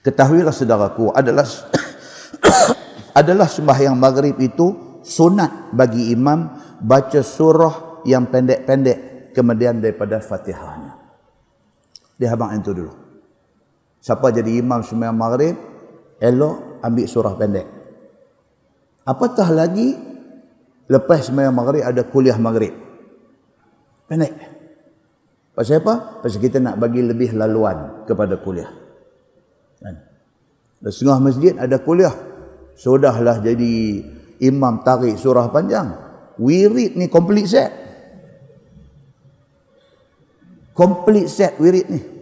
Ketahuilah 0.00 0.54
saudaraku, 0.54 1.12
adalah 1.12 1.44
adalah 3.20 3.48
sembahyang 3.52 4.00
maghrib 4.00 4.40
itu 4.40 4.96
sunat 5.04 5.76
bagi 5.76 6.16
imam 6.16 6.56
baca 6.80 7.20
surah 7.20 8.00
yang 8.08 8.32
pendek-pendek 8.32 9.36
kemudian 9.36 9.82
daripada 9.82 10.24
fatihahnya. 10.24 10.96
Dia 12.16 12.32
abang 12.32 12.54
itu 12.54 12.72
dulu. 12.72 13.03
Siapa 14.04 14.28
jadi 14.28 14.60
imam 14.60 14.84
sembahyang 14.84 15.16
maghrib, 15.16 15.56
elok 16.20 16.84
ambil 16.84 17.06
surah 17.08 17.34
pendek. 17.40 17.64
Apatah 19.08 19.48
lagi 19.48 19.96
lepas 20.92 21.32
sembahyang 21.32 21.56
maghrib 21.56 21.80
ada 21.80 22.04
kuliah 22.04 22.36
maghrib. 22.36 22.76
Pendek. 24.04 24.32
Pasal 25.56 25.80
apa? 25.80 26.20
Pasal 26.20 26.36
kita 26.36 26.60
nak 26.60 26.76
bagi 26.76 27.00
lebih 27.00 27.32
laluan 27.32 28.04
kepada 28.04 28.36
kuliah. 28.44 28.68
Kan? 29.80 29.96
Setengah 30.84 31.24
masjid 31.24 31.56
ada 31.56 31.80
kuliah. 31.80 32.12
Sudahlah 32.76 33.40
jadi 33.40 34.04
imam 34.44 34.84
tarik 34.84 35.16
surah 35.16 35.48
panjang. 35.48 35.96
Wirid 36.36 37.00
ni 37.00 37.08
complete 37.08 37.48
set. 37.48 37.72
Complete 40.76 41.32
set 41.32 41.56
wirid 41.56 41.88
ni. 41.88 42.13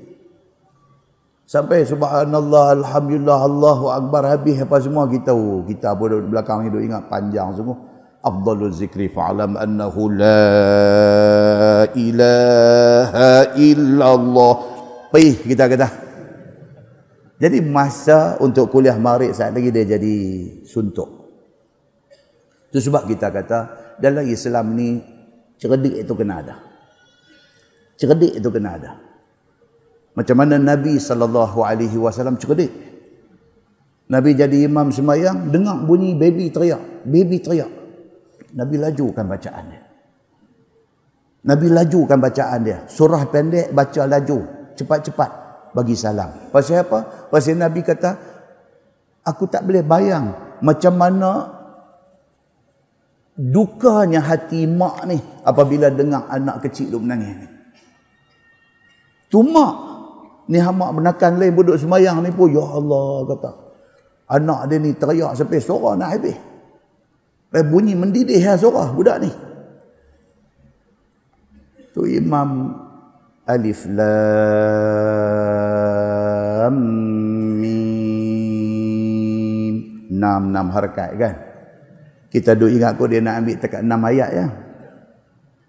Sampai 1.53 1.85
subhanallah, 1.85 2.81
alhamdulillah, 2.81 3.45
Allahu 3.45 3.93
akbar 3.93 4.25
habis 4.25 4.57
apa 4.65 4.81
semua 4.81 5.05
kita 5.05 5.37
oh, 5.37 5.61
kita 5.69 5.93
di 6.01 6.33
belakang 6.33 6.65
ni 6.65 6.73
duk 6.73 6.81
ingat 6.81 7.13
panjang 7.13 7.53
semua. 7.53 7.77
Afdalul 8.25 8.73
zikri 8.73 9.13
fa'alam 9.13 9.61
annahu 9.61 10.17
la 10.17 11.85
ilaha 11.93 13.53
illallah. 13.61 14.55
Pergi 15.13 15.53
kita 15.53 15.69
kata. 15.69 15.89
Jadi 17.37 17.61
masa 17.61 18.41
untuk 18.41 18.73
kuliah 18.73 18.97
maghrib 18.97 19.37
saat 19.37 19.53
lagi 19.53 19.69
dia 19.69 19.85
jadi 19.85 20.17
suntuk. 20.65 21.37
Itu 22.73 22.81
sebab 22.81 23.05
kita 23.05 23.29
kata 23.29 23.59
dalam 24.01 24.25
Islam 24.25 24.73
ni 24.73 25.05
cerdik 25.61 26.01
itu 26.01 26.17
kena 26.17 26.41
ada. 26.41 26.57
Cerdik 28.01 28.41
itu 28.41 28.49
kena 28.49 28.71
ada. 28.81 29.12
Macam 30.13 30.37
mana 30.37 30.61
Nabi 30.61 31.01
sallallahu 31.01 31.65
alaihi 31.65 31.97
wasallam 31.97 32.37
cerdik. 32.37 32.69
Nabi 34.13 34.37
jadi 34.37 34.69
imam 34.69 34.93
sembahyang, 34.93 35.49
dengar 35.49 35.89
bunyi 35.89 36.13
baby 36.13 36.53
teriak, 36.53 37.09
baby 37.09 37.41
teriak. 37.41 37.73
Nabi 38.53 38.77
lajukan 38.77 39.25
bacaan 39.25 39.65
dia. 39.73 39.83
Nabi 41.49 41.67
lajukan 41.73 42.19
bacaan 42.21 42.61
dia. 42.61 42.79
Surah 42.85 43.25
pendek 43.33 43.73
baca 43.73 44.05
laju, 44.05 44.69
cepat-cepat 44.77 45.31
bagi 45.73 45.97
salam. 45.97 46.53
Pasal 46.53 46.85
apa? 46.85 47.33
Pasal 47.33 47.57
Nabi 47.57 47.81
kata, 47.81 48.11
aku 49.25 49.49
tak 49.49 49.65
boleh 49.65 49.81
bayang 49.81 50.59
macam 50.61 50.95
mana 50.95 51.31
dukanya 53.33 54.21
hati 54.21 54.69
mak 54.69 55.09
ni 55.09 55.17
apabila 55.43 55.89
dengar 55.89 56.29
anak 56.29 56.69
kecil 56.69 56.93
duk 56.93 57.03
menangis 57.03 57.33
ni. 57.33 57.49
Tu 59.33 59.41
mak 59.41 59.92
Ni 60.51 60.59
hamak 60.59 60.99
benakan 60.99 61.39
lain 61.39 61.55
duduk 61.55 61.79
semayang 61.79 62.19
ni 62.25 62.35
pun. 62.35 62.51
Ya 62.51 62.65
Allah 62.65 63.23
kata. 63.31 63.51
Anak 64.33 64.73
dia 64.73 64.81
ni 64.81 64.97
teriak 64.97 65.37
sampai 65.37 65.61
suara 65.61 65.93
nak 65.95 66.17
habis. 66.19 66.33
Eh, 67.53 67.61
bunyi 67.61 67.93
mendidih 67.93 68.41
ya 68.41 68.57
suara 68.57 68.89
budak 68.91 69.21
ni. 69.23 69.31
Tu 71.93 72.17
Imam 72.17 72.73
Alif 73.45 73.85
Lam 73.93 74.17
Mim. 77.61 79.77
Enam-enam 80.09 80.73
harakat 80.73 81.13
kan. 81.21 81.37
Kita 82.33 82.57
duk 82.57 82.73
ingat 82.73 82.97
kau 82.97 83.05
dia 83.05 83.21
nak 83.21 83.45
ambil 83.45 83.61
tekat 83.61 83.85
enam 83.85 84.01
ayat 84.09 84.33
ya. 84.33 84.49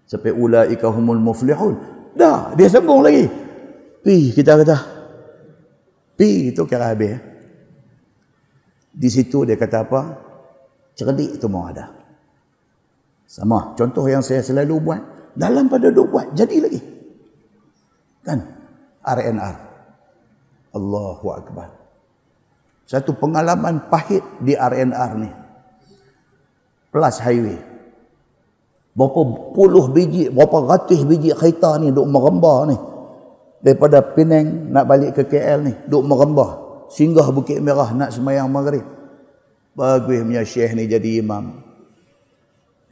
Sampai 0.08 0.32
ulaika 0.32 0.88
humul 0.88 1.20
muflihun. 1.20 1.76
Dah, 2.16 2.56
dia 2.56 2.72
sambung 2.72 3.04
lagi. 3.04 3.28
Pi 4.04 4.36
kita 4.36 4.60
kata. 4.60 4.76
Pi 6.20 6.52
itu 6.52 6.62
kira 6.68 6.92
habis. 6.92 7.16
Di 8.92 9.08
situ 9.08 9.48
dia 9.48 9.56
kata 9.56 9.88
apa? 9.88 10.00
Cerdik 10.92 11.40
itu 11.40 11.48
mau 11.48 11.64
ada. 11.64 11.88
Sama. 13.24 13.72
Contoh 13.72 14.04
yang 14.04 14.20
saya 14.20 14.44
selalu 14.44 14.76
buat. 14.84 15.02
Dalam 15.34 15.72
pada 15.72 15.88
duk 15.88 16.12
buat. 16.12 16.36
Jadi 16.36 16.56
lagi. 16.60 16.80
Kan? 18.22 18.38
RNR. 19.02 19.56
Allahu 20.76 21.26
Akbar. 21.32 21.68
Satu 22.84 23.16
pengalaman 23.16 23.88
pahit 23.88 24.22
di 24.44 24.52
RNR 24.52 25.10
ni. 25.16 25.30
Plus 26.92 27.16
highway. 27.24 27.58
Berapa 28.94 29.20
puluh 29.50 29.90
biji, 29.90 30.30
berapa 30.30 30.70
ratus 30.70 31.02
biji 31.02 31.34
kereta 31.34 31.82
ni 31.82 31.90
duk 31.90 32.06
merembah 32.06 32.70
ni 32.70 32.78
daripada 33.64 34.04
Penang 34.04 34.68
nak 34.68 34.84
balik 34.84 35.16
ke 35.16 35.22
KL 35.24 35.64
ni 35.64 35.72
duk 35.88 36.04
merembah 36.04 36.64
singgah 36.92 37.26
Bukit 37.32 37.58
Merah 37.64 37.90
nak 37.96 38.12
semayang 38.12 38.46
maghrib. 38.52 38.84
Bagus 39.74 40.22
punya 40.22 40.46
syekh 40.46 40.76
ni 40.78 40.86
jadi 40.86 41.18
imam. 41.18 41.58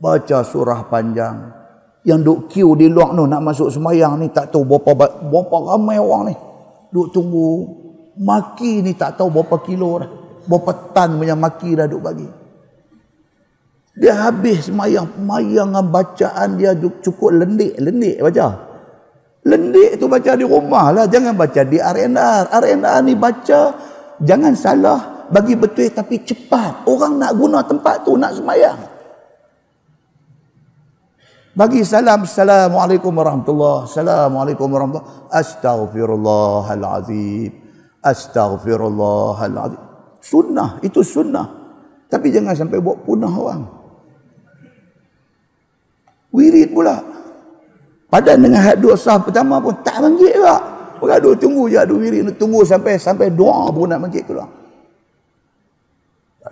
Baca 0.02 0.42
surah 0.42 0.90
panjang. 0.90 1.62
Yang 2.02 2.20
duk 2.26 2.38
queue 2.50 2.74
di 2.74 2.90
luar 2.90 3.14
tu 3.14 3.22
nak 3.22 3.38
masuk 3.38 3.70
semayang 3.70 4.18
ni 4.18 4.34
tak 4.34 4.50
tahu 4.50 4.66
berapa 4.66 5.22
berapa 5.22 5.56
ramai 5.70 6.02
orang 6.02 6.32
ni. 6.32 6.34
Duk 6.90 7.14
tunggu. 7.14 7.78
Maki 8.18 8.82
ni 8.82 8.98
tak 8.98 9.14
tahu 9.14 9.30
berapa 9.30 9.62
kilo 9.62 10.02
dah. 10.02 10.10
Berapa 10.50 10.90
tan 10.90 11.22
punya 11.22 11.38
maki 11.38 11.78
dah 11.78 11.86
duk 11.86 12.02
bagi. 12.02 12.26
Dia 13.94 14.26
habis 14.26 14.66
semayang. 14.66 15.06
Semayang 15.14 15.70
bacaan 15.86 16.58
dia 16.58 16.74
cukup 16.74 17.30
lendik 17.30 17.78
lendik 17.78 18.18
baca 18.18 18.71
Lendik 19.42 19.98
tu 19.98 20.06
baca 20.06 20.38
di 20.38 20.46
rumah 20.46 20.94
lah. 20.94 21.10
Jangan 21.10 21.34
baca 21.34 21.66
di 21.66 21.82
RNR. 21.82 22.54
RNR 22.54 22.98
ni 23.02 23.18
baca 23.18 23.74
jangan 24.22 24.54
salah. 24.54 25.26
Bagi 25.34 25.58
betul 25.58 25.90
tapi 25.90 26.22
cepat. 26.22 26.86
Orang 26.86 27.18
nak 27.18 27.34
guna 27.34 27.58
tempat 27.66 28.06
tu 28.06 28.14
nak 28.14 28.38
semayang. 28.38 28.78
Bagi 31.58 31.82
salam. 31.82 32.22
Assalamualaikum 32.22 33.10
warahmatullahi 33.12 33.90
Assalamualaikum 33.90 34.70
warahmatullahi 34.70 35.34
Astaghfirullahalazim. 35.34 37.50
Astaghfirullahalazim. 37.98 39.82
Sunnah. 40.22 40.78
Itu 40.86 41.02
sunnah. 41.02 41.50
Tapi 42.06 42.30
jangan 42.30 42.54
sampai 42.54 42.78
buat 42.78 43.02
punah 43.02 43.34
orang. 43.34 43.66
Wirid 46.30 46.70
pula. 46.70 47.21
Padan 48.12 48.44
dengan 48.44 48.60
had 48.60 48.76
dua 48.76 48.92
sah 48.92 49.16
pertama 49.16 49.56
pun 49.56 49.72
tak 49.80 50.04
mangkit 50.04 50.36
juga. 50.36 50.60
Duk 51.00 51.40
tunggu 51.40 51.72
je 51.72 51.80
adu 51.80 51.96
wirid 51.96 52.28
tunggu 52.36 52.60
sampai 52.60 53.00
sampai 53.00 53.32
doa 53.32 53.72
pun 53.72 53.88
nak 53.88 54.04
mangkit 54.04 54.28
keluar. 54.28 54.52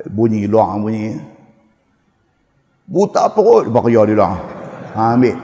Bunyi 0.09 0.49
luar 0.49 0.81
bunyi. 0.81 1.21
Buta 2.89 3.29
perut 3.29 3.69
bakia 3.69 4.09
dia 4.09 4.17
lah. 4.17 4.35
Ha, 4.97 5.15
ambil. 5.15 5.37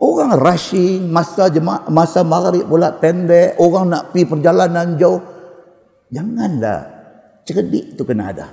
Orang 0.00 0.32
rushing 0.36 1.08
masa 1.08 1.48
jema 1.48 1.84
masa 1.88 2.20
maghrib 2.20 2.68
pula 2.68 2.94
pendek, 2.94 3.56
orang 3.60 3.90
nak 3.90 4.02
pi 4.12 4.28
perjalanan 4.28 4.96
jauh. 5.00 5.20
Janganlah 6.12 6.80
cerdik 7.48 7.96
tu 7.96 8.04
kena 8.04 8.28
ada. 8.28 8.48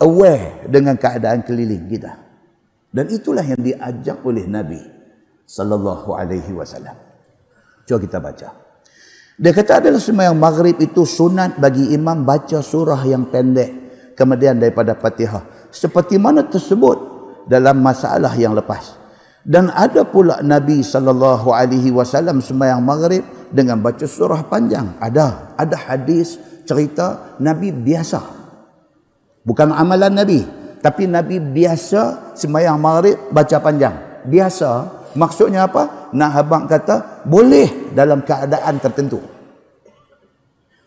Aware 0.00 0.68
dengan 0.68 0.96
keadaan 1.00 1.40
keliling 1.44 1.88
kita. 1.88 2.23
Dan 2.94 3.10
itulah 3.10 3.42
yang 3.42 3.58
diajak 3.58 4.22
oleh 4.22 4.46
Nabi 4.46 4.78
sallallahu 5.42 6.14
alaihi 6.14 6.54
wasallam. 6.54 6.94
Cuba 7.82 7.98
kita 7.98 8.22
baca. 8.22 8.48
Dia 9.34 9.50
kata 9.50 9.82
adalah 9.82 9.98
sembahyang 9.98 10.38
maghrib 10.38 10.78
itu 10.78 11.02
sunat 11.02 11.58
bagi 11.58 11.90
imam 11.90 12.22
baca 12.22 12.62
surah 12.62 13.02
yang 13.02 13.26
pendek 13.34 13.70
kemudian 14.14 14.62
daripada 14.62 14.94
Fatihah 14.94 15.42
seperti 15.74 16.22
mana 16.22 16.46
tersebut 16.46 16.96
dalam 17.50 17.82
masalah 17.82 18.30
yang 18.38 18.54
lepas. 18.54 18.94
Dan 19.42 19.68
ada 19.74 20.06
pula 20.06 20.38
Nabi 20.40 20.80
sallallahu 20.80 21.50
alaihi 21.50 21.90
wasallam 21.90 22.40
sembahyang 22.40 22.80
maghrib 22.80 23.26
dengan 23.50 23.82
baca 23.82 24.06
surah 24.06 24.46
panjang. 24.46 24.96
Ada, 25.02 25.58
ada 25.58 25.76
hadis 25.90 26.38
cerita 26.62 27.36
Nabi 27.42 27.74
biasa. 27.74 28.22
Bukan 29.44 29.68
amalan 29.68 30.14
Nabi, 30.16 30.40
tapi 30.84 31.08
Nabi 31.08 31.40
biasa 31.40 32.36
sembahyang 32.36 32.76
maghrib 32.76 33.16
baca 33.32 33.56
panjang. 33.56 34.20
Biasa. 34.28 34.70
Maksudnya 35.16 35.64
apa? 35.64 36.12
Nak 36.12 36.30
habang 36.36 36.68
kata 36.68 37.24
boleh 37.24 37.96
dalam 37.96 38.20
keadaan 38.20 38.76
tertentu. 38.84 39.16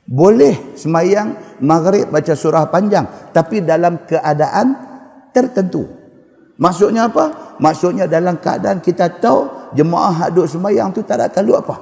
Boleh 0.06 0.78
semayang 0.78 1.58
maghrib 1.66 2.14
baca 2.14 2.38
surah 2.38 2.70
panjang. 2.70 3.34
Tapi 3.34 3.66
dalam 3.66 4.06
keadaan 4.06 4.78
tertentu. 5.34 5.90
Maksudnya 6.62 7.10
apa? 7.10 7.58
Maksudnya 7.58 8.06
dalam 8.06 8.38
keadaan 8.38 8.86
kita 8.86 9.18
tahu 9.18 9.74
jemaah 9.74 10.30
duduk 10.30 10.46
semayang 10.46 10.94
tu 10.94 11.02
tak 11.02 11.26
ada 11.26 11.34
kalu 11.34 11.58
apa. 11.58 11.74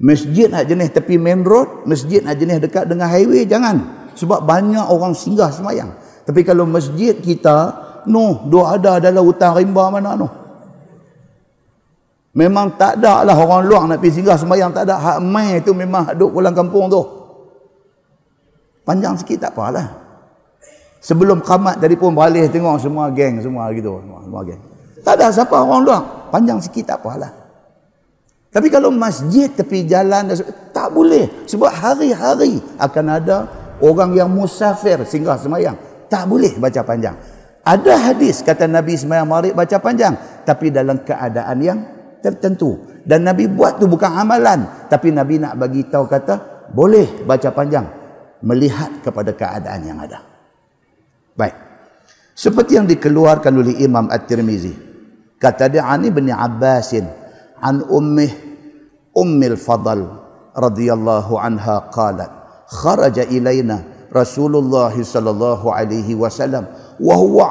Masjid 0.00 0.48
nak 0.48 0.64
jenis 0.64 0.88
tepi 0.88 1.20
main 1.20 1.44
road, 1.44 1.84
masjid 1.84 2.24
nak 2.24 2.40
jenis 2.40 2.64
dekat 2.64 2.88
dengan 2.88 3.12
highway, 3.12 3.44
jangan. 3.44 4.01
Sebab 4.14 4.44
banyak 4.44 4.86
orang 4.88 5.16
singgah 5.16 5.48
semayang. 5.48 5.92
Tapi 6.22 6.40
kalau 6.46 6.68
masjid 6.68 7.16
kita, 7.18 7.56
no, 8.06 8.46
dua 8.46 8.78
ada 8.78 9.02
dalam 9.02 9.26
hutan 9.26 9.56
rimba 9.58 9.90
mana 9.90 10.14
no. 10.14 10.28
Memang 12.32 12.80
tak 12.80 12.96
ada 12.96 13.28
lah 13.28 13.36
orang 13.36 13.68
luar 13.68 13.84
nak 13.84 14.00
pergi 14.00 14.24
singgah 14.24 14.40
semayang, 14.40 14.72
tak 14.72 14.88
ada. 14.88 14.96
Hak 14.96 15.18
main 15.20 15.60
tu 15.60 15.76
memang 15.76 16.16
duduk 16.16 16.40
pulang 16.40 16.56
kampung 16.56 16.88
tu. 16.88 17.02
Panjang 18.88 19.20
sikit 19.20 19.46
tak 19.48 19.52
apalah. 19.52 20.00
Sebelum 21.02 21.44
kamat 21.44 21.82
tadi 21.82 21.98
pun 21.98 22.16
balik 22.16 22.48
tengok 22.48 22.78
semua 22.80 23.12
geng, 23.12 23.42
semua 23.42 23.68
gitu. 23.76 24.00
Semua, 24.00 24.18
semua 24.24 24.40
geng. 24.48 24.60
Tak 25.02 25.18
ada 25.18 25.28
siapa 25.34 25.54
orang 25.60 25.82
luar. 25.82 26.02
Panjang 26.30 26.62
sikit 26.62 26.94
tak 26.94 26.98
apalah. 27.04 27.30
Tapi 28.52 28.68
kalau 28.68 28.92
masjid 28.92 29.48
tepi 29.48 29.88
jalan 29.88 30.28
tak 30.72 30.88
boleh 30.92 31.28
sebab 31.48 31.72
hari-hari 31.72 32.60
akan 32.76 33.06
ada 33.08 33.48
Orang 33.82 34.14
yang 34.14 34.30
musafir 34.30 35.02
singgah 35.02 35.34
semayang. 35.34 35.74
Tak 36.06 36.30
boleh 36.30 36.54
baca 36.54 36.86
panjang. 36.86 37.18
Ada 37.66 38.14
hadis 38.14 38.38
kata 38.38 38.70
Nabi 38.70 38.94
semayang 38.94 39.26
marib 39.26 39.58
baca 39.58 39.74
panjang. 39.82 40.14
Tapi 40.46 40.70
dalam 40.70 41.02
keadaan 41.02 41.58
yang 41.58 41.78
tertentu. 42.22 42.78
Dan 43.02 43.26
Nabi 43.26 43.50
buat 43.50 43.82
tu 43.82 43.90
bukan 43.90 44.06
amalan. 44.06 44.86
Tapi 44.86 45.10
Nabi 45.10 45.42
nak 45.42 45.58
bagi 45.58 45.82
tahu 45.90 46.06
kata 46.06 46.66
boleh 46.70 47.26
baca 47.26 47.50
panjang. 47.50 47.86
Melihat 48.46 49.02
kepada 49.02 49.34
keadaan 49.34 49.80
yang 49.82 49.98
ada. 49.98 50.22
Baik. 51.34 51.54
Seperti 52.38 52.78
yang 52.78 52.86
dikeluarkan 52.86 53.50
oleh 53.50 53.82
Imam 53.82 54.06
At-Tirmizi. 54.06 54.74
Kata 55.42 55.66
dia 55.66 55.90
Ani 55.90 56.14
bin 56.14 56.30
Abbasin. 56.30 57.06
An 57.58 57.82
ummih 57.86 58.30
ummil 59.14 59.58
fadl 59.58 60.06
radhiyallahu 60.54 61.34
anha 61.38 61.86
qalat 61.90 62.41
kharaja 62.72 63.28
ilaina 63.28 63.84
Rasulullah 64.08 64.92
sallallahu 64.92 65.68
alaihi 65.68 66.16
wasallam 66.16 66.68
wa 67.00 67.14
huwa 67.16 67.44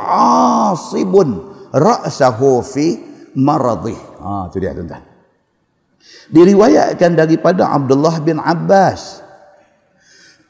asibun 0.74 1.42
ra'sahu 1.74 2.62
fi 2.66 2.98
maradhi. 3.38 3.98
Ha 4.22 4.50
tu 4.50 4.58
dia 4.58 4.74
tuan-tuan. 4.74 5.02
Diriwayatkan 6.34 7.14
daripada 7.14 7.70
Abdullah 7.70 8.18
bin 8.22 8.42
Abbas 8.42 9.22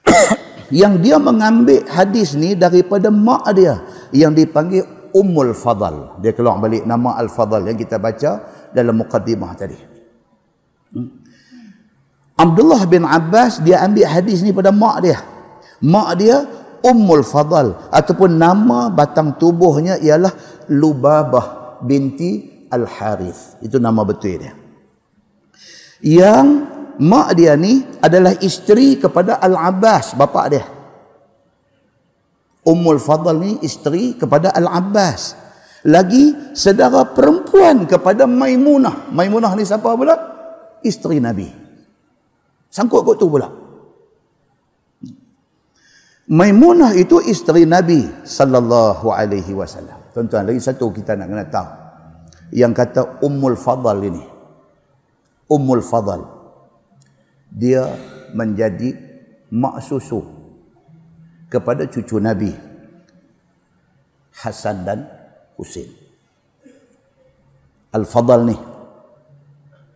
yang 0.84 1.00
dia 1.00 1.20
mengambil 1.20 1.84
hadis 1.92 2.36
ni 2.36 2.56
daripada 2.56 3.12
mak 3.12 3.48
dia 3.56 3.84
yang 4.16 4.36
dipanggil 4.36 4.84
Ummul 5.12 5.52
Fadal. 5.52 6.20
Dia 6.24 6.32
keluar 6.32 6.60
balik 6.60 6.88
nama 6.88 7.20
Al-Fadal 7.20 7.68
yang 7.68 7.76
kita 7.76 8.00
baca 8.00 8.48
dalam 8.72 8.96
mukaddimah 9.04 9.52
tadi. 9.60 9.76
Hmm? 10.96 11.21
Abdullah 12.42 12.82
bin 12.90 13.06
Abbas 13.06 13.62
dia 13.62 13.86
ambil 13.86 14.10
hadis 14.10 14.42
ni 14.42 14.50
pada 14.50 14.74
mak 14.74 15.06
dia. 15.06 15.22
Mak 15.86 16.10
dia 16.18 16.42
Ummul 16.82 17.22
Fadal 17.22 17.78
ataupun 17.94 18.42
nama 18.42 18.90
batang 18.90 19.38
tubuhnya 19.38 20.02
ialah 20.02 20.34
Lubabah 20.74 21.78
binti 21.86 22.66
Al-Harith. 22.74 23.62
Itu 23.62 23.78
nama 23.78 24.02
betul 24.02 24.42
dia. 24.42 24.58
Yang 26.02 26.48
mak 26.98 27.38
dia 27.38 27.54
ni 27.54 27.86
adalah 28.02 28.34
isteri 28.42 28.98
kepada 28.98 29.38
Al-Abbas, 29.38 30.18
bapa 30.18 30.42
dia. 30.50 30.66
Ummul 32.66 32.98
Fadal 32.98 33.38
ni 33.38 33.52
isteri 33.62 34.18
kepada 34.18 34.50
Al-Abbas 34.50 35.38
lagi 35.86 36.34
saudara 36.58 37.06
perempuan 37.06 37.86
kepada 37.86 38.26
Maimunah. 38.26 39.14
Maimunah 39.14 39.54
ni 39.54 39.62
siapa 39.62 39.94
pula? 39.94 40.18
Isteri 40.82 41.22
Nabi. 41.22 41.61
Sangkut 42.72 43.04
kot 43.04 43.20
tu 43.20 43.28
pula. 43.28 43.52
Maimunah 46.32 46.96
itu 46.96 47.20
isteri 47.20 47.68
Nabi 47.68 48.08
sallallahu 48.24 49.12
alaihi 49.12 49.52
wasallam. 49.52 50.00
Tuan-tuan, 50.16 50.48
lagi 50.48 50.64
satu 50.64 50.88
kita 50.88 51.20
nak 51.20 51.28
kena 51.28 51.46
tahu. 51.52 51.70
Yang 52.56 52.74
kata 52.80 53.02
Ummul 53.20 53.60
Fadal 53.60 54.00
ini. 54.08 54.24
Ummul 55.52 55.84
Fadal. 55.84 56.24
Dia 57.52 57.84
menjadi 58.32 58.96
mak 59.52 59.84
susu 59.84 60.24
kepada 61.52 61.84
cucu 61.92 62.16
Nabi 62.24 62.56
Hasan 64.32 64.88
dan 64.88 65.04
Husin. 65.60 65.92
Al-Fadal 67.92 68.48
ni. 68.48 68.56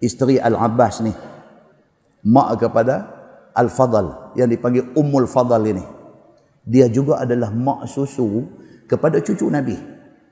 Isteri 0.04 0.36
Al-Abbas 0.36 1.00
ni. 1.00 1.16
Mak 2.26 2.50
kepada 2.60 2.96
Al-Fadal. 3.54 4.34
Yang 4.34 4.58
dipanggil 4.58 4.84
Ummul 4.98 5.30
Fadal 5.30 5.64
ini. 5.70 5.86
Dia 6.66 6.90
juga 6.90 7.22
adalah 7.22 7.54
mak 7.54 7.86
susu 7.86 8.44
kepada 8.90 9.22
cucu 9.22 9.46
Nabi. 9.48 9.78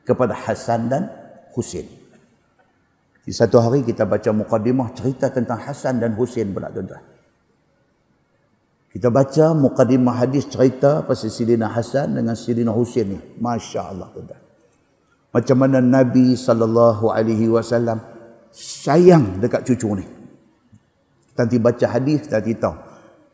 Kepada 0.04 0.34
Hasan 0.34 0.90
dan 0.90 1.08
Husin. 1.54 1.86
Di 3.24 3.32
satu 3.32 3.62
hari 3.64 3.88
kita 3.88 4.04
baca 4.04 4.36
muqaddimah 4.36 4.92
cerita 4.98 5.32
tentang 5.32 5.62
Hasan 5.64 6.02
dan 6.02 6.12
Husin 6.18 6.52
pula 6.52 6.68
tuan-tuan. 6.74 7.06
Kita 8.92 9.08
baca 9.08 9.56
muqaddimah 9.56 10.28
hadis 10.28 10.50
cerita 10.52 11.08
pasal 11.08 11.32
Sidina 11.32 11.72
Hasan 11.72 12.20
dengan 12.20 12.36
Sidina 12.36 12.76
Husin 12.76 13.16
ni. 13.16 13.20
Masya 13.40 13.80
Allah 13.80 14.12
tuan-tuan 14.12 14.44
macam 15.34 15.58
mana 15.58 15.82
Nabi 15.82 16.38
wasallam 17.50 17.98
sayang 18.54 19.42
dekat 19.42 19.66
cucu 19.66 19.98
ni. 19.98 20.06
Nanti 21.34 21.58
baca 21.58 21.86
hadis 21.90 22.30
nanti 22.30 22.54
tahu 22.54 22.78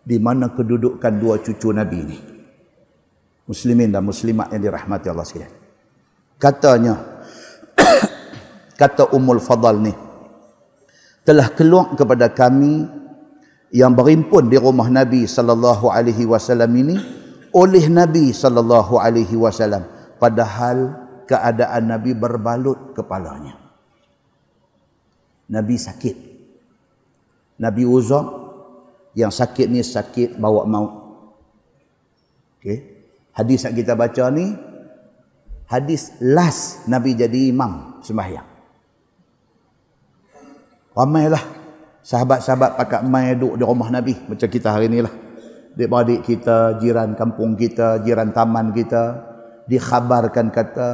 di 0.03 0.17
mana 0.17 0.49
kedudukan 0.55 1.13
dua 1.19 1.43
cucu 1.43 1.69
Nabi 1.75 1.99
ni. 2.01 2.17
Muslimin 3.49 3.89
dan 3.89 4.05
muslimat 4.05 4.53
yang 4.53 4.61
dirahmati 4.61 5.09
Allah 5.09 5.25
sekalian. 5.25 5.53
Katanya 6.39 6.95
kata 8.79 9.11
Ummul 9.11 9.41
Fadal 9.41 9.81
ni 9.83 9.93
telah 11.25 11.51
keluar 11.51 11.93
kepada 11.97 12.31
kami 12.31 12.87
yang 13.69 13.93
berimpun 13.93 14.49
di 14.49 14.57
rumah 14.57 14.89
Nabi 14.89 15.29
sallallahu 15.29 15.93
alaihi 15.93 16.25
wasallam 16.25 16.71
ini 16.73 16.95
oleh 17.53 17.85
Nabi 17.89 18.33
sallallahu 18.33 18.97
alaihi 18.97 19.37
wasallam 19.37 19.85
padahal 20.17 21.09
keadaan 21.25 21.89
Nabi 21.89 22.17
berbalut 22.17 22.97
kepalanya. 22.97 23.57
Nabi 25.49 25.75
sakit. 25.77 26.28
Nabi 27.59 27.83
uzak 27.83 28.25
yang 29.13 29.29
sakit 29.29 29.67
ni 29.67 29.83
sakit 29.83 30.39
bawa 30.39 30.63
maut. 30.63 30.91
Okey. 32.59 32.77
Hadis 33.35 33.67
yang 33.67 33.75
kita 33.75 33.93
baca 33.99 34.31
ni 34.31 34.55
hadis 35.67 36.15
last 36.23 36.87
Nabi 36.87 37.15
jadi 37.15 37.51
imam 37.51 37.99
sembahyang. 38.03 38.47
Ramailah 40.95 41.43
sahabat-sahabat 42.03 42.75
pakat 42.75 43.01
mai 43.07 43.35
duduk 43.35 43.59
di 43.59 43.63
rumah 43.63 43.87
Nabi 43.91 44.15
macam 44.27 44.47
kita 44.47 44.75
hari 44.75 44.91
ni 44.91 45.03
lah. 45.03 45.13
Adik-adik 45.79 46.27
kita, 46.27 46.75
jiran 46.83 47.15
kampung 47.15 47.55
kita, 47.55 48.03
jiran 48.03 48.35
taman 48.35 48.75
kita 48.75 49.29
dikhabarkan 49.69 50.51
kata 50.51 50.89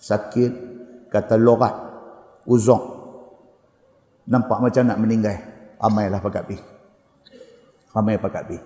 sakit 0.00 0.52
kata 1.12 1.34
lorat 1.36 1.74
uzok 2.46 2.80
nampak 4.30 4.62
macam 4.62 4.86
nak 4.86 4.98
meninggal 5.02 5.36
ramailah 5.80 6.20
pakat 6.20 6.44
pi 6.46 6.56
ramai 7.96 8.20
pakat 8.20 8.42
pi 8.46 8.56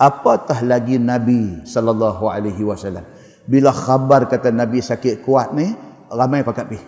apatah 0.00 0.58
lagi 0.64 0.98
nabi 0.98 1.62
sallallahu 1.62 2.26
alaihi 2.26 2.66
wasallam? 2.66 3.06
Bila 3.44 3.76
khabar 3.76 4.24
kata 4.24 4.48
nabi 4.48 4.80
sakit 4.80 5.20
kuat 5.20 5.52
ni 5.52 5.70
ramai 6.08 6.40
pakat 6.40 6.66
pi 6.66 6.80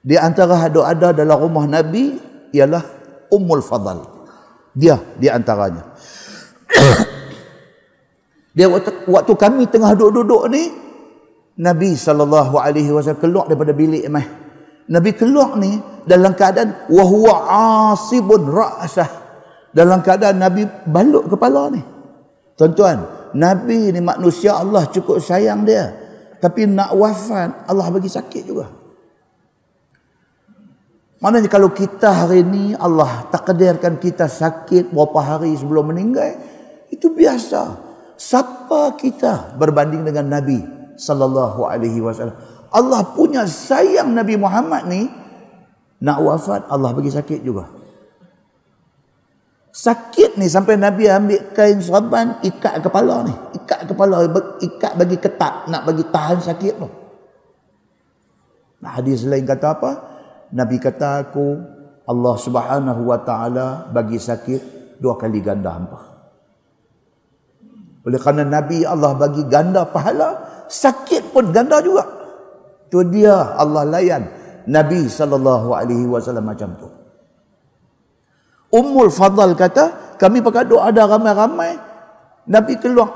di 0.00 0.16
antara 0.16 0.56
ada 0.56 1.12
dalam 1.12 1.36
rumah 1.36 1.68
nabi 1.68 2.16
ialah 2.56 3.00
ummul 3.28 3.60
fadal. 3.60 4.26
Dia 4.72 4.96
di 5.18 5.28
antaranya. 5.28 5.84
Dia 8.56 8.66
waktu, 8.66 9.06
waktu 9.06 9.32
kami 9.38 9.70
tengah 9.70 9.94
duduk-duduk 9.94 10.50
ni 10.50 10.74
Nabi 11.60 11.94
sallallahu 11.94 12.58
alaihi 12.58 12.90
wasallam 12.90 13.22
keluar 13.22 13.44
daripada 13.46 13.70
bilik 13.70 14.02
mah. 14.10 14.26
Nabi 14.90 15.14
keluar 15.14 15.54
ni 15.54 15.78
dalam 16.02 16.34
keadaan 16.34 16.90
wa 16.90 17.04
huwa 17.06 17.34
asibun 17.94 18.50
ra'sah. 18.50 19.06
Dalam 19.70 20.02
keadaan 20.02 20.42
Nabi 20.42 20.66
balut 20.90 21.30
kepala 21.30 21.70
ni. 21.70 21.78
Tuan-tuan, 22.58 23.30
Nabi 23.38 23.94
ni 23.94 24.02
manusia 24.02 24.58
Allah 24.58 24.90
cukup 24.90 25.22
sayang 25.22 25.62
dia. 25.62 25.94
Tapi 26.42 26.66
nak 26.66 26.90
wafat 26.98 27.70
Allah 27.70 27.86
bagi 27.86 28.10
sakit 28.10 28.42
juga. 28.42 28.66
Maknanya 31.20 31.52
kalau 31.52 31.70
kita 31.70 32.26
hari 32.26 32.40
ini 32.42 32.72
Allah 32.74 33.28
takdirkan 33.28 34.00
kita 34.00 34.24
sakit 34.26 34.88
beberapa 34.90 35.20
hari 35.20 35.52
sebelum 35.52 35.92
meninggal, 35.92 36.34
itu 36.88 37.12
biasa. 37.12 37.76
Siapa 38.16 38.96
kita 38.96 39.54
berbanding 39.54 40.02
dengan 40.02 40.40
Nabi 40.40 40.58
sallallahu 40.96 41.68
alaihi 41.68 42.00
wasallam? 42.00 42.34
Allah 42.70 43.02
punya 43.14 43.46
sayang 43.46 44.14
Nabi 44.14 44.38
Muhammad 44.38 44.86
ni 44.86 45.10
nak 46.00 46.18
wafat 46.22 46.70
Allah 46.70 46.94
bagi 46.94 47.10
sakit 47.10 47.42
juga. 47.42 47.66
Sakit 49.70 50.34
ni 50.34 50.50
sampai 50.50 50.74
Nabi 50.74 51.06
ambil 51.06 51.54
kain 51.54 51.78
serban 51.78 52.42
ikat 52.42 52.82
kepala 52.82 53.22
ni. 53.26 53.34
Ikat 53.58 53.86
kepala, 53.86 54.26
ikat 54.58 54.92
bagi 54.98 55.16
ketat 55.18 55.70
nak 55.70 55.86
bagi 55.86 56.02
tahan 56.10 56.38
sakit 56.42 56.74
tu. 56.78 56.88
Nah, 58.80 58.96
hadis 58.98 59.22
lain 59.28 59.46
kata 59.46 59.76
apa? 59.76 59.90
Nabi 60.50 60.80
kata 60.82 61.22
aku 61.28 61.46
Allah 62.08 62.34
Subhanahu 62.34 63.02
wa 63.06 63.18
taala 63.22 63.86
bagi 63.94 64.18
sakit 64.18 64.96
dua 64.98 65.14
kali 65.14 65.38
ganda 65.38 65.70
hampa. 65.70 66.00
Oleh 68.08 68.18
kerana 68.18 68.42
Nabi 68.42 68.82
Allah 68.82 69.14
bagi 69.14 69.44
ganda 69.46 69.84
pahala, 69.86 70.64
sakit 70.66 71.30
pun 71.30 71.52
ganda 71.54 71.78
juga. 71.84 72.19
Tu 72.90 72.98
dia 73.08 73.54
Allah 73.54 73.86
layan 73.86 74.26
Nabi 74.66 75.06
sallallahu 75.06 75.72
alaihi 75.72 76.04
wasallam 76.10 76.50
macam 76.50 76.74
tu. 76.74 76.88
Ummul 78.70 79.10
Fadl 79.10 79.54
kata, 79.58 80.14
kami 80.18 80.42
pakai 80.42 80.66
doa 80.66 80.90
ada 80.90 81.06
ramai-ramai. 81.06 81.78
Nabi 82.50 82.78
keluar 82.78 83.10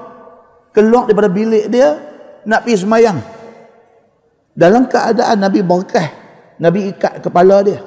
keluar 0.75 1.07
daripada 1.07 1.31
bilik 1.31 1.71
dia 1.71 1.99
nak 2.47 2.67
pergi 2.67 2.83
semayang. 2.83 3.19
Dalam 4.55 4.87
keadaan 4.87 5.43
Nabi 5.43 5.61
berkah 5.67 6.07
Nabi 6.63 6.95
ikat 6.95 7.19
kepala 7.19 7.67
dia 7.67 7.83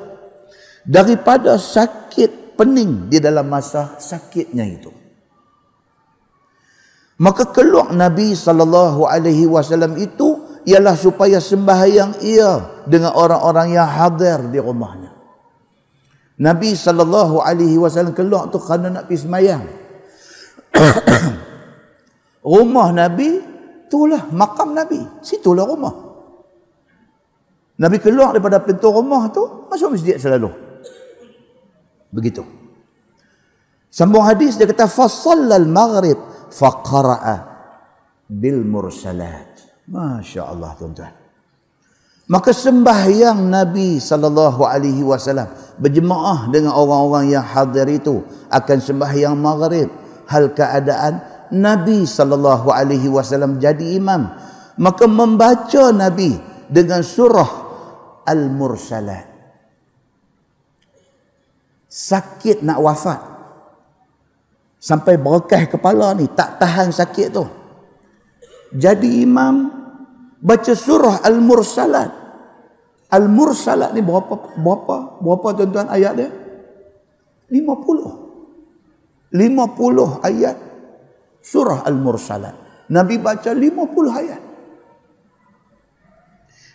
daripada 0.88 1.60
sakit 1.60 2.56
pening 2.56 3.12
di 3.12 3.20
dalam 3.20 3.48
masa 3.52 4.00
sakitnya 4.00 4.64
itu 4.64 4.92
maka 7.20 7.50
keluar 7.52 7.92
Nabi 7.92 8.32
sallallahu 8.32 9.04
alaihi 9.04 9.50
wasallam 9.50 10.00
itu 10.00 10.37
ialah 10.68 11.00
supaya 11.00 11.40
sembahyang 11.40 12.20
ia 12.28 12.84
dengan 12.84 13.16
orang-orang 13.16 13.74
yang 13.80 13.88
hadir 13.88 14.44
di 14.52 14.60
rumahnya 14.60 15.16
Nabi 16.38 16.76
sallallahu 16.76 17.40
alaihi 17.42 17.80
wasallam 17.80 18.12
keluar 18.12 18.52
tu 18.52 18.60
kerana 18.60 18.92
nak 18.92 19.04
pergi 19.08 19.24
sembahyang 19.24 19.64
rumah 22.60 22.92
Nabi 22.92 23.30
itulah 23.88 24.28
makam 24.36 24.76
Nabi 24.76 25.00
situlah 25.24 25.64
rumah 25.64 26.08
Nabi 27.78 28.02
keluar 28.02 28.34
daripada 28.34 28.58
pintu 28.58 28.90
rumah 28.90 29.30
tu 29.30 29.70
masuk 29.70 29.94
masjid 29.94 30.18
selalu. 30.18 30.50
Begitu. 32.10 32.42
Sambung 33.94 34.26
hadis 34.26 34.58
dia 34.58 34.66
kata 34.66 34.90
fasallal 34.90 35.70
maghrib 35.70 36.18
faqara'a 36.50 37.38
bil 38.26 38.66
mursalat. 38.66 39.57
Masya-Allah 39.88 40.76
tuan-tuan. 40.76 41.14
Maka 42.28 42.52
sembahyang 42.52 43.40
Nabi 43.48 44.04
sallallahu 44.04 44.68
alaihi 44.68 45.00
wasallam 45.00 45.48
berjemaah 45.80 46.52
dengan 46.52 46.76
orang-orang 46.76 47.32
yang 47.32 47.46
hadir 47.46 47.88
itu 47.88 48.20
akan 48.52 48.78
sembahyang 48.84 49.32
maghrib 49.40 49.88
hal 50.28 50.52
keadaan 50.52 51.24
Nabi 51.56 52.04
sallallahu 52.04 52.68
alaihi 52.68 53.08
wasallam 53.08 53.64
jadi 53.64 53.96
imam 53.96 54.28
maka 54.76 55.08
membaca 55.08 55.96
Nabi 55.96 56.36
dengan 56.68 57.00
surah 57.00 57.52
al-mursalat. 58.28 59.26
Sakit 61.88 62.62
nak 62.62 62.84
wafat. 62.84 63.22
Sampai 64.78 65.18
berkah 65.18 65.66
kepala 65.66 66.14
ni 66.14 66.30
tak 66.30 66.62
tahan 66.62 66.94
sakit 66.94 67.28
tu. 67.34 67.48
Jadi 68.74 69.24
imam 69.24 69.72
baca 70.42 70.74
surah 70.76 71.24
al-mursalat. 71.24 72.12
Al-mursalat 73.08 73.96
ni 73.96 74.04
berapa 74.04 74.36
berapa 74.60 75.24
berapa 75.24 75.48
tuan-tuan 75.56 75.88
ayat 75.88 76.14
dia? 76.20 76.30
50. 77.48 79.32
50 79.32 80.28
ayat 80.28 80.56
surah 81.40 81.88
al-mursalat. 81.88 82.56
Nabi 82.92 83.16
baca 83.20 83.52
50 83.52 84.12
ayat. 84.12 84.48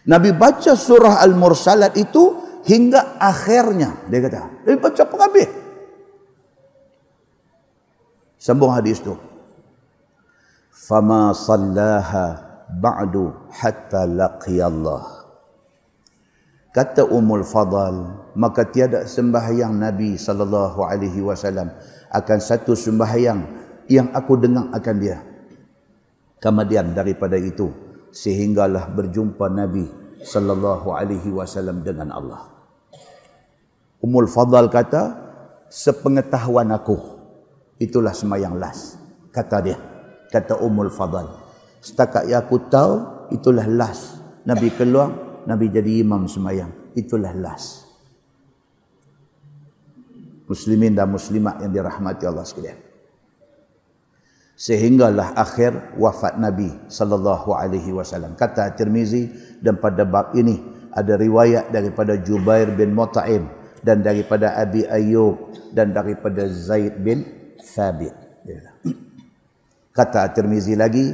Nabi 0.03 0.35
baca 0.35 0.75
surah 0.75 1.23
Al-Mursalat 1.23 1.95
itu 1.95 2.35
hingga 2.67 3.19
akhirnya. 3.23 4.03
Dia 4.11 4.19
kata, 4.19 4.67
dia 4.67 4.75
baca 4.79 5.03
penghabis. 5.07 5.51
Sambung 8.43 8.75
hadis 8.75 8.99
tu. 8.99 9.15
Fama 10.93 11.33
sallaha 11.33 12.37
ba'du 12.69 13.33
hatta 13.49 14.05
Allah. 14.05 15.25
Kata 16.69 17.09
Ummul 17.09 17.49
Fadal, 17.49 18.29
maka 18.37 18.69
tiada 18.69 19.09
sembahyang 19.09 19.73
Nabi 19.73 20.21
sallallahu 20.21 20.85
alaihi 20.85 21.25
wasallam 21.25 21.73
akan 22.13 22.39
satu 22.45 22.77
sembahyang 22.77 23.41
yang 23.89 24.13
aku 24.13 24.37
dengar 24.37 24.69
akan 24.69 24.97
dia. 25.01 25.25
Kemudian 26.37 26.93
daripada 26.93 27.41
itu, 27.41 27.73
sehinggalah 28.13 28.93
berjumpa 28.93 29.49
Nabi 29.49 29.89
sallallahu 30.21 30.93
alaihi 30.93 31.33
wasallam 31.33 31.81
dengan 31.81 32.13
Allah. 32.13 32.53
Ummul 34.05 34.29
Fadal 34.29 34.69
kata, 34.69 35.17
sepengetahuan 35.73 36.69
aku 36.69 37.01
itulah 37.81 38.13
semayang 38.13 38.61
las. 38.61 39.01
Kata 39.33 39.57
dia, 39.65 39.81
kata 40.33 40.57
Ummul 40.65 40.89
Fadal. 40.89 41.29
Setakat 41.85 42.33
yang 42.33 42.41
aku 42.41 42.57
tahu 42.73 43.29
itulah 43.37 43.69
las. 43.69 44.17
Nabi 44.49 44.73
keluar, 44.73 45.43
Nabi 45.45 45.69
jadi 45.69 46.01
imam 46.01 46.25
semayang. 46.25 46.73
Itulah 46.97 47.37
las. 47.37 47.85
Muslimin 50.49 50.97
dan 50.97 51.13
muslimat 51.13 51.61
yang 51.61 51.71
dirahmati 51.71 52.25
Allah 52.25 52.45
sekalian 52.45 52.93
sehinggalah 54.63 55.35
akhir 55.35 55.99
wafat 55.99 56.39
Nabi 56.39 56.71
sallallahu 56.87 57.51
alaihi 57.57 57.91
wasallam. 57.91 58.39
Kata 58.39 58.71
Tirmizi 58.79 59.27
dan 59.59 59.83
pada 59.83 60.07
bab 60.07 60.39
ini 60.39 60.63
ada 60.95 61.19
riwayat 61.19 61.75
daripada 61.75 62.15
Jubair 62.21 62.71
bin 62.71 62.95
Mut'im 62.95 63.49
dan 63.83 64.07
daripada 64.07 64.55
Abi 64.55 64.87
Ayyub 64.87 65.51
dan 65.75 65.91
daripada 65.91 66.47
Zaid 66.47 67.01
bin 67.03 67.27
Thabit. 67.59 68.15
Kata 69.93 70.33
Tirmizi 70.33 70.73
lagi 70.73 71.13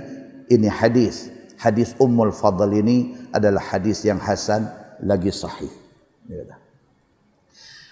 ini 0.48 0.68
hadis 0.70 1.34
hadis 1.58 1.98
Ummul 1.98 2.30
Fadl 2.30 2.70
ini 2.70 3.28
adalah 3.34 3.74
hadis 3.74 4.06
yang 4.06 4.22
hasan 4.22 4.70
lagi 5.02 5.34
sahih. 5.34 5.70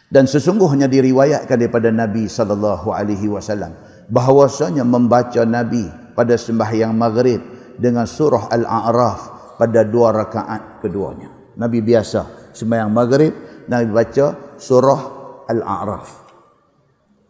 Dan 0.07 0.31
sesungguhnya 0.31 0.87
diriwayatkan 0.87 1.59
daripada 1.59 1.91
Nabi 1.91 2.31
sallallahu 2.31 2.95
alaihi 2.95 3.27
wasallam 3.27 3.75
bahawasanya 4.07 4.87
membaca 4.87 5.43
Nabi 5.43 5.91
pada 6.15 6.39
sembahyang 6.39 6.95
maghrib 6.95 7.43
dengan 7.75 8.07
surah 8.07 8.47
Al-A'raf 8.55 9.21
pada 9.59 9.83
dua 9.83 10.15
rakaat 10.15 10.79
keduanya. 10.79 11.59
Nabi 11.59 11.83
biasa 11.83 12.55
sembahyang 12.55 12.91
maghrib 12.95 13.33
Nabi 13.67 13.91
baca 13.91 14.55
surah 14.55 15.03
Al-A'raf. 15.51 16.09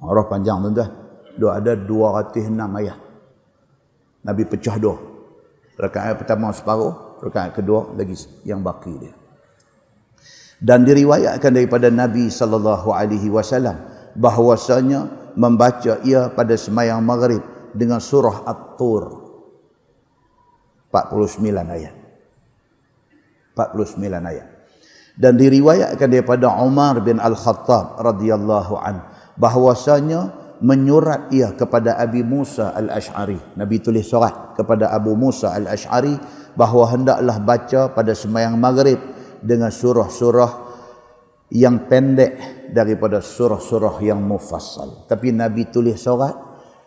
A'raf 0.05 0.27
panjang 0.29 0.61
tuan-tuan. 0.61 0.91
Dua 1.37 1.61
ada 1.61 1.73
206 1.73 2.53
ayat. 2.53 3.06
Nabi 4.27 4.43
pecah 4.43 4.75
dua. 4.77 4.99
Rakaat 5.79 6.19
pertama 6.19 6.51
separuh, 6.51 7.23
rakaat 7.23 7.55
kedua 7.55 7.95
lagi 7.95 8.19
yang 8.43 8.59
baki 8.61 8.95
dia. 8.99 9.15
Dan 10.59 10.83
diriwayatkan 10.83 11.53
daripada 11.53 11.93
Nabi 11.93 12.33
sallallahu 12.33 12.91
alaihi 12.91 13.31
wasallam 13.31 13.77
bahwasanya 14.17 15.33
membaca 15.37 16.01
ia 16.03 16.33
pada 16.33 16.57
semayang 16.57 17.05
maghrib 17.05 17.45
dengan 17.77 18.01
surah 18.01 18.49
At-Tur 18.49 19.27
49 20.89 21.45
ayat 21.53 21.95
49 23.53 24.01
ayat 24.33 24.49
dan 25.17 25.37
diriwayatkan 25.37 26.09
daripada 26.09 26.49
Umar 26.61 27.01
bin 27.05 27.21
Al-Khattab 27.21 28.01
radhiyallahu 28.01 28.75
an 28.81 29.05
bahwasanya 29.37 30.33
menyurat 30.65 31.29
ia 31.33 31.53
kepada 31.53 32.01
Abi 32.01 32.25
Musa 32.25 32.73
Al-Ash'ari 32.73 33.61
Nabi 33.61 33.77
tulis 33.85 34.09
surat 34.09 34.57
kepada 34.57 34.89
Abu 34.89 35.13
Musa 35.13 35.53
Al-Ash'ari 35.53 36.17
bahawa 36.57 36.97
hendaklah 36.97 37.37
baca 37.39 37.81
pada 37.93 38.17
semayang 38.17 38.57
maghrib 38.57 38.97
dengan 39.45 39.69
surah-surah 39.69 40.67
yang 41.53 41.87
pendek 41.87 42.67
daripada 42.75 43.23
surah-surah 43.23 44.03
yang 44.03 44.19
mufassal. 44.19 45.07
Tapi 45.07 45.31
Nabi 45.31 45.71
tulis 45.71 46.01
surat 46.01 46.35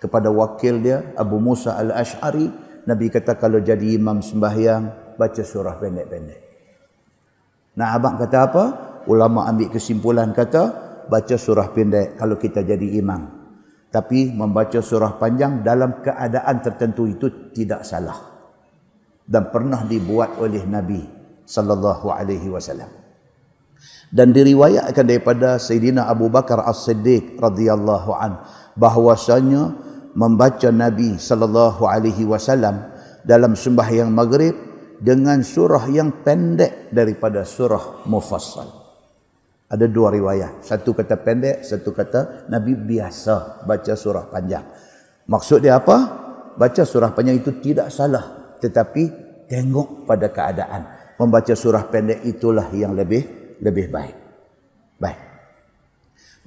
kepada 0.02 0.28
wakil 0.34 0.84
dia 0.84 1.14
Abu 1.16 1.40
Musa 1.40 1.78
Al-Ash'ari, 1.80 2.50
Nabi 2.90 3.08
kata 3.08 3.38
kalau 3.38 3.62
jadi 3.62 3.96
imam 3.96 4.20
sembahyang 4.20 5.16
baca 5.16 5.44
surah 5.46 5.78
pendek-pendek. 5.80 6.42
Nah 7.80 7.96
abang 7.96 8.20
kata 8.20 8.38
apa? 8.42 8.66
ulama 9.08 9.48
ambil 9.48 9.72
kesimpulan 9.72 10.36
kata 10.36 10.64
baca 11.08 11.36
surah 11.40 11.72
pendek 11.72 12.20
kalau 12.20 12.36
kita 12.36 12.66
jadi 12.66 13.00
imam. 13.00 13.39
Tapi 13.90 14.30
membaca 14.30 14.78
surah 14.86 15.18
panjang 15.18 15.66
dalam 15.66 16.06
keadaan 16.06 16.62
tertentu 16.62 17.10
itu 17.10 17.50
tidak 17.50 17.82
salah. 17.82 18.18
Dan 19.26 19.50
pernah 19.50 19.82
dibuat 19.86 20.38
oleh 20.38 20.62
Nabi 20.66 21.02
sallallahu 21.46 22.14
alaihi 22.14 22.54
wasallam. 22.54 22.90
Dan 24.10 24.34
diriwayatkan 24.34 25.06
daripada 25.06 25.58
Sayyidina 25.62 26.10
Abu 26.10 26.30
Bakar 26.30 26.66
As-Siddiq 26.66 27.38
radhiyallahu 27.38 28.12
an 28.14 28.42
bahwasanya 28.74 29.74
membaca 30.18 30.70
Nabi 30.74 31.18
sallallahu 31.22 31.86
alaihi 31.86 32.26
wasallam 32.26 32.90
dalam 33.26 33.54
sembahyang 33.54 34.10
maghrib 34.10 34.54
dengan 34.98 35.42
surah 35.46 35.88
yang 35.90 36.26
pendek 36.26 36.90
daripada 36.92 37.46
surah 37.46 38.06
Mufassal. 38.06 38.79
Ada 39.70 39.86
dua 39.86 40.10
riwayat. 40.10 40.66
Satu 40.66 40.98
kata 40.98 41.22
pendek, 41.22 41.62
satu 41.62 41.94
kata 41.94 42.50
Nabi 42.50 42.74
biasa 42.74 43.62
baca 43.70 43.94
surah 43.94 44.26
panjang. 44.34 44.66
Maksud 45.30 45.62
dia 45.62 45.78
apa? 45.78 45.98
Baca 46.58 46.82
surah 46.82 47.14
panjang 47.14 47.38
itu 47.38 47.62
tidak 47.62 47.94
salah. 47.94 48.58
Tetapi 48.58 49.04
tengok 49.46 50.10
pada 50.10 50.34
keadaan. 50.34 50.82
Membaca 51.22 51.54
surah 51.54 51.86
pendek 51.86 52.26
itulah 52.26 52.74
yang 52.74 52.98
lebih 52.98 53.22
lebih 53.62 53.94
baik. 53.94 54.18
Baik. 54.98 55.20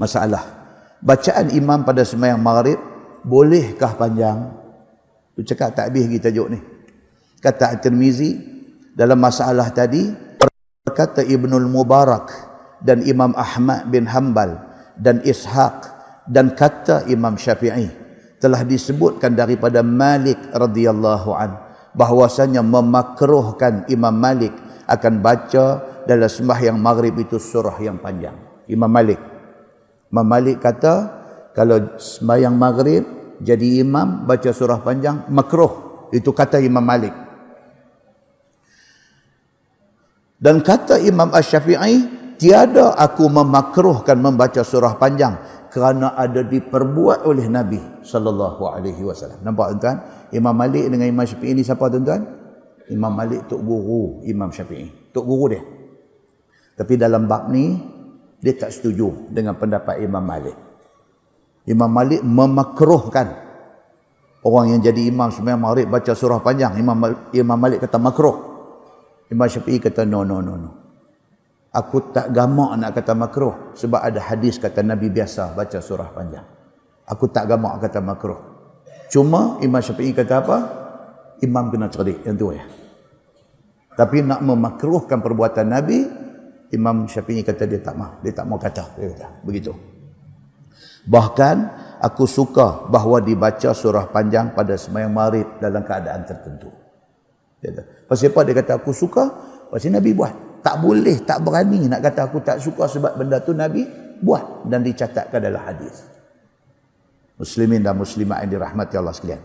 Masalah. 0.02 0.42
Bacaan 0.98 1.54
imam 1.54 1.86
pada 1.86 2.02
semayang 2.02 2.42
maghrib 2.42 2.78
bolehkah 3.22 3.94
panjang? 3.94 4.50
Tu 5.38 5.46
cakap 5.46 5.78
tak 5.78 5.94
habis 5.94 6.10
kita 6.10 6.34
tajuk 6.34 6.48
ni. 6.50 6.58
Kata 7.38 7.74
At-Tirmizi 7.74 8.38
dalam 8.94 9.18
masalah 9.18 9.70
tadi 9.70 10.10
berkata 10.82 11.22
Ibnul 11.22 11.70
Mubarak 11.70 12.51
dan 12.82 13.06
Imam 13.06 13.32
Ahmad 13.38 13.88
bin 13.88 14.10
Hanbal 14.10 14.58
dan 14.98 15.22
Ishaq 15.22 15.88
dan 16.28 16.52
kata 16.52 17.06
Imam 17.08 17.38
Syafi'i 17.38 17.88
telah 18.42 18.66
disebutkan 18.66 19.38
daripada 19.38 19.86
Malik 19.86 20.38
radhiyallahu 20.50 21.30
an 21.32 21.50
bahwasanya 21.94 22.60
memakruhkan 22.60 23.86
Imam 23.86 24.12
Malik 24.12 24.52
akan 24.90 25.22
baca 25.22 25.64
dalam 26.02 26.26
sembahyang 26.26 26.76
maghrib 26.76 27.14
itu 27.22 27.38
surah 27.38 27.78
yang 27.78 28.02
panjang. 28.02 28.34
Imam 28.66 28.90
Malik. 28.90 29.18
Imam 30.10 30.26
Malik 30.26 30.58
kata 30.58 30.94
kalau 31.54 31.96
sembahyang 31.96 32.58
maghrib 32.58 33.04
jadi 33.38 33.82
imam 33.82 34.26
baca 34.26 34.50
surah 34.50 34.82
panjang 34.82 35.30
makruh. 35.30 36.06
Itu 36.12 36.34
kata 36.34 36.60
Imam 36.60 36.82
Malik. 36.82 37.14
Dan 40.42 40.58
kata 40.58 40.98
Imam 40.98 41.30
Ash-Syafi'i 41.30 42.21
tiada 42.36 42.94
aku 42.96 43.28
memakruhkan 43.28 44.20
membaca 44.20 44.60
surah 44.62 44.96
panjang 45.00 45.36
kerana 45.72 46.12
ada 46.12 46.44
diperbuat 46.44 47.24
oleh 47.24 47.48
Nabi 47.48 47.80
sallallahu 48.04 48.62
alaihi 48.68 49.00
wasallam. 49.00 49.40
Nampak 49.40 49.72
tuan-tuan? 49.72 49.98
Imam 50.36 50.52
Malik 50.52 50.84
dengan 50.92 51.08
Imam 51.08 51.24
Syafi'i 51.24 51.56
ini 51.56 51.64
siapa 51.64 51.88
tuan-tuan? 51.88 52.28
Imam 52.92 53.08
Malik 53.08 53.48
tok 53.48 53.64
guru 53.64 54.20
Imam 54.28 54.52
Syafi'i. 54.52 55.12
Tok 55.16 55.24
guru 55.24 55.56
dia. 55.56 55.64
Tapi 56.76 56.92
dalam 57.00 57.24
bab 57.24 57.48
ni 57.48 57.72
dia 58.36 58.52
tak 58.52 58.68
setuju 58.68 59.32
dengan 59.32 59.56
pendapat 59.56 60.04
Imam 60.04 60.20
Malik. 60.20 60.56
Imam 61.64 61.88
Malik 61.88 62.20
memakruhkan 62.20 63.32
orang 64.44 64.76
yang 64.76 64.80
jadi 64.82 65.08
imam 65.08 65.32
sembahyang 65.32 65.62
maghrib 65.62 65.86
baca 65.88 66.12
surah 66.12 66.44
panjang. 66.44 66.76
Imam 66.76 67.00
Imam 67.32 67.56
Malik 67.56 67.80
kata 67.80 67.96
makruh. 67.96 68.36
Imam 69.32 69.48
Syafi'i 69.48 69.80
kata 69.80 70.04
no 70.04 70.20
no 70.20 70.44
no 70.44 70.54
no. 70.60 70.81
Aku 71.72 72.12
tak 72.12 72.36
gamak 72.36 72.76
nak 72.76 72.92
kata 72.92 73.16
makruh 73.16 73.72
sebab 73.72 74.04
ada 74.04 74.20
hadis 74.20 74.60
kata 74.60 74.84
Nabi 74.84 75.08
biasa 75.08 75.56
baca 75.56 75.80
surah 75.80 76.12
panjang. 76.12 76.44
Aku 77.08 77.32
tak 77.32 77.48
gamak 77.48 77.80
kata 77.80 78.04
makruh. 78.04 78.36
Cuma 79.08 79.56
Imam 79.64 79.80
Syafi'i 79.80 80.12
kata 80.12 80.44
apa? 80.44 80.58
Imam 81.40 81.72
kena 81.72 81.88
cerdik 81.88 82.20
yang 82.28 82.36
tu 82.36 82.52
ya. 82.52 82.60
Tapi 83.96 84.20
nak 84.20 84.44
memakruhkan 84.44 85.24
perbuatan 85.24 85.72
Nabi, 85.72 86.04
Imam 86.76 87.08
Syafi'i 87.08 87.40
kata 87.40 87.64
dia 87.64 87.80
tak 87.80 87.96
mau, 87.96 88.20
dia 88.20 88.32
tak 88.36 88.44
mau 88.44 88.60
kata, 88.60 88.92
dia 89.00 89.08
kata 89.16 89.28
begitu. 89.40 89.72
Bahkan 91.08 91.56
aku 92.04 92.28
suka 92.28 92.84
bahawa 92.92 93.24
dibaca 93.24 93.72
surah 93.72 94.12
panjang 94.12 94.52
pada 94.52 94.76
sembahyang 94.76 95.12
maghrib 95.12 95.48
dalam 95.56 95.80
keadaan 95.88 96.20
tertentu. 96.28 96.68
Dia 97.64 97.72
kata, 97.72 97.82
pasal 98.12 98.28
apa 98.28 98.40
dia 98.44 98.54
kata 98.60 98.72
aku 98.76 98.92
suka? 98.92 99.24
Pasal 99.72 99.96
Nabi 99.96 100.12
buat 100.12 100.51
tak 100.62 100.78
boleh, 100.78 101.26
tak 101.26 101.42
berani 101.42 101.90
nak 101.90 102.00
kata 102.06 102.30
aku 102.30 102.38
tak 102.40 102.62
suka 102.62 102.86
sebab 102.86 103.18
benda 103.18 103.42
tu 103.42 103.50
Nabi 103.50 103.82
buat 104.22 104.64
dan 104.70 104.86
dicatatkan 104.86 105.42
dalam 105.42 105.58
hadis. 105.58 106.06
Muslimin 107.34 107.82
dan 107.82 107.98
muslimat 107.98 108.46
yang 108.46 108.58
dirahmati 108.58 108.94
Allah 108.94 109.10
sekalian. 109.10 109.42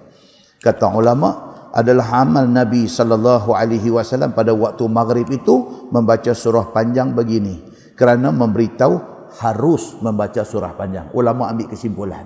Kata 0.61 0.93
ulama 0.93 1.57
adalah 1.73 2.21
amal 2.21 2.45
Nabi 2.45 2.85
sallallahu 2.85 3.57
alaihi 3.57 3.89
wasallam 3.89 4.37
pada 4.37 4.53
waktu 4.53 4.85
maghrib 4.85 5.25
itu 5.33 5.89
membaca 5.89 6.29
surah 6.33 6.69
panjang 6.69 7.13
begini 7.13 7.61
kerana 7.97 8.29
memberitahu 8.29 9.17
harus 9.41 9.97
membaca 10.01 10.41
surah 10.45 10.77
panjang. 10.77 11.09
Ulama 11.17 11.49
ambil 11.49 11.73
kesimpulan. 11.73 12.25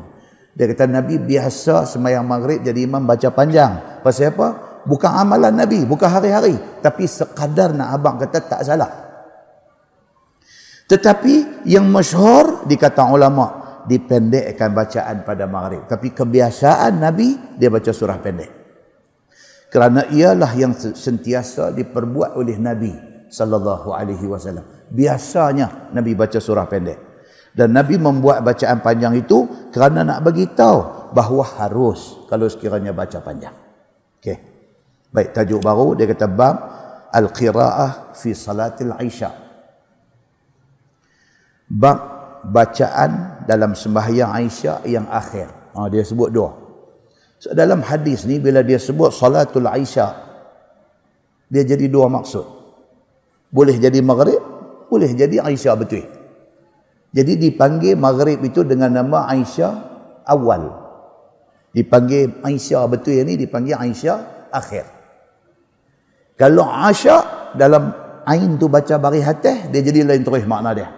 Dia 0.51 0.67
kata 0.67 0.87
Nabi 0.87 1.15
biasa 1.15 1.87
semayang 1.87 2.27
maghrib 2.27 2.59
jadi 2.59 2.83
imam 2.83 3.07
baca 3.07 3.31
panjang. 3.31 4.03
Pasal 4.03 4.35
apa? 4.35 4.70
Bukan 4.85 5.11
amalan 5.11 5.53
Nabi, 5.53 5.85
bukan 5.85 6.09
hari-hari, 6.09 6.55
tapi 6.81 7.05
sekadar 7.05 7.73
nak 7.73 7.89
abang 7.95 8.15
kata 8.17 8.39
tak 8.41 8.61
salah. 8.65 8.91
Tetapi 10.91 11.63
yang 11.71 11.87
masyhur 11.87 12.67
dikata 12.67 13.07
ulama 13.07 13.79
dipendekkan 13.87 14.75
bacaan 14.75 15.23
pada 15.23 15.47
maghrib. 15.47 15.87
Tapi 15.87 16.11
kebiasaan 16.11 16.99
Nabi 16.99 17.55
dia 17.55 17.71
baca 17.71 17.95
surah 17.95 18.19
pendek. 18.19 18.51
Kerana 19.71 20.03
ialah 20.11 20.51
yang 20.59 20.75
sentiasa 20.75 21.71
diperbuat 21.71 22.35
oleh 22.35 22.59
Nabi 22.59 22.91
sallallahu 23.31 23.95
alaihi 23.95 24.27
wasallam. 24.27 24.67
Biasanya 24.91 25.95
Nabi 25.95 26.11
baca 26.11 26.43
surah 26.43 26.67
pendek. 26.67 26.99
Dan 27.55 27.71
Nabi 27.71 27.95
membuat 27.95 28.43
bacaan 28.43 28.83
panjang 28.83 29.15
itu 29.15 29.71
kerana 29.71 30.03
nak 30.03 30.27
bagi 30.27 30.43
tahu 30.51 31.11
bahawa 31.15 31.43
harus 31.63 32.27
kalau 32.27 32.51
sekiranya 32.51 32.91
baca 32.91 33.23
panjang. 33.23 33.55
Okey. 34.19 34.50
Baik, 35.11 35.35
tajuk 35.35 35.59
baru 35.59 35.91
dia 35.99 36.07
kata 36.07 36.27
bab 36.31 36.55
al-qiraah 37.11 38.15
fi 38.15 38.31
salatil 38.31 38.95
isya. 39.03 39.35
Bab 41.67 41.99
bacaan 42.47 43.43
dalam 43.43 43.75
sembahyang 43.75 44.31
Aisyah 44.31 44.87
yang 44.87 45.07
akhir. 45.11 45.51
Ha, 45.75 45.87
dia 45.91 46.03
sebut 46.07 46.31
dua. 46.31 46.51
So, 47.39 47.51
dalam 47.51 47.83
hadis 47.83 48.23
ni 48.23 48.39
bila 48.39 48.63
dia 48.63 48.79
sebut 48.79 49.11
salatul 49.11 49.67
Aisyah 49.67 50.31
dia 51.51 51.63
jadi 51.67 51.91
dua 51.91 52.07
maksud. 52.07 52.47
Boleh 53.51 53.75
jadi 53.75 53.99
maghrib, 53.99 54.39
boleh 54.87 55.11
jadi 55.11 55.43
Aisyah 55.43 55.75
betul. 55.75 56.07
Jadi 57.11 57.35
dipanggil 57.35 57.99
maghrib 57.99 58.39
itu 58.39 58.63
dengan 58.63 58.95
nama 58.95 59.27
Aisyah 59.27 59.71
awal. 60.23 60.71
Dipanggil 61.75 62.39
Aisyah 62.39 62.87
betul 62.87 63.19
ni 63.27 63.35
dipanggil 63.35 63.75
Aisyah 63.75 64.47
akhir. 64.55 65.00
Kalau 66.41 66.65
asyak 66.65 67.53
dalam 67.53 67.93
ain 68.25 68.57
tu 68.57 68.65
baca 68.65 68.97
baris 68.97 69.29
atas, 69.29 69.69
dia 69.69 69.81
jadi 69.85 70.09
lain 70.09 70.25
terus 70.25 70.41
makna 70.49 70.73
dia. 70.73 70.89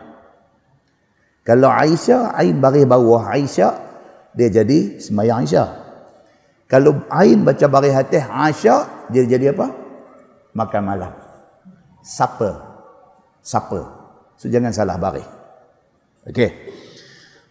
Kalau 1.44 1.68
Aisyah, 1.68 2.32
ain 2.40 2.64
baris 2.64 2.88
bawah 2.88 3.28
Aisyah, 3.28 3.76
dia 4.32 4.48
jadi 4.48 5.04
semayang 5.04 5.44
Aisyah. 5.44 5.68
Kalau 6.72 7.04
ain 7.12 7.44
baca 7.44 7.68
baris 7.68 7.92
atas 7.92 8.24
Aisyah, 8.24 9.12
dia 9.12 9.28
jadi 9.28 9.52
apa? 9.52 9.68
Makan 10.56 10.82
malam. 10.88 11.12
Supper. 12.00 12.56
Supper. 13.44 13.84
So 14.40 14.48
jangan 14.48 14.72
salah 14.72 14.96
baris. 14.96 15.28
Okey. 16.24 16.56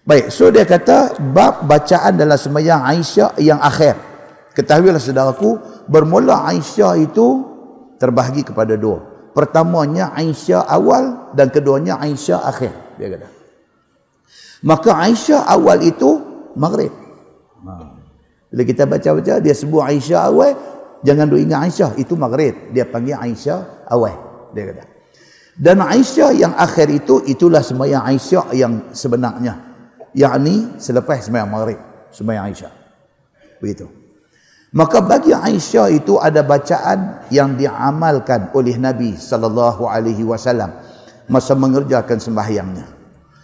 Baik, 0.09 0.32
so 0.32 0.49
dia 0.49 0.64
kata 0.64 1.20
bab 1.20 1.68
bacaan 1.68 2.16
dalam 2.16 2.40
semayang 2.40 2.88
Aisyah 2.88 3.36
yang 3.36 3.61
akhir. 3.61 4.01
Ketahuilah 4.57 4.97
saudaraku, 4.97 5.61
bermula 5.93 6.49
Aisyah 6.49 6.97
itu 6.97 7.51
terbahagi 8.03 8.42
kepada 8.42 8.74
dua. 8.74 8.98
Pertamanya 9.30 10.11
Aisyah 10.18 10.66
awal 10.66 11.30
dan 11.38 11.55
keduanya 11.55 12.03
Aisyah 12.03 12.42
akhir. 12.42 12.98
Dia 12.98 13.09
kata. 13.14 13.28
Maka 14.66 14.90
Aisyah 15.07 15.46
awal 15.46 15.86
itu 15.86 16.18
maghrib. 16.59 16.90
Ha. 17.62 17.72
Bila 18.50 18.62
kita 18.66 18.84
baca-baca 18.90 19.38
dia 19.38 19.55
sebut 19.55 19.86
Aisyah 19.86 20.20
awal, 20.26 20.53
jangan 21.07 21.30
duk 21.30 21.38
ingat 21.38 21.70
Aisyah 21.70 21.90
itu 21.96 22.18
maghrib. 22.18 22.74
Dia 22.74 22.84
panggil 22.90 23.14
Aisyah 23.14 23.86
awal. 23.86 24.18
Dia 24.50 24.74
kata. 24.74 24.84
Dan 25.55 25.78
Aisyah 25.80 26.30
yang 26.34 26.53
akhir 26.59 26.90
itu 26.90 27.22
itulah 27.24 27.62
sembahyang 27.62 28.03
Aisyah 28.03 28.50
yang 28.59 28.90
sebenarnya. 28.90 29.55
Yakni 30.12 30.76
selepas 30.76 31.24
sembahyang 31.24 31.48
maghrib, 31.48 31.78
sembahyang 32.12 32.44
Aisyah. 32.50 32.72
Begitu. 33.62 34.01
Maka 34.73 35.05
bagi 35.05 35.37
Aisyah 35.37 35.93
itu 35.93 36.16
ada 36.16 36.41
bacaan 36.41 37.29
yang 37.29 37.61
diamalkan 37.61 38.57
oleh 38.57 38.81
Nabi 38.81 39.20
sallallahu 39.20 39.85
alaihi 39.85 40.25
wasallam 40.25 40.73
masa 41.29 41.53
mengerjakan 41.53 42.16
sembahyangnya. 42.16 42.89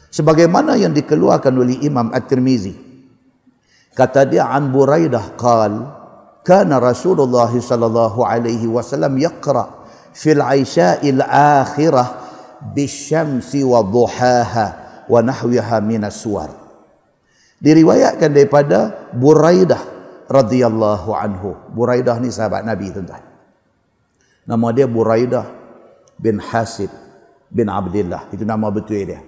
Sebagaimana 0.09 0.81
yang 0.81 0.97
dikeluarkan 0.97 1.53
oleh 1.53 1.85
Imam 1.85 2.09
At-Tirmizi. 2.17 2.73
Kata 3.93 4.25
dia 4.25 4.49
an 4.49 4.73
Buraidah 4.73 5.37
qal 5.37 5.73
kana 6.49 6.81
Rasulullah 6.81 7.53
sallallahu 7.53 8.25
alaihi 8.25 8.65
wasallam 8.65 9.21
yaqra 9.21 9.85
fil 10.17 10.41
Aisha'il 10.41 11.21
akhirah 11.29 12.25
bisyamsi 12.73 13.69
wa 13.69 13.85
duhaha 13.85 14.67
wa 15.05 15.21
nahwiha 15.21 15.77
minas 15.85 16.25
suwar. 16.25 16.57
Diriwayatkan 17.61 18.33
daripada 18.33 19.13
Buraidah 19.13 19.98
radhiyallahu 20.29 21.11
anhu. 21.17 21.57
Buraidah 21.73 22.21
ni 22.21 22.29
sahabat 22.29 22.63
Nabi 22.63 22.93
tuan-tuan. 22.93 23.25
Nama 24.49 24.67
dia 24.73 24.87
Buraidah 24.89 25.45
bin 26.21 26.41
Hasib 26.41 26.93
bin 27.49 27.69
Abdullah. 27.69 28.29
Itu 28.33 28.45
nama 28.45 28.69
betul 28.69 29.09
dia. 29.09 29.21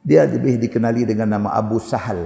Dia 0.00 0.24
lebih 0.24 0.56
dikenali 0.56 1.04
dengan 1.04 1.36
nama 1.36 1.52
Abu 1.58 1.76
Sahal. 1.76 2.24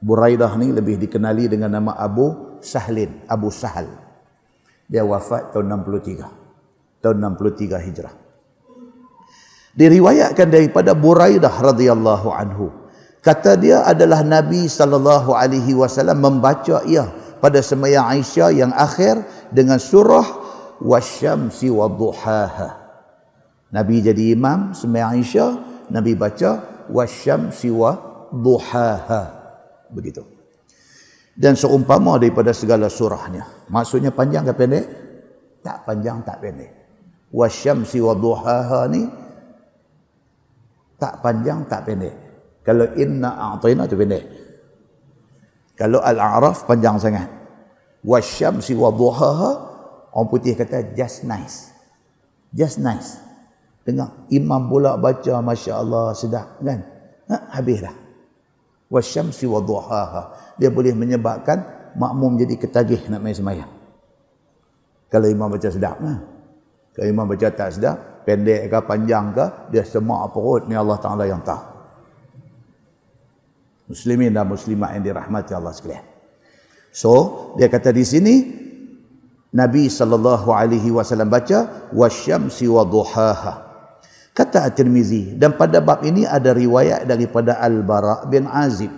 Buraidah 0.00 0.50
ni 0.56 0.72
lebih 0.72 0.96
dikenali 0.96 1.50
dengan 1.50 1.76
nama 1.76 1.92
Abu 1.98 2.58
Sahlin. 2.64 3.26
Abu 3.28 3.52
Sahal. 3.52 3.90
Dia 4.88 5.04
wafat 5.04 5.52
tahun 5.52 5.84
63. 5.84 7.04
Tahun 7.04 7.16
63 7.20 7.86
Hijrah. 7.90 8.14
Diriwayatkan 9.74 10.48
daripada 10.48 10.94
Buraidah 10.94 11.50
radhiyallahu 11.50 12.28
anhu. 12.30 12.83
Kata 13.24 13.56
dia 13.56 13.80
adalah 13.88 14.20
Nabi 14.20 14.68
sallallahu 14.68 15.32
alaihi 15.32 15.72
wasallam 15.72 16.20
membaca 16.20 16.84
ia 16.84 17.08
pada 17.40 17.64
sembahyang 17.64 18.20
Aisyah 18.20 18.48
yang 18.52 18.72
akhir 18.76 19.48
dengan 19.48 19.80
surah 19.80 20.28
wasyamsi 20.84 21.72
wadduhaha. 21.72 22.84
Nabi 23.72 24.04
jadi 24.04 24.36
imam 24.36 24.76
sembahyang 24.76 25.12
Aisyah, 25.16 25.50
Nabi 25.88 26.12
baca 26.12 26.84
wasyamsi 26.92 27.72
wa 27.72 27.96
duhaha. 28.28 29.22
Begitu. 29.88 30.20
Dan 31.32 31.56
seumpama 31.56 32.20
daripada 32.20 32.52
segala 32.52 32.92
surahnya. 32.92 33.72
Maksudnya 33.72 34.12
panjang 34.12 34.44
ke 34.46 34.52
pendek? 34.52 34.86
Tak 35.64 35.88
panjang, 35.88 36.20
tak 36.28 36.44
pendek. 36.44 36.70
Wasyamsi 37.32 37.98
wa 38.04 38.12
duhaha 38.12 38.84
ni 38.92 39.08
tak 41.00 41.24
panjang, 41.24 41.64
tak 41.66 41.88
pendek. 41.88 42.23
Kalau 42.64 42.88
inna 42.96 43.54
a'tayna 43.54 43.84
tu 43.84 43.94
pendek. 43.94 44.24
Kalau 45.76 46.00
al-a'raf 46.00 46.64
panjang 46.64 46.96
sangat. 46.96 47.28
Wasyamsi 48.04 48.72
wa 48.76 48.88
duhaha 48.92 49.52
orang 50.12 50.28
putih 50.32 50.56
kata 50.56 50.96
just 50.96 51.28
nice. 51.28 51.72
Just 52.56 52.80
nice. 52.80 53.20
Dengar 53.84 54.28
imam 54.32 54.72
pula 54.72 54.96
baca 54.96 55.44
masya-Allah 55.44 56.16
sedap 56.16 56.56
kan? 56.64 56.80
Ha, 57.28 57.60
habislah. 57.60 57.92
Wasyamsi 58.88 59.44
wa 59.44 59.60
duhaha. 59.60 60.56
Dia 60.56 60.72
boleh 60.72 60.96
menyebabkan 60.96 61.92
makmum 62.00 62.40
jadi 62.40 62.56
ketagih 62.56 63.12
nak 63.12 63.20
main 63.20 63.36
sembahyang. 63.36 63.72
Kalau 65.12 65.26
imam 65.28 65.52
baca 65.52 65.68
sedap 65.68 66.00
nah. 66.00 66.34
Kalau 66.94 67.10
imam 67.10 67.26
baca 67.26 67.50
tak 67.50 67.74
sedap, 67.74 68.22
pendek 68.22 68.70
ke 68.70 68.78
panjang 68.86 69.34
ke, 69.34 69.74
dia 69.74 69.82
semak 69.82 70.30
perut 70.30 70.70
ni 70.70 70.78
Allah 70.78 70.94
Taala 71.02 71.26
yang 71.26 71.42
tahu. 71.42 71.73
Muslimin 73.84 74.32
dan 74.32 74.48
muslimat 74.48 74.96
yang 74.96 75.04
dirahmati 75.04 75.52
Allah 75.52 75.72
sekalian. 75.76 76.04
So, 76.94 77.12
dia 77.58 77.68
kata 77.68 77.90
di 77.90 78.04
sini 78.06 78.34
Nabi 79.54 79.86
sallallahu 79.86 80.50
alaihi 80.50 80.90
wasallam 80.90 81.30
baca 81.30 81.90
wasyamsi 81.94 82.66
wa 82.66 82.82
duhaha. 82.82 83.54
Kata 84.34 84.66
At-Tirmizi 84.66 85.38
dan 85.38 85.54
pada 85.54 85.78
bab 85.78 86.02
ini 86.02 86.26
ada 86.26 86.50
riwayat 86.50 87.06
daripada 87.06 87.62
Al-Bara 87.62 88.26
bin 88.26 88.50
Azib. 88.50 88.90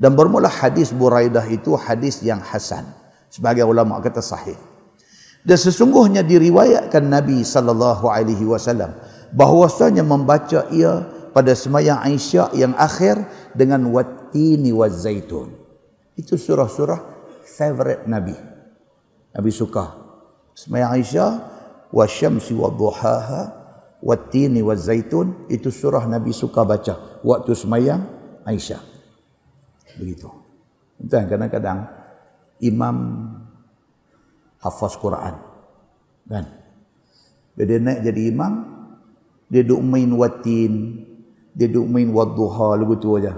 Dan 0.00 0.16
bermula 0.16 0.48
hadis 0.48 0.88
Buraidah 0.88 1.44
itu 1.52 1.76
hadis 1.76 2.24
yang 2.24 2.40
hasan. 2.40 2.88
Sebagai 3.28 3.68
ulama 3.68 4.00
kata 4.00 4.24
sahih. 4.24 4.56
Dan 5.44 5.60
sesungguhnya 5.60 6.24
diriwayatkan 6.24 7.04
Nabi 7.04 7.44
sallallahu 7.44 8.08
alaihi 8.08 8.46
wasallam 8.48 8.96
bahwasanya 9.36 10.00
membaca 10.00 10.64
ia 10.72 11.02
pada 11.32 11.56
semayang 11.56 12.00
Aisyah 12.00 12.52
yang 12.56 12.76
akhir 12.76 13.24
dengan 13.56 13.88
watini 13.90 14.70
wa 14.70 14.88
zaitun. 14.88 15.52
Itu 16.16 16.36
surah-surah 16.36 17.00
favorite 17.44 18.04
Nabi. 18.08 18.36
Nabi 19.32 19.50
suka. 19.50 19.96
Semayang 20.52 21.00
Aisyah 21.00 21.30
wa 21.92 22.04
syamsi 22.04 22.52
wa 22.52 22.68
duhaha 22.68 23.62
Wattini 24.02 24.58
wa 24.66 24.74
zaitun 24.74 25.46
itu 25.46 25.70
surah 25.70 26.10
Nabi 26.10 26.34
suka 26.34 26.66
baca 26.66 27.22
waktu 27.22 27.54
semayang 27.54 28.02
Aisyah. 28.42 28.82
Begitu. 29.94 30.26
Itu 30.98 31.14
kadang-kadang 31.14 31.86
imam 32.58 32.96
hafaz 34.58 34.98
Quran. 34.98 35.38
Kan? 36.26 36.46
Bila 37.54 37.62
dia 37.62 37.78
naik 37.78 38.00
jadi 38.02 38.20
imam, 38.34 38.52
dia 39.46 39.62
duk 39.62 39.78
main 39.86 40.10
watin, 40.18 41.06
dia 41.52 41.68
duk 41.68 41.84
main 41.88 42.08
wadduha 42.08 42.80
lagu 42.80 42.96
tu 42.96 43.16
aja. 43.20 43.36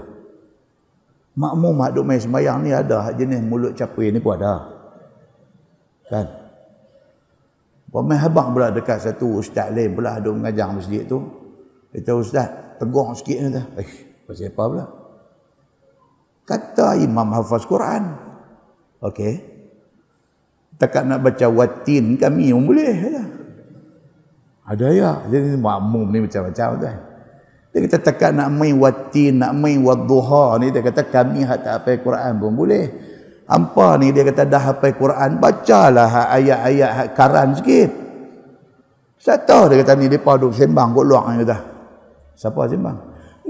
Makmum 1.35 1.75
mak 1.75 1.91
duk 1.91 2.07
main 2.07 2.19
sembahyang 2.19 2.63
ni 2.63 2.71
ada 2.71 3.11
jenis 3.11 3.43
mulut 3.43 3.75
capui 3.75 4.07
ni 4.07 4.23
pun 4.23 4.39
ada. 4.39 4.71
Kan? 6.07 6.27
Pemain 7.91 8.19
habang 8.19 8.51
pula 8.51 8.71
dekat 8.75 9.03
satu 9.03 9.39
ustaz 9.39 9.71
lain 9.71 9.95
pula 9.95 10.19
ada 10.19 10.27
mengajar 10.31 10.67
masjid 10.71 11.03
tu. 11.07 11.23
Kata 11.95 12.11
ustaz, 12.15 12.47
tegur 12.75 13.11
sikit 13.15 13.37
ni 13.39 13.47
dah. 13.55 13.65
Eh, 13.79 13.89
pasal 14.27 14.51
apa 14.51 14.63
pula? 14.67 14.85
Kata 16.43 16.99
imam 16.99 17.31
hafaz 17.31 17.63
Quran. 17.63 18.03
Okey. 18.99 19.33
Takat 20.75 21.07
nak 21.07 21.23
baca 21.23 21.47
watin 21.47 22.19
kami 22.19 22.51
pun 22.51 22.63
boleh. 22.67 22.95
Ya. 22.99 23.23
Ada 24.67 24.87
ya. 24.91 25.11
Jadi 25.31 25.55
makmum 25.55 26.11
ni 26.11 26.19
macam-macam 26.27 26.69
kan. 26.83 26.97
Dia 27.75 27.83
kata 27.91 28.07
takat 28.07 28.31
nak 28.31 28.55
main 28.55 28.79
watin, 28.79 29.43
nak 29.43 29.51
main 29.51 29.83
wadduha 29.83 30.55
ni. 30.63 30.71
Dia 30.71 30.79
kata 30.79 31.11
kami 31.11 31.43
hak 31.43 31.59
tak 31.59 31.75
apa 31.83 31.99
Quran 31.99 32.31
pun 32.39 32.55
boleh. 32.55 32.87
Hampa 33.51 33.99
ni 33.99 34.15
dia 34.15 34.23
kata 34.23 34.47
dah 34.47 34.71
hafal 34.71 34.95
Quran, 34.95 35.43
bacalah 35.43 36.31
ayat-ayat 36.31 37.11
karan 37.19 37.51
sikit. 37.59 37.91
Saya 39.19 39.43
tahu 39.43 39.75
dia 39.75 39.83
kata 39.83 39.99
ni 39.99 40.07
depa 40.07 40.39
duk 40.39 40.55
sembang 40.55 40.95
kat 40.95 41.03
luar 41.03 41.35
ni 41.35 41.43
kata. 41.43 41.57
Siapa 42.39 42.63
sembang? 42.63 42.97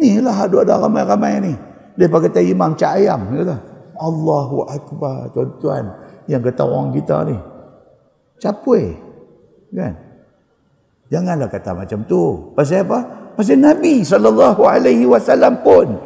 Ni 0.01 0.17
lah 0.17 0.49
ada 0.49 0.57
ada 0.57 0.89
ramai-ramai 0.89 1.33
ni. 1.45 1.53
Dia 1.93 2.09
kata 2.09 2.41
imam 2.41 2.73
cak 2.73 2.91
ayam 2.97 3.29
kata. 3.29 3.57
Allahu 3.93 4.65
akbar 4.65 5.29
tuan-tuan 5.37 5.85
yang 6.25 6.41
kata 6.41 6.65
orang 6.65 6.97
kita 6.97 7.29
ni. 7.29 7.37
Capui. 8.41 8.89
Kan? 9.69 9.93
Janganlah 11.13 11.45
kata 11.45 11.77
macam 11.77 12.01
tu. 12.09 12.51
Pasal 12.57 12.89
apa? 12.89 13.24
Pasal 13.35 13.59
Nabi 13.59 14.01
sallallahu 14.01 14.63
alaihi 14.63 15.03
wasallam 15.03 15.59
pun 15.59 15.99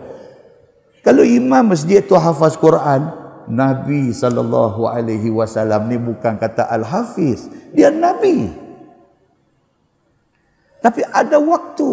kalau 0.99 1.23
imam 1.23 1.71
masjid 1.71 2.03
tu 2.03 2.13
hafaz 2.13 2.59
Quran, 2.59 3.09
Nabi 3.49 4.11
sallallahu 4.11 4.85
alaihi 4.85 5.31
wasallam 5.31 5.87
ni 5.87 5.95
bukan 5.95 6.35
kata 6.35 6.67
al-hafiz, 6.67 7.47
dia 7.71 7.89
nabi. 7.89 8.51
Tapi 10.79 11.01
ada 11.09 11.39
waktu 11.39 11.89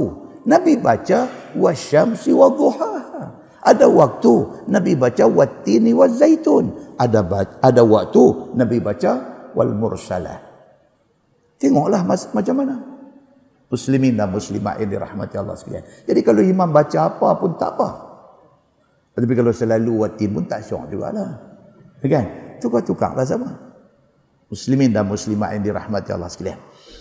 Nabi 0.47 0.79
baca 0.79 1.27
wasyamsi 1.59 2.31
wadhuhaha. 2.35 3.35
Ada 3.67 3.91
waktu 3.91 4.63
Nabi 4.71 4.95
baca 4.95 5.27
wattini 5.27 5.91
wazaitun. 5.91 6.95
Ada 7.01 7.25
ada 7.59 7.83
waktu 7.83 8.55
Nabi 8.55 8.79
baca 8.79 9.13
wal 9.59 9.75
mursalat. 9.75 10.39
Tengoklah 11.59 12.07
macam 12.07 12.55
mana. 12.55 12.96
Muslimin 13.77 14.17
dan 14.17 14.33
muslimat 14.33 14.81
yang 14.81 14.89
dirahmati 14.89 15.37
Allah 15.37 15.53
sekalian. 15.53 15.85
Jadi 16.09 16.21
kalau 16.25 16.41
imam 16.41 16.73
baca 16.73 16.99
apa 17.13 17.29
pun 17.37 17.61
tak 17.61 17.77
apa. 17.77 17.89
Tapi 19.13 19.33
kalau 19.37 19.53
selalu 19.53 20.01
watin 20.01 20.33
pun 20.33 20.49
tak 20.49 20.65
syok 20.65 20.89
juga 20.89 21.13
lah. 21.13 21.31
Kan? 22.01 22.57
Tukar-tukar 22.57 23.13
lah 23.13 23.29
sama. 23.29 23.53
Muslimin 24.49 24.97
dan 24.97 25.05
muslimat 25.05 25.53
yang 25.53 25.63
dirahmati 25.69 26.09
Allah 26.09 26.33
sekalian. 26.33 26.57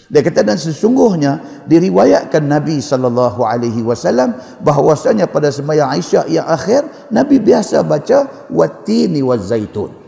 Dia 0.06 0.22
kata 0.22 0.46
dan 0.46 0.60
sesungguhnya 0.60 1.64
diriwayatkan 1.66 2.44
Nabi 2.46 2.78
sallallahu 2.78 3.42
alaihi 3.42 3.82
wasallam 3.82 4.38
bahwasanya 4.62 5.26
pada 5.32 5.50
sembahyang 5.50 5.96
Aisyah 5.96 6.26
yang 6.30 6.46
akhir 6.46 7.10
Nabi 7.10 7.42
biasa 7.42 7.82
baca 7.88 8.50
watini 8.52 9.24
wazaitun. 9.24 10.04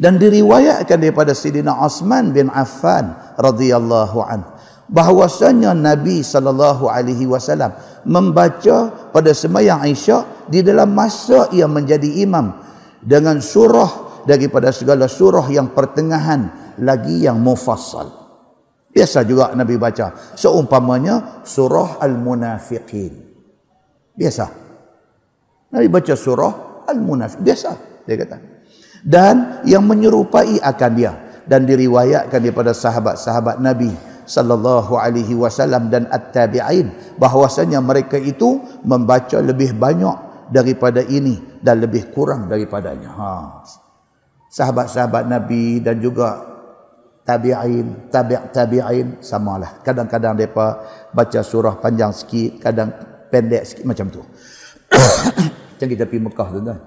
Dan 0.00 0.16
diriwayatkan 0.16 0.96
daripada 0.96 1.36
Sidina 1.36 1.76
Osman 1.76 2.32
bin 2.32 2.48
Affan 2.48 3.12
radhiyallahu 3.36 4.18
an 4.24 4.59
bahwasanya 4.90 5.70
Nabi 5.70 6.26
sallallahu 6.26 6.90
alaihi 6.90 7.30
wasallam 7.30 7.70
membaca 8.02 9.10
pada 9.14 9.30
sembahyang 9.30 9.86
Aisyah 9.86 10.50
di 10.50 10.66
dalam 10.66 10.90
masa 10.90 11.46
ia 11.54 11.70
menjadi 11.70 12.26
imam 12.26 12.50
dengan 12.98 13.38
surah 13.38 14.22
daripada 14.26 14.74
segala 14.74 15.06
surah 15.06 15.46
yang 15.48 15.70
pertengahan 15.70 16.74
lagi 16.82 17.22
yang 17.22 17.38
mufassal 17.38 18.20
Biasa 18.90 19.22
juga 19.22 19.54
Nabi 19.54 19.78
baca. 19.78 20.34
Seumpamanya 20.34 21.46
surah 21.46 22.02
Al-Munafiqin. 22.02 23.14
Biasa. 24.18 24.50
Nabi 25.70 25.86
baca 25.86 26.14
surah 26.18 26.52
Al-Munafiqin. 26.90 27.42
Biasa. 27.46 27.70
Dia 28.02 28.16
kata. 28.18 28.36
Dan 29.06 29.62
yang 29.62 29.86
menyerupai 29.86 30.58
akan 30.58 30.90
dia. 30.98 31.12
Dan 31.46 31.70
diriwayatkan 31.70 32.42
daripada 32.42 32.74
sahabat-sahabat 32.74 33.62
Nabi 33.62 34.09
sallallahu 34.30 34.94
alaihi 34.94 35.34
wasallam 35.34 35.90
dan 35.90 36.06
at-tabi'in 36.06 37.18
bahwasanya 37.18 37.82
mereka 37.82 38.14
itu 38.14 38.62
membaca 38.86 39.42
lebih 39.42 39.74
banyak 39.74 40.46
daripada 40.54 41.02
ini 41.02 41.58
dan 41.58 41.82
lebih 41.82 42.14
kurang 42.14 42.46
daripadanya. 42.46 43.10
Ha. 43.10 43.30
Sahabat-sahabat 44.46 45.26
Nabi 45.26 45.82
dan 45.82 45.98
juga 45.98 46.46
tabi'in, 47.26 48.10
tabi' 48.10 48.38
tabi'in 48.54 49.18
samalah. 49.18 49.82
Kadang-kadang 49.82 50.38
depa 50.38 50.86
baca 51.10 51.40
surah 51.42 51.74
panjang 51.82 52.14
sikit, 52.14 52.62
kadang 52.62 52.94
pendek 53.30 53.66
sikit 53.66 53.84
macam 53.86 54.06
tu. 54.10 54.22
Macam 55.80 55.96
kita 55.96 56.04
pergi 56.04 56.20
Mekah 56.28 56.48
tu 56.52 56.60
kan. 56.60 56.78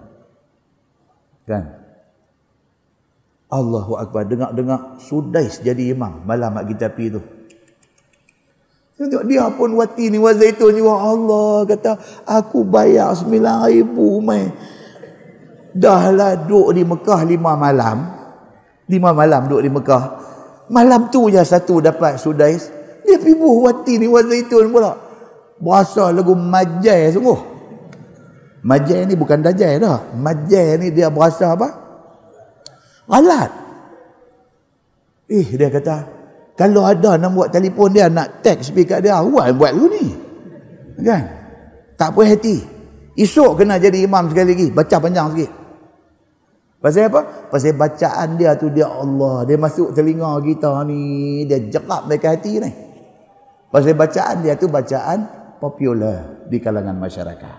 Kan? 1.49 1.63
Allahu 3.53 4.01
Akbar. 4.01 4.25
Dengar-dengar 4.25 4.97
Sudais 4.97 5.61
jadi 5.61 5.93
imam 5.93 6.25
malam 6.25 6.57
mak 6.57 6.65
kita 6.73 6.89
pergi 6.89 7.13
tu. 7.13 7.21
Tengok 8.93 9.25
dia 9.25 9.45
pun 9.53 9.73
wati 9.77 10.09
ni 10.09 10.17
wazaitun 10.17 10.73
juga. 10.73 10.93
Allah 10.97 11.65
kata 11.69 11.91
aku 12.25 12.65
bayar 12.65 13.13
sembilan 13.13 13.69
ribu 13.69 14.17
mai. 14.21 14.49
Dah 15.73 16.13
lah 16.13 16.37
duduk 16.37 16.73
di 16.77 16.81
Mekah 16.85 17.19
lima 17.25 17.53
malam. 17.57 17.97
Lima 18.89 19.09
malam 19.13 19.49
duduk 19.49 19.61
di 19.65 19.71
Mekah. 19.73 20.03
Malam 20.69 21.09
tu 21.13 21.29
je 21.29 21.41
satu 21.41 21.81
dapat 21.81 22.17
Sudais. 22.17 22.69
Dia 23.03 23.19
pergi 23.19 23.35
buh 23.35 23.69
wati 23.69 23.99
ni 23.99 24.07
wazaitun 24.07 24.71
pula. 24.71 24.95
Berasa 25.59 26.09
lagu 26.13 26.33
majai 26.37 27.11
sungguh. 27.13 27.39
Majai 28.63 29.03
ni 29.03 29.19
bukan 29.19 29.43
dajai 29.43 29.81
dah. 29.81 30.15
Majai 30.15 30.79
ni 30.79 30.95
dia 30.95 31.11
berasa 31.11 31.51
apa? 31.51 31.82
Alat. 33.09 33.51
Eh 35.27 35.47
dia 35.55 35.67
kata, 35.71 35.95
kalau 36.53 36.85
ada 36.85 37.17
nak 37.17 37.31
buat 37.33 37.49
telefon 37.49 37.89
dia 37.91 38.07
nak 38.07 38.45
tag 38.45 38.61
speaker 38.61 39.01
dia, 39.01 39.19
awak 39.19 39.55
buat 39.57 39.71
dulu 39.73 39.87
ni. 39.91 40.05
Kan? 41.03 41.23
Tak 41.97 42.13
puas 42.13 42.29
hati. 42.29 42.61
Esok 43.13 43.61
kena 43.61 43.77
jadi 43.77 44.05
imam 44.05 44.29
sekali 44.29 44.53
lagi, 44.57 44.67
baca 44.73 44.95
panjang 44.97 45.27
sikit. 45.33 45.51
Pasal 46.83 47.07
apa? 47.07 47.21
Pasal 47.47 47.79
bacaan 47.79 48.35
dia 48.35 48.59
tu 48.59 48.67
dia 48.67 48.91
Allah, 48.91 49.47
dia 49.47 49.55
masuk 49.55 49.95
telinga 49.95 50.35
kita 50.43 50.83
ni, 50.83 51.43
dia 51.47 51.63
jerak 51.71 52.11
mereka 52.11 52.35
hati 52.35 52.59
ni. 52.59 52.71
Pasal 53.71 53.95
bacaan 53.95 54.43
dia 54.43 54.53
tu 54.59 54.67
bacaan 54.67 55.25
popular 55.63 56.43
di 56.51 56.59
kalangan 56.59 56.99
masyarakat. 56.99 57.57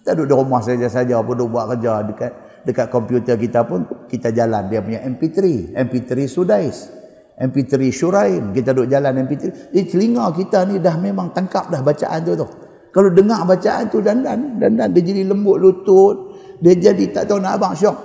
Kita 0.00 0.16
duduk 0.16 0.32
di 0.32 0.34
rumah 0.40 0.64
saja-saja 0.64 1.20
pun 1.20 1.36
duduk 1.36 1.52
buat 1.52 1.76
kerja 1.76 2.00
dekat 2.00 2.32
dekat 2.64 2.86
komputer 2.88 3.36
kita 3.36 3.60
pun 3.68 3.84
kita 4.10 4.34
jalan 4.34 4.66
dia 4.66 4.82
punya 4.82 5.06
MP3 5.06 5.38
MP3 5.78 6.10
Sudais 6.26 7.00
MP3 7.40 7.88
Shuraim 7.88 8.44
kita 8.52 8.76
duduk 8.76 8.92
jalan 8.92 9.24
MP3 9.24 9.72
di 9.72 9.88
telinga 9.88 10.28
kita 10.36 10.68
ni 10.68 10.76
dah 10.76 11.00
memang 11.00 11.32
tangkap 11.32 11.72
dah 11.72 11.80
bacaan 11.80 12.20
tu 12.20 12.36
tu. 12.36 12.48
Kalau 12.92 13.08
dengar 13.08 13.48
bacaan 13.48 13.88
tu 13.88 14.04
dan 14.04 14.20
dan 14.20 14.60
dan 14.60 14.76
dan 14.76 14.92
dia 14.92 15.00
jadi 15.00 15.24
lembut 15.24 15.56
lutut 15.56 16.36
dia 16.60 16.76
jadi 16.76 17.08
tak 17.08 17.32
tahu 17.32 17.40
nak 17.40 17.56
abang 17.56 17.72
syok. 17.72 17.96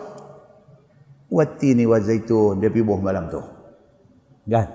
Wati 1.35 1.75
ni 1.75 1.83
wa 1.83 1.99
zaitun 1.99 2.63
dia 2.63 2.71
pergi 2.71 2.95
malam 2.95 3.27
tu. 3.27 3.41
Kan? 4.47 4.67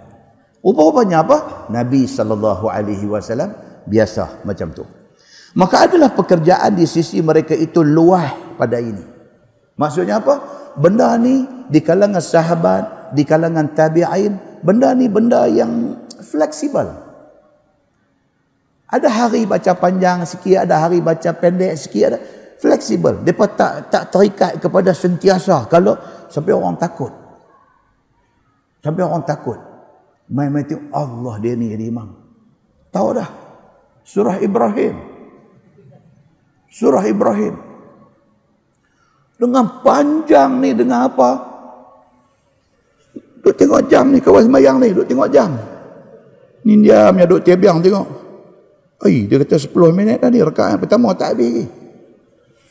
Rupa-rupanya 0.61 1.25
apa? 1.25 1.37
Nabi 1.73 2.05
SAW 2.05 2.77
biasa 3.89 4.45
macam 4.45 4.69
tu. 4.77 4.85
Maka 5.57 5.89
adalah 5.89 6.13
pekerjaan 6.13 6.77
di 6.77 6.85
sisi 6.85 7.25
mereka 7.25 7.57
itu 7.57 7.81
luah 7.81 8.61
pada 8.61 8.77
ini 8.77 9.20
Maksudnya 9.81 10.21
apa? 10.21 10.35
Benda 10.77 11.17
ni 11.17 11.49
di 11.73 11.81
kalangan 11.81 12.21
sahabat, 12.21 13.17
di 13.17 13.25
kalangan 13.25 13.73
tabi'in, 13.73 14.61
benda 14.61 14.93
ni 14.93 15.09
benda 15.09 15.49
yang 15.49 15.97
fleksibel. 16.21 16.85
Ada 18.93 19.09
hari 19.09 19.49
baca 19.49 19.73
panjang 19.73 20.29
sikit, 20.29 20.69
ada 20.69 20.85
hari 20.85 21.01
baca 21.01 21.33
pendek 21.33 21.81
sikit, 21.81 22.03
ada 22.13 22.19
fleksibel. 22.61 23.25
Depa 23.25 23.49
tak 23.57 23.89
tak 23.89 24.13
terikat 24.13 24.61
kepada 24.61 24.93
sentiasa 24.93 25.65
kalau 25.65 25.97
sampai 26.29 26.53
orang 26.53 26.77
takut. 26.77 27.15
Sampai 28.85 29.01
orang 29.01 29.25
takut. 29.25 29.57
Mai-mai 30.29 30.69
tu 30.69 30.77
Allah 30.93 31.41
dia 31.41 31.57
ni 31.57 31.73
jadi 31.73 31.89
imam. 31.89 32.21
Tahu 32.93 33.09
dah. 33.17 33.29
Surah 34.05 34.37
Ibrahim. 34.45 34.97
Surah 36.69 37.05
Ibrahim. 37.09 37.70
Dengan 39.41 39.81
panjang 39.81 40.61
ni, 40.61 40.77
dengan 40.77 41.09
apa? 41.09 41.31
Duk 43.41 43.57
tengok 43.57 43.89
jam 43.89 44.13
ni, 44.13 44.21
kawan 44.21 44.45
semayang 44.45 44.77
ni, 44.77 44.93
duk 44.93 45.09
tengok 45.09 45.33
jam. 45.33 45.57
Ni 46.69 46.85
dia 46.85 47.09
punya 47.09 47.25
duk 47.25 47.41
tebiang 47.41 47.81
tengok. 47.81 48.07
Eh, 49.09 49.25
dia 49.25 49.41
kata 49.41 49.57
10 49.57 49.97
minit 49.97 50.21
tadi, 50.21 50.45
rekaat 50.45 50.77
pertama 50.77 51.17
tak 51.17 51.33
habis. 51.33 51.65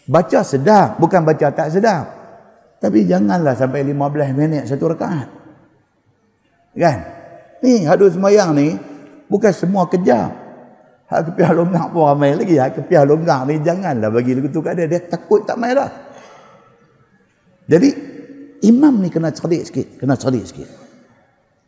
Baca 0.06 0.46
sedap, 0.46 1.02
bukan 1.02 1.26
baca 1.26 1.50
tak 1.50 1.74
sedap. 1.74 2.06
Tapi 2.78 3.02
janganlah 3.10 3.58
sampai 3.58 3.82
15 3.82 4.38
minit 4.38 4.70
satu 4.70 4.94
rekaat. 4.94 5.26
Kan? 6.78 7.00
Ni, 7.66 7.82
hadut 7.90 8.14
semayang 8.14 8.54
ni, 8.54 8.78
bukan 9.26 9.50
semua 9.50 9.90
kejap. 9.90 10.50
Hak 11.10 11.34
kepiah 11.34 11.58
longgak 11.58 11.90
pun 11.90 12.06
ramai 12.06 12.38
lagi. 12.38 12.62
Hak 12.62 12.78
kepiah 12.78 13.02
longgak 13.02 13.50
ni 13.50 13.58
janganlah 13.66 14.14
bagi 14.14 14.38
lagu 14.38 14.54
tu 14.54 14.62
kat 14.62 14.78
dia. 14.78 14.86
Dia 14.86 15.02
takut 15.10 15.41
tak 15.41 15.58
main 15.58 15.74
dah. 15.74 15.90
Jadi 17.70 17.90
imam 18.66 18.98
ni 18.98 19.14
kena 19.14 19.30
cerdik 19.30 19.62
sikit, 19.70 19.88
kena 20.02 20.18
cerdik 20.18 20.44
sikit. 20.50 20.70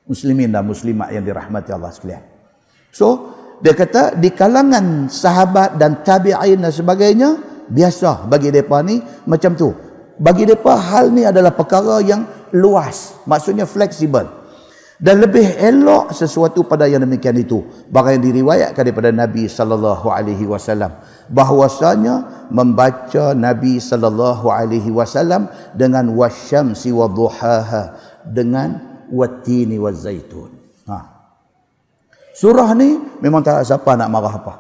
Muslimin 0.10 0.50
dan 0.50 0.66
muslimat 0.66 1.14
yang 1.14 1.22
dirahmati 1.22 1.70
Allah 1.70 1.94
sekalian. 1.94 2.26
So, 2.90 3.38
dia 3.62 3.78
kata 3.78 4.18
di 4.18 4.34
kalangan 4.34 5.06
sahabat 5.06 5.78
dan 5.78 6.02
tabi'in 6.02 6.58
dan 6.58 6.74
sebagainya, 6.74 7.30
biasa 7.70 8.26
bagi 8.26 8.50
mereka 8.50 8.82
ni 8.82 8.98
macam 9.30 9.54
tu. 9.54 9.70
Bagi 10.18 10.50
mereka 10.50 10.74
hal 10.74 11.14
ni 11.14 11.22
adalah 11.22 11.54
perkara 11.54 12.02
yang 12.02 12.26
luas. 12.50 13.22
Maksudnya 13.30 13.70
fleksibel 13.70 14.42
dan 15.02 15.18
lebih 15.18 15.58
elok 15.58 16.14
sesuatu 16.14 16.62
pada 16.62 16.86
yang 16.86 17.02
demikian 17.02 17.34
itu 17.42 17.66
bahkan 17.90 18.22
yang 18.22 18.26
diriwayatkan 18.30 18.86
daripada 18.86 19.10
Nabi 19.10 19.50
sallallahu 19.50 20.14
alaihi 20.14 20.46
wasallam 20.46 20.94
bahwasanya 21.32 22.48
membaca 22.52 23.32
Nabi 23.32 23.80
sallallahu 23.80 24.52
alaihi 24.52 24.92
wasallam 24.92 25.48
dengan 25.72 26.12
wasyamsi 26.12 26.92
wadhuhaha 26.92 27.96
dengan 28.28 28.78
watini 29.08 29.80
wazaitun 29.80 30.52
ha 30.92 31.00
surah 32.36 32.76
ni 32.76 33.00
memang 33.24 33.40
tak 33.42 33.64
ada 33.64 33.64
siapa 33.64 33.96
nak 33.96 34.12
marah 34.12 34.36
apa 34.36 34.54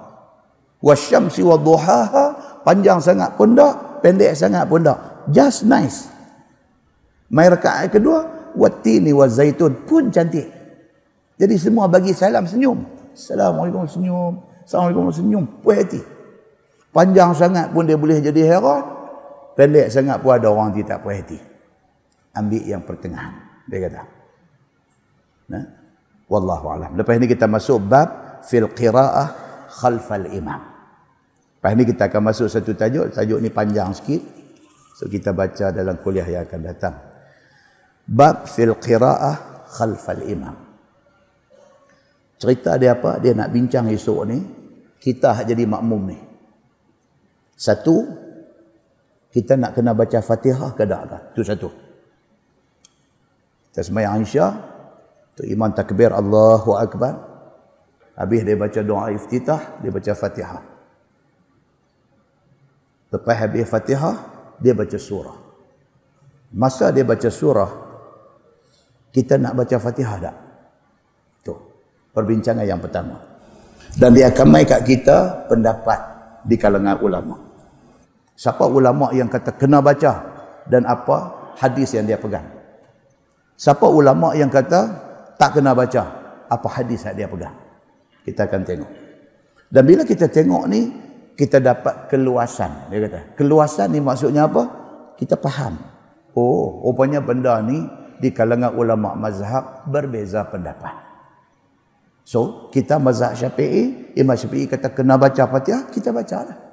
wasyamsi 0.79 1.43
wadhuhaha 1.43 2.59
panjang 2.63 3.03
sangat 3.03 3.35
pun 3.35 3.51
tak 3.51 3.99
pendek 3.99 4.31
sangat 4.33 4.63
pun 4.65 4.81
tak 4.81 5.27
just 5.27 5.67
nice 5.67 6.07
mai 7.27 7.51
rakaat 7.51 7.91
kedua 7.91 8.41
watini 8.55 9.11
wa 9.15 9.27
zaitun 9.27 9.87
pun 9.87 10.11
cantik. 10.11 10.47
Jadi 11.39 11.55
semua 11.57 11.89
bagi 11.89 12.13
salam 12.13 12.45
senyum. 12.45 12.85
Assalamualaikum 13.15 13.87
senyum. 13.89 14.33
Assalamualaikum 14.61 15.09
senyum. 15.09 15.43
Puas 15.63 15.81
hati. 15.81 16.01
Panjang 16.91 17.31
sangat 17.31 17.71
pun 17.71 17.87
dia 17.87 17.95
boleh 17.95 18.19
jadi 18.19 18.55
heran. 18.55 18.83
Pendek 19.55 19.87
sangat 19.91 20.19
pun 20.19 20.35
ada 20.35 20.47
orang 20.51 20.75
tidak 20.75 20.99
puas 21.03 21.19
hati. 21.19 21.39
Ambil 22.35 22.63
yang 22.63 22.83
pertengahan. 22.83 23.35
Dia 23.67 23.79
kata. 23.87 24.03
Nah. 25.51 25.65
Wallahu 26.31 26.67
alam. 26.71 26.95
Lepas 26.95 27.19
ini 27.19 27.27
kita 27.27 27.43
masuk 27.43 27.91
bab 27.91 28.39
fil 28.47 28.71
qiraah 28.71 29.27
khalfal 29.67 30.31
imam. 30.31 30.63
Lepas 31.59 31.71
ini 31.75 31.83
kita 31.83 32.07
akan 32.07 32.21
masuk 32.31 32.47
satu 32.47 32.71
tajuk. 32.71 33.11
Tajuk 33.11 33.39
ni 33.43 33.51
panjang 33.51 33.91
sikit. 33.91 34.23
So 34.95 35.11
kita 35.11 35.35
baca 35.35 35.75
dalam 35.75 35.99
kuliah 35.99 36.23
yang 36.23 36.47
akan 36.47 36.61
datang 36.63 36.95
bab 38.07 38.49
fil 38.49 38.75
qiraah 38.75 39.65
khalfal 39.69 40.23
imam 40.25 40.55
cerita 42.41 42.75
dia 42.75 42.97
apa 42.97 43.21
dia 43.21 43.37
nak 43.37 43.53
bincang 43.53 43.87
esok 43.93 44.21
ni 44.25 44.39
kita 44.97 45.45
jadi 45.45 45.63
makmum 45.69 46.01
ni 46.09 46.19
satu 47.61 48.09
kita 49.29 49.53
nak 49.53 49.77
kena 49.77 49.93
baca 49.93 50.17
fatihah 50.17 50.73
ke 50.73 50.83
tak 50.89 51.37
itu 51.37 51.45
satu 51.45 51.69
kita 53.69 53.85
semayang 53.85 54.25
isya 54.25 54.49
tu 55.37 55.45
imam 55.45 55.69
takbir 55.69 56.09
Allahu 56.09 56.73
Akbar 56.73 57.21
habis 58.17 58.41
dia 58.41 58.57
baca 58.57 58.81
doa 58.81 59.13
iftitah 59.13 59.77
dia 59.85 59.93
baca 59.93 60.11
fatihah 60.17 60.65
lepas 63.13 63.37
habis 63.37 63.69
fatihah 63.69 64.17
dia 64.57 64.73
baca 64.73 64.97
surah 64.97 65.37
masa 66.49 66.89
dia 66.89 67.05
baca 67.05 67.29
surah 67.29 67.91
kita 69.11 69.35
nak 69.35 69.53
baca 69.59 69.75
Fatihah 69.75 70.17
tak? 70.23 70.35
Tu. 71.43 71.55
Perbincangan 72.15 72.63
yang 72.63 72.79
pertama. 72.79 73.19
Dan 73.91 74.15
dia 74.15 74.31
akan 74.31 74.47
main 74.47 74.63
kat 74.63 74.87
kita 74.87 75.47
pendapat 75.51 75.99
di 76.47 76.55
kalangan 76.55 76.95
ulama. 77.03 77.35
Siapa 78.41 78.65
ulama 78.65 79.13
yang 79.13 79.29
kata 79.29 79.53
kena 79.53 79.85
baca 79.85 80.13
dan 80.65 80.81
apa 80.89 81.17
hadis 81.61 81.93
yang 81.93 82.09
dia 82.09 82.17
pegang. 82.17 82.49
Siapa 83.53 83.85
ulama 83.85 84.33
yang 84.33 84.49
kata 84.49 84.81
tak 85.37 85.61
kena 85.61 85.77
baca 85.77 86.01
apa 86.49 86.67
hadis 86.73 87.05
yang 87.05 87.21
dia 87.21 87.29
pegang. 87.29 87.53
Kita 88.25 88.49
akan 88.49 88.61
tengok. 88.65 88.91
Dan 89.69 89.85
bila 89.85 90.01
kita 90.09 90.25
tengok 90.25 90.65
ni 90.65 90.89
kita 91.37 91.61
dapat 91.61 92.09
keluasan. 92.09 92.89
Dia 92.89 93.05
kata, 93.05 93.37
keluasan 93.37 93.93
ni 93.93 94.01
maksudnya 94.01 94.49
apa? 94.49 94.65
Kita 95.21 95.37
faham. 95.37 95.77
Oh, 96.33 96.81
rupanya 96.81 97.21
benda 97.21 97.61
ni 97.61 97.85
di 98.17 98.33
kalangan 98.33 98.73
ulama 98.73 99.13
mazhab 99.13 99.85
berbeza 99.85 100.49
pendapat. 100.49 100.97
So, 102.25 102.73
kita 102.73 102.97
mazhab 102.97 103.37
syafi'i, 103.37 104.17
Imam 104.17 104.33
syafi'i 104.33 104.65
kata 104.65 104.97
kena 104.97 105.21
baca 105.21 105.45
fatihah, 105.45 105.93
kita 105.93 106.09
baca 106.09 106.37
lah. 106.41 106.70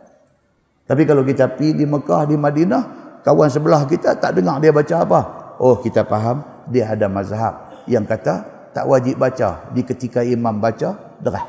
Tapi 0.89 1.05
kalau 1.05 1.21
kita 1.21 1.53
pergi 1.53 1.77
di 1.77 1.85
Mekah, 1.85 2.25
di 2.25 2.37
Madinah, 2.41 2.83
kawan 3.21 3.53
sebelah 3.53 3.85
kita 3.85 4.17
tak 4.17 4.41
dengar 4.41 4.57
dia 4.57 4.73
baca 4.73 4.95
apa. 5.05 5.21
Oh, 5.61 5.77
kita 5.77 6.09
faham, 6.09 6.65
dia 6.73 6.89
ada 6.89 7.13
mazhab 7.13 7.85
yang 7.85 8.09
kata 8.09 8.59
tak 8.73 8.85
wajib 8.89 9.21
baca 9.21 9.69
di 9.77 9.85
ketika 9.85 10.25
imam 10.25 10.57
baca, 10.57 11.19
derah. 11.21 11.45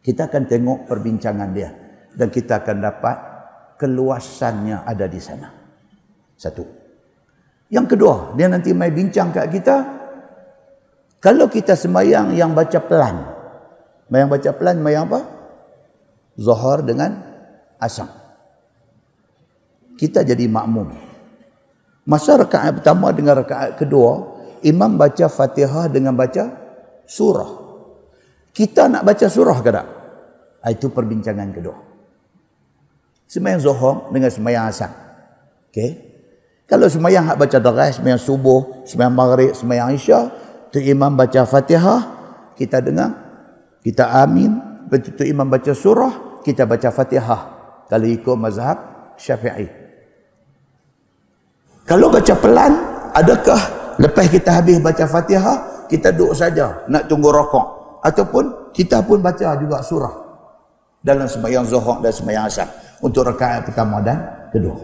Kita 0.00 0.28
akan 0.28 0.42
tengok 0.44 0.88
perbincangan 0.88 1.48
dia. 1.56 1.70
Dan 2.10 2.26
kita 2.28 2.60
akan 2.64 2.76
dapat 2.82 3.16
keluasannya 3.78 4.82
ada 4.82 5.06
di 5.06 5.20
sana. 5.22 5.48
Satu. 6.34 6.66
Yang 7.70 7.96
kedua, 7.96 8.34
dia 8.34 8.50
nanti 8.50 8.74
mai 8.74 8.90
bincang 8.90 9.30
kat 9.30 9.46
kita, 9.46 9.76
kalau 11.22 11.46
kita 11.46 11.78
semayang 11.78 12.34
yang 12.34 12.56
baca 12.56 12.80
pelan. 12.82 13.16
Yang 14.10 14.30
baca 14.32 14.50
pelan, 14.58 14.76
semayang 14.82 15.04
apa? 15.06 15.20
Zohar 16.34 16.82
dengan 16.82 17.29
asam. 17.80 18.06
Kita 19.96 20.22
jadi 20.22 20.46
makmum. 20.46 20.92
Masa 22.08 22.36
rakaat 22.40 22.80
pertama 22.80 23.12
dengan 23.12 23.40
rakaat 23.40 23.76
kedua, 23.76 24.40
imam 24.64 24.96
baca 24.96 25.26
fatihah 25.28 25.88
dengan 25.88 26.16
baca 26.16 26.48
surah. 27.04 27.50
Kita 28.52 28.88
nak 28.88 29.02
baca 29.04 29.26
surah 29.28 29.58
ke 29.60 29.70
tak? 29.70 29.86
Ah, 30.60 30.70
itu 30.72 30.92
perbincangan 30.92 31.48
kedua. 31.52 31.76
Semayang 33.30 33.62
zohar 33.62 34.10
dengan 34.10 34.28
semayang 34.28 34.68
asam. 34.68 34.90
Okay? 35.70 36.10
Kalau 36.66 36.86
semayang 36.86 37.26
hak 37.26 37.38
baca 37.38 37.58
deras, 37.58 37.98
semayang 37.98 38.18
subuh, 38.18 38.86
semayang 38.86 39.14
maghrib, 39.14 39.50
semayang 39.54 39.94
isya, 39.94 40.30
tu 40.70 40.78
imam 40.78 41.14
baca 41.14 41.42
Fatihah, 41.46 42.00
kita 42.54 42.82
dengar, 42.82 43.10
kita 43.82 44.06
amin, 44.22 44.84
betul 44.86 45.26
imam 45.26 45.46
baca 45.46 45.74
surah, 45.74 46.42
kita 46.46 46.66
baca 46.66 46.90
Fatihah. 46.90 47.59
Kalau 47.90 48.06
ikut 48.06 48.36
mazhab 48.38 48.78
Syafi'i. 49.18 49.66
Kalau 51.82 52.06
baca 52.06 52.34
pelan, 52.38 52.72
adakah 53.10 53.58
lepas 53.98 54.30
kita 54.30 54.62
habis 54.62 54.78
baca 54.78 55.04
Fatihah, 55.10 55.90
kita 55.90 56.14
duduk 56.14 56.38
saja 56.38 56.86
nak 56.86 57.10
tunggu 57.10 57.34
rokok 57.34 57.98
ataupun 58.06 58.70
kita 58.70 59.02
pun 59.02 59.18
baca 59.18 59.58
juga 59.58 59.82
surah 59.82 60.14
dalam 61.02 61.26
sembahyang 61.26 61.66
zuhur 61.66 61.98
dan 61.98 62.14
sembahyang 62.14 62.46
asar 62.46 62.68
untuk 63.02 63.26
rakaat 63.26 63.66
pertama 63.66 63.98
dan 63.98 64.22
kedua. 64.54 64.78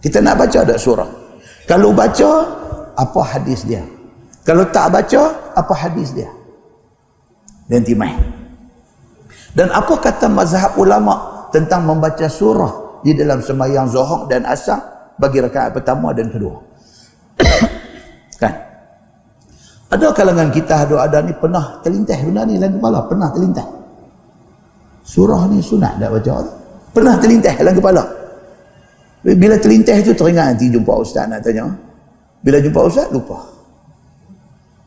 Kita 0.00 0.24
nak 0.24 0.40
baca 0.40 0.58
ada 0.64 0.80
surah. 0.80 1.10
Kalau 1.68 1.92
baca 1.92 2.30
apa 2.96 3.20
hadis 3.36 3.68
dia? 3.68 3.84
Kalau 4.44 4.68
tak 4.68 4.92
baca, 4.92 5.52
apa 5.56 5.72
hadis 5.72 6.12
dia? 6.12 6.28
Dan 7.64 7.80
timai. 7.80 8.12
Dan 9.56 9.72
apa 9.72 9.96
kata 9.96 10.28
mazhab 10.28 10.76
ulama 10.76 11.33
tentang 11.54 11.86
membaca 11.86 12.26
surah 12.26 12.98
di 13.06 13.14
dalam 13.14 13.38
sembahyang 13.38 13.86
zuhur 13.86 14.26
dan 14.26 14.42
asar 14.42 15.14
bagi 15.14 15.38
rakaat 15.38 15.70
pertama 15.70 16.10
dan 16.10 16.26
kedua? 16.34 16.58
kan? 18.42 18.54
Ada 19.94 20.10
kalangan 20.10 20.50
kita 20.50 20.90
ada 20.90 21.06
ada 21.06 21.22
ni 21.22 21.30
pernah 21.38 21.78
terlintas 21.78 22.18
benda 22.26 22.42
ni 22.42 22.58
dalam 22.58 22.82
kepala, 22.82 23.06
pernah 23.06 23.30
terlintas. 23.30 23.68
Surah 25.06 25.46
ni 25.46 25.62
sunat 25.62 26.02
tak 26.02 26.10
baca? 26.10 26.32
Pernah 26.90 27.14
terlintas 27.22 27.54
dalam 27.54 27.74
kepala. 27.78 28.02
Bila 29.22 29.56
terlintas 29.62 30.02
itu 30.02 30.12
teringat 30.12 30.58
nanti 30.58 30.66
jumpa 30.74 30.92
ustaz 30.98 31.30
nak 31.30 31.38
tanya. 31.46 31.70
Bila 32.42 32.58
jumpa 32.58 32.80
ustaz 32.82 33.08
lupa. 33.14 33.38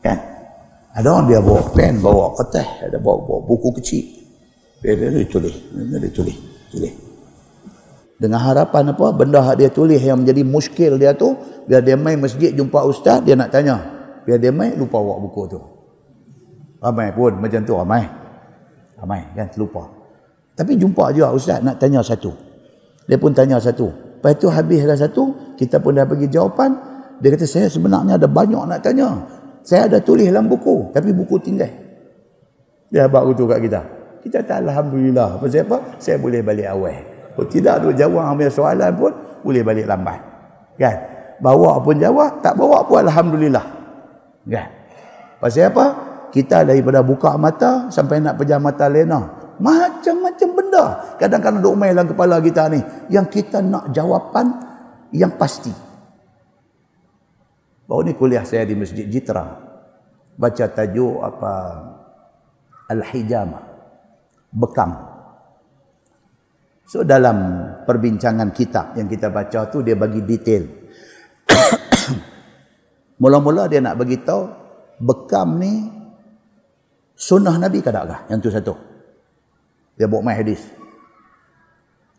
Kan? 0.04 0.18
Ada 0.94 1.08
orang 1.08 1.26
dia 1.32 1.40
bawa 1.40 1.62
pen, 1.72 1.98
bawa 1.98 2.36
kertas, 2.36 2.68
ada 2.84 2.98
bawa, 3.00 3.18
bawa 3.24 3.40
buku 3.48 3.72
kecil. 3.80 4.04
Dia, 4.78 4.94
dia, 4.94 5.10
dia 5.10 5.26
tulis. 5.26 5.54
Dia, 5.74 5.98
dia 5.98 6.10
tulis. 6.14 6.57
Tulis. 6.70 6.94
Dengan 8.18 8.42
harapan 8.42 8.90
apa? 8.90 9.14
Benda 9.14 9.54
dia 9.54 9.70
tulis 9.70 10.02
yang 10.02 10.26
menjadi 10.26 10.42
muskil 10.42 10.98
dia 10.98 11.14
tu, 11.14 11.38
biar 11.70 11.86
dia 11.86 11.94
main 11.94 12.18
masjid 12.18 12.50
jumpa 12.50 12.82
ustaz, 12.82 13.22
dia 13.22 13.38
nak 13.38 13.54
tanya. 13.54 13.78
Biar 14.26 14.42
dia 14.42 14.50
main, 14.50 14.74
lupa 14.74 14.98
bawa 14.98 15.22
buku 15.22 15.42
tu. 15.46 15.60
Ramai 16.82 17.14
pun 17.14 17.38
macam 17.38 17.62
tu, 17.62 17.74
ramai. 17.78 18.04
Ramai, 18.98 19.22
kan? 19.38 19.46
Lupa. 19.54 19.86
Tapi 20.58 20.74
jumpa 20.74 21.14
juga 21.14 21.30
ustaz 21.30 21.62
nak 21.62 21.78
tanya 21.78 22.02
satu. 22.02 22.34
Dia 23.06 23.14
pun 23.16 23.30
tanya 23.30 23.62
satu. 23.62 23.86
Lepas 24.18 24.34
tu 24.34 24.50
habis 24.50 24.82
dah 24.82 24.98
satu, 24.98 25.54
kita 25.54 25.78
pun 25.78 25.94
dah 25.94 26.02
bagi 26.02 26.26
jawapan. 26.26 26.74
Dia 27.22 27.30
kata, 27.30 27.46
saya 27.46 27.70
sebenarnya 27.70 28.18
ada 28.18 28.26
banyak 28.26 28.66
nak 28.66 28.82
tanya. 28.82 29.14
Saya 29.62 29.86
ada 29.86 30.02
tulis 30.02 30.26
dalam 30.26 30.50
buku, 30.50 30.90
tapi 30.90 31.14
buku 31.14 31.38
tinggal. 31.38 31.70
Dia 32.90 33.06
bawa 33.06 33.30
tu 33.30 33.46
kat 33.46 33.62
kita. 33.62 33.97
Kita 34.28 34.44
tak 34.44 34.68
Alhamdulillah. 34.68 35.40
Apa? 35.40 35.96
Saya 35.96 36.20
boleh 36.20 36.44
balik 36.44 36.68
awal. 36.68 37.00
Kalau 37.32 37.48
tidak 37.48 37.80
tu 37.80 37.96
jawab 37.96 38.36
ambil 38.36 38.52
soalan 38.52 38.92
pun, 38.92 39.12
boleh 39.40 39.64
balik 39.64 39.88
lambat. 39.88 40.20
Kan? 40.76 40.96
Bawa 41.40 41.80
pun 41.80 41.96
jawab, 41.96 42.44
tak 42.44 42.52
bawa 42.60 42.84
pun 42.84 43.08
Alhamdulillah. 43.08 43.64
Kan? 44.44 44.68
Pasal 45.40 45.72
apa? 45.72 45.86
Kita 46.28 46.60
daripada 46.60 47.00
buka 47.00 47.40
mata 47.40 47.88
sampai 47.88 48.20
nak 48.20 48.36
pejam 48.36 48.60
mata 48.60 48.84
lena. 48.84 49.32
Macam-macam 49.56 50.48
benda. 50.52 50.84
Kadang-kadang 51.16 51.64
duk 51.64 51.72
main 51.72 51.96
dalam 51.96 52.12
kepala 52.12 52.36
kita 52.44 52.68
ni. 52.68 52.84
Yang 53.08 53.26
kita 53.32 53.64
nak 53.64 53.96
jawapan 53.96 54.44
yang 55.16 55.32
pasti. 55.40 55.72
Baru 57.88 58.04
ni 58.04 58.12
kuliah 58.12 58.44
saya 58.44 58.68
di 58.68 58.76
Masjid 58.76 59.08
Jitra. 59.08 59.56
Baca 60.36 60.64
tajuk 60.68 61.16
apa? 61.24 61.54
Al-Hijamah. 62.92 63.67
Bekam. 64.52 65.18
So 66.88 67.04
dalam 67.04 67.36
perbincangan 67.84 68.48
kitab 68.56 68.96
yang 68.96 69.12
kita 69.12 69.28
baca 69.28 69.68
tu 69.68 69.84
dia 69.84 69.92
bagi 69.92 70.24
detail. 70.24 70.64
Mula-mula 73.20 73.68
dia 73.68 73.84
nak 73.84 74.00
bagi 74.00 74.16
tahu 74.24 74.48
bekam 75.04 75.60
ni 75.60 75.84
sunnah 77.12 77.60
Nabi 77.60 77.84
ke 77.84 77.92
tak 77.92 78.32
Yang 78.32 78.38
tu 78.40 78.50
satu. 78.54 78.74
Dia 80.00 80.08
bawa 80.08 80.32
mai 80.32 80.40
hadis. 80.40 80.64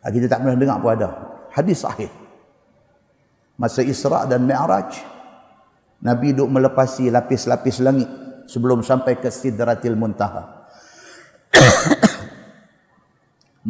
Ah, 0.05 0.13
kita 0.13 0.29
tak 0.29 0.45
pernah 0.45 0.59
dengar 0.59 0.77
pun 0.83 0.91
ada. 0.93 1.09
Hadis 1.49 1.81
sahih. 1.81 2.11
Masa 3.59 3.83
Isra' 3.83 4.23
dan 4.29 4.47
Mi'raj, 4.47 5.01
Nabi 5.99 6.31
duk 6.31 6.47
melepasi 6.47 7.11
lapis-lapis 7.11 7.83
langit 7.83 8.07
sebelum 8.47 8.79
sampai 8.85 9.19
ke 9.19 9.27
Sidratil 9.27 9.99
Muntaha. 9.99 10.69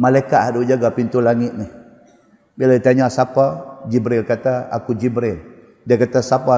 Malaikat 0.00 0.40
ada 0.40 0.58
jaga 0.64 0.88
pintu 0.96 1.20
langit 1.20 1.52
ni. 1.52 1.68
Bila 2.56 2.72
ditanya 2.80 3.12
siapa, 3.12 3.84
Jibril 3.84 4.24
kata, 4.24 4.72
aku 4.72 4.96
Jibril. 4.96 5.44
Dia 5.84 6.00
kata, 6.00 6.24
siapa 6.24 6.56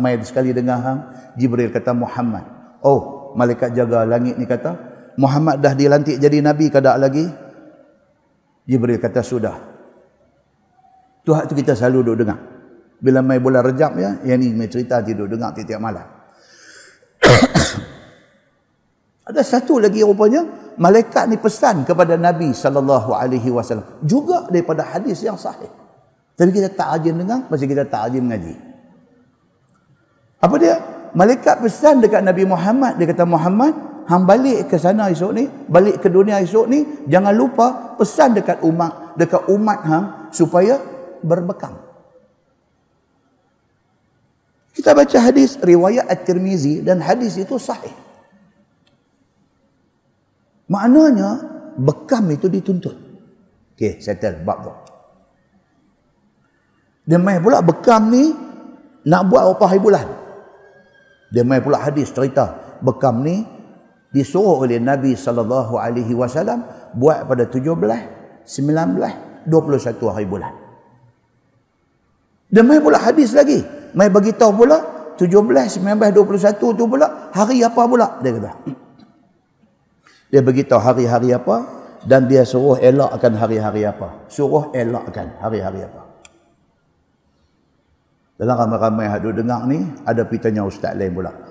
mai 0.00 0.16
sekali 0.24 0.56
dengan 0.56 0.80
hang? 0.80 1.00
Jibril 1.36 1.68
kata, 1.68 1.92
Muhammad. 1.92 2.48
Oh, 2.80 3.32
malaikat 3.36 3.76
jaga 3.76 4.08
langit 4.08 4.40
ni 4.40 4.48
kata, 4.48 4.72
Muhammad 5.20 5.60
dah 5.60 5.76
dilantik 5.76 6.16
jadi 6.16 6.40
Nabi 6.40 6.72
ke 6.72 6.80
tak 6.80 6.96
lagi? 6.96 7.28
Jibril 8.64 8.96
kata, 8.96 9.20
sudah. 9.20 9.56
Tuhan 11.28 11.44
tu 11.44 11.52
kita 11.52 11.76
selalu 11.76 12.08
duduk 12.08 12.24
dengar. 12.24 12.40
Bila 13.04 13.20
mai 13.20 13.36
bulan 13.36 13.68
rejab 13.68 14.00
ya, 14.00 14.16
yang 14.24 14.40
ni 14.40 14.64
cerita 14.64 15.04
tidur 15.04 15.28
dengar 15.28 15.52
tiap-tiap 15.52 15.76
malam. 15.76 16.17
Ada 19.28 19.44
satu 19.44 19.76
lagi 19.76 20.00
rupanya 20.00 20.40
malaikat 20.80 21.28
ni 21.28 21.36
pesan 21.36 21.84
kepada 21.84 22.16
Nabi 22.16 22.56
sallallahu 22.56 23.12
alaihi 23.12 23.52
wasallam 23.52 23.84
juga 24.00 24.48
daripada 24.48 24.80
hadis 24.88 25.20
yang 25.20 25.36
sahih. 25.36 25.68
Tapi 26.32 26.48
kita 26.48 26.72
tak 26.72 26.96
rajin 26.96 27.18
dengar, 27.18 27.44
masih 27.52 27.68
kita 27.68 27.84
tak 27.84 28.08
rajin 28.08 28.24
mengaji. 28.24 28.54
Apa 30.40 30.54
dia? 30.56 30.74
Malaikat 31.12 31.60
pesan 31.60 32.00
dekat 32.00 32.22
Nabi 32.24 32.46
Muhammad, 32.46 32.96
dia 32.96 33.10
kata 33.10 33.26
Muhammad, 33.26 33.74
hang 34.06 34.24
balik 34.24 34.70
ke 34.70 34.78
sana 34.80 35.10
esok 35.12 35.32
ni, 35.34 35.44
balik 35.66 36.00
ke 36.00 36.08
dunia 36.08 36.38
esok 36.40 36.64
ni, 36.70 36.86
jangan 37.10 37.34
lupa 37.34 37.98
pesan 37.98 38.38
dekat 38.38 38.62
umat, 38.64 39.18
dekat 39.18 39.44
umat 39.50 39.78
hang 39.84 40.04
supaya 40.32 40.78
berbekam. 41.20 41.74
Kita 44.72 44.94
baca 44.94 45.18
hadis 45.18 45.58
riwayat 45.58 46.06
At-Tirmizi 46.06 46.86
dan 46.86 47.02
hadis 47.02 47.34
itu 47.34 47.58
sahih. 47.58 48.07
Maknanya 50.68 51.28
bekam 51.80 52.28
itu 52.28 52.46
dituntut. 52.46 52.96
Okey, 53.74 54.00
settle 54.04 54.44
bab 54.44 54.58
tu. 54.64 54.72
Dia 57.08 57.16
main 57.16 57.40
pula 57.40 57.64
bekam 57.64 58.12
ni 58.12 58.36
nak 59.08 59.22
buat 59.32 59.48
berapa 59.48 59.64
hari 59.64 59.80
bulan. 59.80 60.06
Dia 61.32 61.40
main 61.40 61.64
pula 61.64 61.80
hadis 61.80 62.12
cerita 62.12 62.76
bekam 62.84 63.24
ni 63.24 63.44
disuruh 64.12 64.64
oleh 64.64 64.76
Nabi 64.76 65.16
sallallahu 65.16 65.80
alaihi 65.80 66.12
wasallam 66.12 66.64
buat 66.92 67.24
pada 67.24 67.48
17, 67.48 68.44
19, 68.44 69.48
21 69.48 70.12
hari 70.12 70.28
bulan. 70.28 70.52
Dia 72.52 72.60
main 72.64 72.80
pula 72.80 73.00
hadis 73.00 73.32
lagi. 73.32 73.60
Main 73.96 74.12
bagi 74.12 74.36
tahu 74.36 74.64
pula 74.64 74.76
17, 75.16 75.80
19, 75.80 76.12
21 76.12 76.76
tu 76.76 76.84
pula 76.84 77.32
hari 77.32 77.64
apa 77.64 77.82
pula 77.88 78.20
dia 78.20 78.36
kata. 78.36 78.52
Dia 80.28 80.44
beritahu 80.44 80.80
hari-hari 80.80 81.32
apa 81.32 81.64
dan 82.04 82.28
dia 82.28 82.44
suruh 82.44 82.76
elakkan 82.80 83.32
hari-hari 83.36 83.88
apa. 83.88 84.28
Suruh 84.28 84.70
elakkan 84.76 85.32
hari-hari 85.40 85.84
apa. 85.84 86.04
Dalam 88.38 88.54
ramai-ramai 88.54 89.10
yang 89.10 89.34
dengar 89.34 89.66
ni 89.66 89.82
ada 90.06 90.22
pitanya 90.22 90.62
ustaz 90.62 90.94
lain 90.94 91.10
pula. 91.10 91.48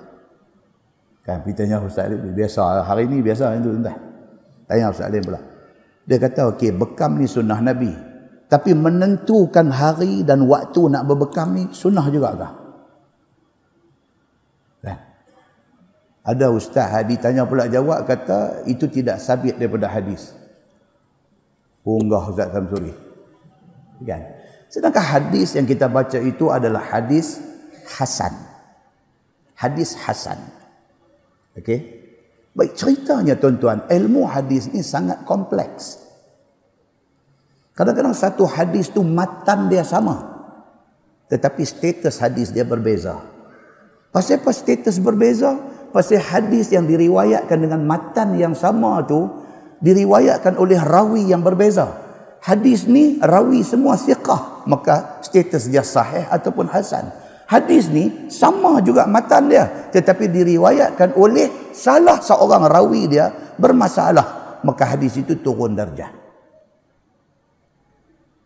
Kan 1.28 1.44
pitanya 1.44 1.76
Ustaz 1.84 2.08
Alim 2.08 2.32
biasa 2.32 2.88
hari 2.88 3.04
ni 3.04 3.20
biasa 3.20 3.52
itu 3.60 3.68
entah. 3.68 3.92
Tanya 4.64 4.88
Ustaz 4.88 5.12
Alim 5.12 5.20
pula. 5.20 5.36
Dia 6.08 6.16
kata 6.16 6.56
okey 6.56 6.72
bekam 6.72 7.20
ni 7.20 7.28
sunnah 7.28 7.60
Nabi. 7.60 7.92
Tapi 8.48 8.72
menentukan 8.72 9.68
hari 9.68 10.24
dan 10.24 10.48
waktu 10.48 10.88
nak 10.88 11.04
berbekam 11.04 11.52
ni 11.52 11.68
sunnah 11.68 12.08
juga 12.08 12.32
kah? 12.32 12.52
Ada 16.28 16.52
ustaz 16.52 16.92
hadi 16.92 17.16
tanya 17.16 17.48
pula 17.48 17.64
jawab 17.72 18.04
kata 18.04 18.68
itu 18.68 18.84
tidak 18.84 19.16
sabit 19.16 19.56
daripada 19.56 19.88
hadis. 19.88 20.36
Unggah 21.88 22.28
Ustaz 22.28 22.52
Samsuri. 22.52 22.92
Kan? 24.04 24.22
Sedangkan 24.68 25.00
hadis 25.00 25.56
yang 25.56 25.64
kita 25.64 25.88
baca 25.88 26.20
itu 26.20 26.52
adalah 26.52 26.84
hadis 26.84 27.40
hasan. 27.96 28.36
Hadis 29.56 29.96
hasan. 29.96 30.36
Okey. 31.56 31.96
Baik 32.52 32.76
ceritanya 32.76 33.32
tuan-tuan, 33.40 33.88
ilmu 33.88 34.28
hadis 34.28 34.68
ni 34.68 34.84
sangat 34.84 35.24
kompleks. 35.24 36.04
Kadang-kadang 37.72 38.12
satu 38.12 38.44
hadis 38.44 38.92
tu 38.92 39.00
matan 39.00 39.72
dia 39.72 39.86
sama. 39.86 40.28
Tetapi 41.32 41.62
status 41.64 42.20
hadis 42.20 42.52
dia 42.52 42.68
berbeza. 42.68 43.16
Pasal 44.12 44.42
apa 44.42 44.50
status 44.52 44.98
berbeza? 45.00 45.54
Pasal 45.88 46.20
hadis 46.20 46.68
yang 46.68 46.84
diriwayatkan 46.84 47.58
dengan 47.58 47.80
matan 47.88 48.36
yang 48.36 48.52
sama 48.52 49.00
tu 49.08 49.24
diriwayatkan 49.80 50.60
oleh 50.60 50.76
rawi 50.76 51.28
yang 51.28 51.40
berbeza. 51.40 51.88
Hadis 52.38 52.86
ni 52.86 53.18
rawi 53.18 53.66
semua 53.66 53.98
siqah, 53.98 54.62
maka 54.68 55.18
status 55.24 55.66
dia 55.66 55.82
sahih 55.82 56.28
ataupun 56.30 56.70
hasan. 56.70 57.08
Hadis 57.48 57.88
ni 57.88 58.28
sama 58.28 58.84
juga 58.84 59.08
matan 59.08 59.48
dia 59.48 59.88
tetapi 59.88 60.28
diriwayatkan 60.28 61.16
oleh 61.16 61.72
salah 61.72 62.20
seorang 62.20 62.68
rawi 62.68 63.08
dia 63.08 63.32
bermasalah 63.56 64.60
maka 64.62 64.84
hadis 64.84 65.16
itu 65.16 65.38
turun 65.40 65.72
darjah. 65.72 66.12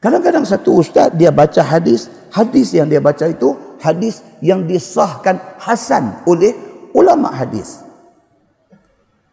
Kadang-kadang 0.03 0.43
satu 0.43 0.83
ustaz 0.83 1.15
dia 1.15 1.31
baca 1.31 1.63
hadis, 1.63 2.11
hadis 2.35 2.75
yang 2.75 2.91
dia 2.91 2.99
baca 2.99 3.23
itu 3.27 3.55
hadis 3.79 4.23
yang 4.43 4.67
disahkan 4.67 5.39
hasan 5.63 6.27
oleh 6.27 6.55
ulama 6.97 7.33
hadis. 7.33 7.85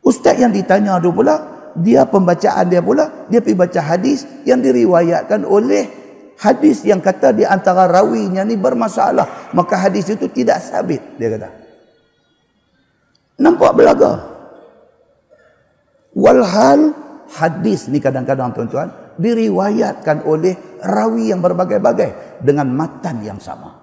Ustaz 0.03 0.39
yang 0.39 0.51
ditanya 0.51 0.97
tu 0.97 1.11
pula, 1.11 1.69
dia 1.77 2.07
pembacaan 2.07 2.65
dia 2.67 2.81
pula, 2.81 3.27
dia 3.29 3.43
pergi 3.43 3.57
baca 3.59 3.81
hadis 3.83 4.25
yang 4.47 4.63
diriwayatkan 4.63 5.45
oleh 5.45 5.85
hadis 6.39 6.87
yang 6.87 7.03
kata 7.03 7.35
di 7.35 7.43
antara 7.43 7.85
rawinya 7.85 8.41
ni 8.47 8.55
bermasalah. 8.55 9.53
Maka 9.53 9.75
hadis 9.87 10.09
itu 10.09 10.27
tidak 10.31 10.63
sabit 10.63 11.03
dia 11.19 11.29
kata. 11.35 11.49
Nampak 13.39 13.71
belaga? 13.75 14.11
Walhal 16.15 16.91
hadis 17.31 17.87
ni 17.87 18.01
kadang-kadang 18.01 18.51
tuan-tuan 18.51 18.89
diriwayatkan 19.15 20.25
oleh 20.25 20.57
rawi 20.83 21.31
yang 21.31 21.39
berbagai-bagai 21.39 22.41
dengan 22.43 22.71
matan 22.73 23.21
yang 23.21 23.37
sama 23.37 23.78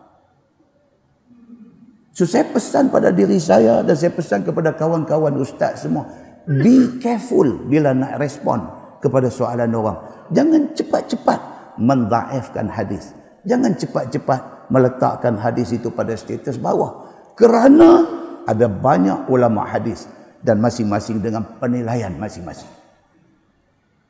so 2.16 2.24
saya 2.24 2.48
pesan 2.48 2.88
pada 2.88 3.12
diri 3.12 3.36
saya 3.36 3.84
dan 3.84 3.92
saya 3.92 4.16
pesan 4.16 4.40
kepada 4.40 4.72
kawan-kawan 4.72 5.36
ustaz 5.36 5.84
semua 5.84 6.08
be 6.48 6.96
careful 6.96 7.44
bila 7.68 7.92
nak 7.92 8.16
respon 8.16 8.64
kepada 9.04 9.28
soalan 9.28 9.68
orang 9.76 10.00
jangan 10.32 10.72
cepat-cepat 10.72 11.56
mendaifkan 11.80 12.66
hadis. 12.72 13.12
Jangan 13.46 13.78
cepat-cepat 13.78 14.68
meletakkan 14.72 15.38
hadis 15.38 15.70
itu 15.70 15.92
pada 15.92 16.16
status 16.18 16.58
bawah. 16.58 17.06
Kerana 17.38 18.02
ada 18.48 18.66
banyak 18.66 19.30
ulama 19.30 19.62
hadis 19.68 20.08
dan 20.42 20.58
masing-masing 20.58 21.22
dengan 21.22 21.44
penilaian 21.60 22.10
masing-masing. 22.16 22.68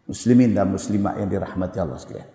Muslimin 0.07 0.55
dan 0.55 0.71
muslimat 0.71 1.19
yang 1.19 1.29
dirahmati 1.29 1.77
Allah 1.83 1.99
sekalian. 1.99 2.31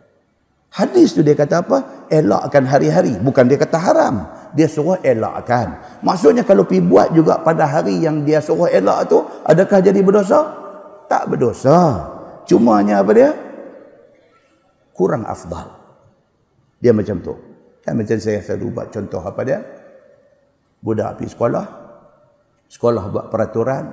Hadis 0.72 1.12
tu 1.12 1.20
dia 1.20 1.36
kata 1.36 1.68
apa? 1.68 2.08
Elakkan 2.08 2.64
hari-hari. 2.64 3.20
Bukan 3.20 3.44
dia 3.52 3.60
kata 3.60 3.76
haram. 3.76 4.16
Dia 4.56 4.72
suruh 4.72 5.00
elakkan. 5.04 6.00
Maksudnya 6.00 6.48
kalau 6.48 6.64
pergi 6.64 6.80
buat 6.80 7.12
juga 7.12 7.44
pada 7.44 7.68
hari 7.68 8.00
yang 8.00 8.24
dia 8.24 8.40
suruh 8.40 8.72
elak 8.72 9.12
tu, 9.12 9.20
adakah 9.44 9.84
jadi 9.84 10.00
berdosa? 10.00 10.48
Tak 11.12 11.28
berdosa. 11.28 12.08
Cumanya 12.48 13.04
apa 13.04 13.12
dia? 13.12 13.32
kurang 15.02 15.26
afdal. 15.26 15.74
Dia 16.78 16.94
macam 16.94 17.18
tu. 17.26 17.34
Kan 17.82 17.98
macam 17.98 18.22
saya 18.22 18.46
selalu 18.46 18.70
buat 18.70 18.88
contoh 18.94 19.22
apa 19.26 19.42
dia? 19.42 19.60
Budak 20.78 21.18
pergi 21.18 21.34
sekolah. 21.34 21.66
Sekolah 22.70 23.04
buat 23.10 23.26
peraturan. 23.34 23.86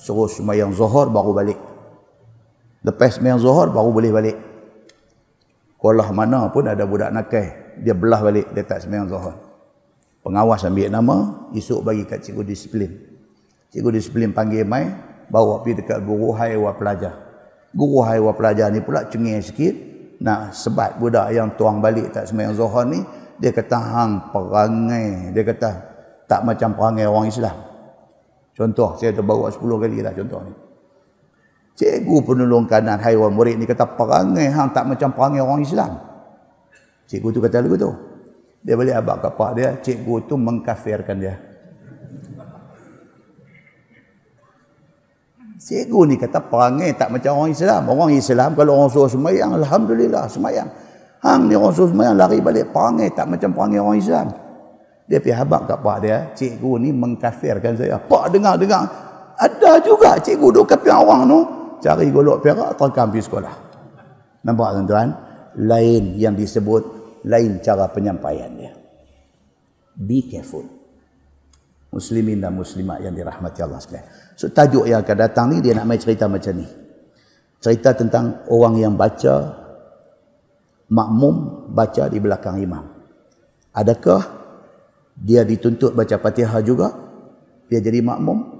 Suruh 0.00 0.26
semayang 0.32 0.72
zuhur 0.72 1.12
baru 1.12 1.36
balik. 1.36 1.60
Lepas 2.80 3.20
semayang 3.20 3.36
zuhur 3.36 3.68
baru 3.68 3.92
boleh 3.92 4.08
balik. 4.08 4.36
Sekolah 5.84 6.16
mana 6.16 6.48
pun 6.48 6.64
ada 6.64 6.88
budak 6.88 7.12
nakai. 7.12 7.76
Dia 7.84 7.92
belah 7.92 8.24
balik. 8.24 8.56
Dia 8.56 8.64
tak 8.64 8.88
semayang 8.88 9.04
zuhur. 9.04 9.36
Pengawas 10.24 10.64
ambil 10.64 10.88
nama. 10.88 11.44
Esok 11.52 11.84
bagi 11.84 12.08
kat 12.08 12.24
cikgu 12.24 12.40
disiplin. 12.40 12.88
Cikgu 13.68 13.92
disiplin 13.92 14.32
panggil 14.32 14.64
mai. 14.64 14.88
Bawa 15.28 15.60
pergi 15.60 15.84
dekat 15.84 16.00
guru 16.08 16.32
haiwa 16.32 16.72
pelajar. 16.80 17.12
Guru 17.76 18.00
haiwa 18.00 18.32
pelajar 18.32 18.72
ni 18.72 18.80
pula 18.80 19.04
cengih 19.12 19.44
sikit 19.44 19.76
nak 20.24 20.56
sebat 20.56 20.96
budak 20.96 21.28
yang 21.36 21.52
tuang 21.52 21.84
balik 21.84 22.16
tak 22.16 22.32
sembahyang 22.32 22.56
zuhur 22.56 22.88
ni 22.88 23.04
dia 23.36 23.52
kata 23.52 23.76
hang 23.76 24.32
perangai 24.32 25.36
dia 25.36 25.44
kata 25.44 25.70
tak 26.24 26.48
macam 26.48 26.72
perangai 26.72 27.04
orang 27.04 27.28
Islam 27.28 27.56
contoh 28.56 28.94
saya 28.96 29.10
dah 29.10 29.26
bawa 29.26 29.50
10 29.50 29.58
kali 29.58 30.00
dah 30.00 30.14
contoh 30.14 30.40
ni 30.48 30.54
cikgu 31.74 32.16
penolong 32.22 32.66
kanan 32.70 32.98
haiwan 33.02 33.34
murid 33.34 33.58
ni 33.58 33.66
kata 33.66 33.84
perangai 33.98 34.50
hang 34.50 34.70
tak 34.70 34.86
macam 34.86 35.10
perangai 35.10 35.42
orang 35.42 35.60
Islam 35.62 35.90
cikgu 37.10 37.28
tu 37.34 37.40
kata 37.42 37.62
lagu 37.62 37.76
tu 37.78 37.90
dia 38.64 38.74
balik 38.78 38.96
abak 38.96 39.16
kapak 39.28 39.50
dia 39.58 39.68
cikgu 39.82 40.14
tu 40.24 40.34
mengkafirkan 40.38 41.18
dia 41.18 41.34
Cikgu 45.64 46.00
ni 46.04 46.20
kata 46.20 46.44
perangai 46.44 46.92
tak 46.92 47.08
macam 47.08 47.40
orang 47.40 47.56
Islam. 47.56 47.88
Orang 47.88 48.12
Islam 48.12 48.52
kalau 48.52 48.76
orang 48.76 48.92
suruh 48.92 49.08
semayang, 49.08 49.56
Alhamdulillah 49.56 50.28
semayang. 50.28 50.68
Hang 51.24 51.48
ni 51.48 51.56
orang 51.56 51.72
suruh 51.72 51.88
semayang 51.88 52.20
lari 52.20 52.44
balik 52.44 52.68
perangai 52.68 53.08
tak 53.16 53.32
macam 53.32 53.48
perangai 53.56 53.80
orang 53.80 53.96
Islam. 53.96 54.28
Dia 55.08 55.24
pergi 55.24 55.36
habak 55.36 55.64
kat 55.64 55.78
pak 55.80 55.96
dia, 56.04 56.16
cikgu 56.36 56.72
ni 56.84 56.92
mengkafirkan 56.92 57.80
saya. 57.80 57.96
Pak 57.96 58.36
dengar-dengar, 58.36 58.84
ada 59.40 59.72
juga 59.80 60.20
cikgu 60.20 60.48
duk 60.52 60.68
kafir 60.68 60.92
orang 60.92 61.32
tu. 61.32 61.40
Cari 61.84 62.08
golok 62.08 62.40
perak, 62.40 62.80
terkam 62.80 63.12
pergi 63.12 63.28
sekolah. 63.28 63.54
Nampak 64.48 64.68
tuan-tuan? 64.72 65.08
Lain 65.68 66.16
yang 66.16 66.32
disebut, 66.32 66.82
lain 67.28 67.60
cara 67.60 67.92
penyampaian 67.92 68.48
dia. 68.56 68.72
Be 69.92 70.24
careful. 70.24 70.64
Muslimin 71.92 72.40
dan 72.40 72.56
muslimat 72.56 73.04
yang 73.04 73.12
dirahmati 73.12 73.60
Allah 73.60 73.84
sekalian. 73.84 74.08
So 74.32 74.48
tajuk 74.48 74.88
yang 74.88 75.04
akan 75.04 75.16
datang 75.28 75.46
ni 75.52 75.60
dia 75.60 75.76
nak 75.76 75.84
main 75.84 76.00
cerita 76.00 76.24
macam 76.24 76.56
ni. 76.56 76.66
Cerita 77.60 77.92
tentang 77.92 78.48
orang 78.48 78.80
yang 78.80 78.96
baca 78.96 79.60
makmum 80.88 81.68
baca 81.68 82.08
di 82.08 82.16
belakang 82.16 82.64
imam. 82.64 82.84
Adakah 83.76 84.22
dia 85.14 85.44
dituntut 85.44 85.92
baca 85.92 86.16
Fatihah 86.16 86.64
juga? 86.64 86.96
Dia 87.68 87.78
jadi 87.84 88.00
makmum? 88.00 88.56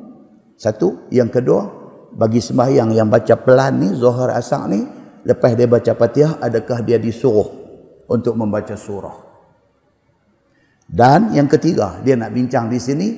Satu, 0.55 1.11
yang 1.11 1.33
kedua, 1.35 1.84
bagi 2.15 2.39
sembahyang 2.39 2.95
yang 2.95 3.11
baca 3.11 3.35
pelan 3.39 3.83
ni, 3.83 3.89
Zuhur 3.93 4.31
Asar 4.31 4.71
ni, 4.71 4.87
lepas 5.27 5.59
dia 5.59 5.67
baca 5.67 5.93
Fatihah, 5.95 6.39
adakah 6.39 6.81
dia 6.87 6.97
disuruh 6.97 7.51
untuk 8.07 8.39
membaca 8.39 8.79
surah? 8.79 9.19
Dan 10.87 11.35
yang 11.35 11.51
ketiga, 11.51 11.99
dia 12.07 12.15
nak 12.15 12.31
bincang 12.31 12.71
di 12.71 12.79
sini, 12.79 13.09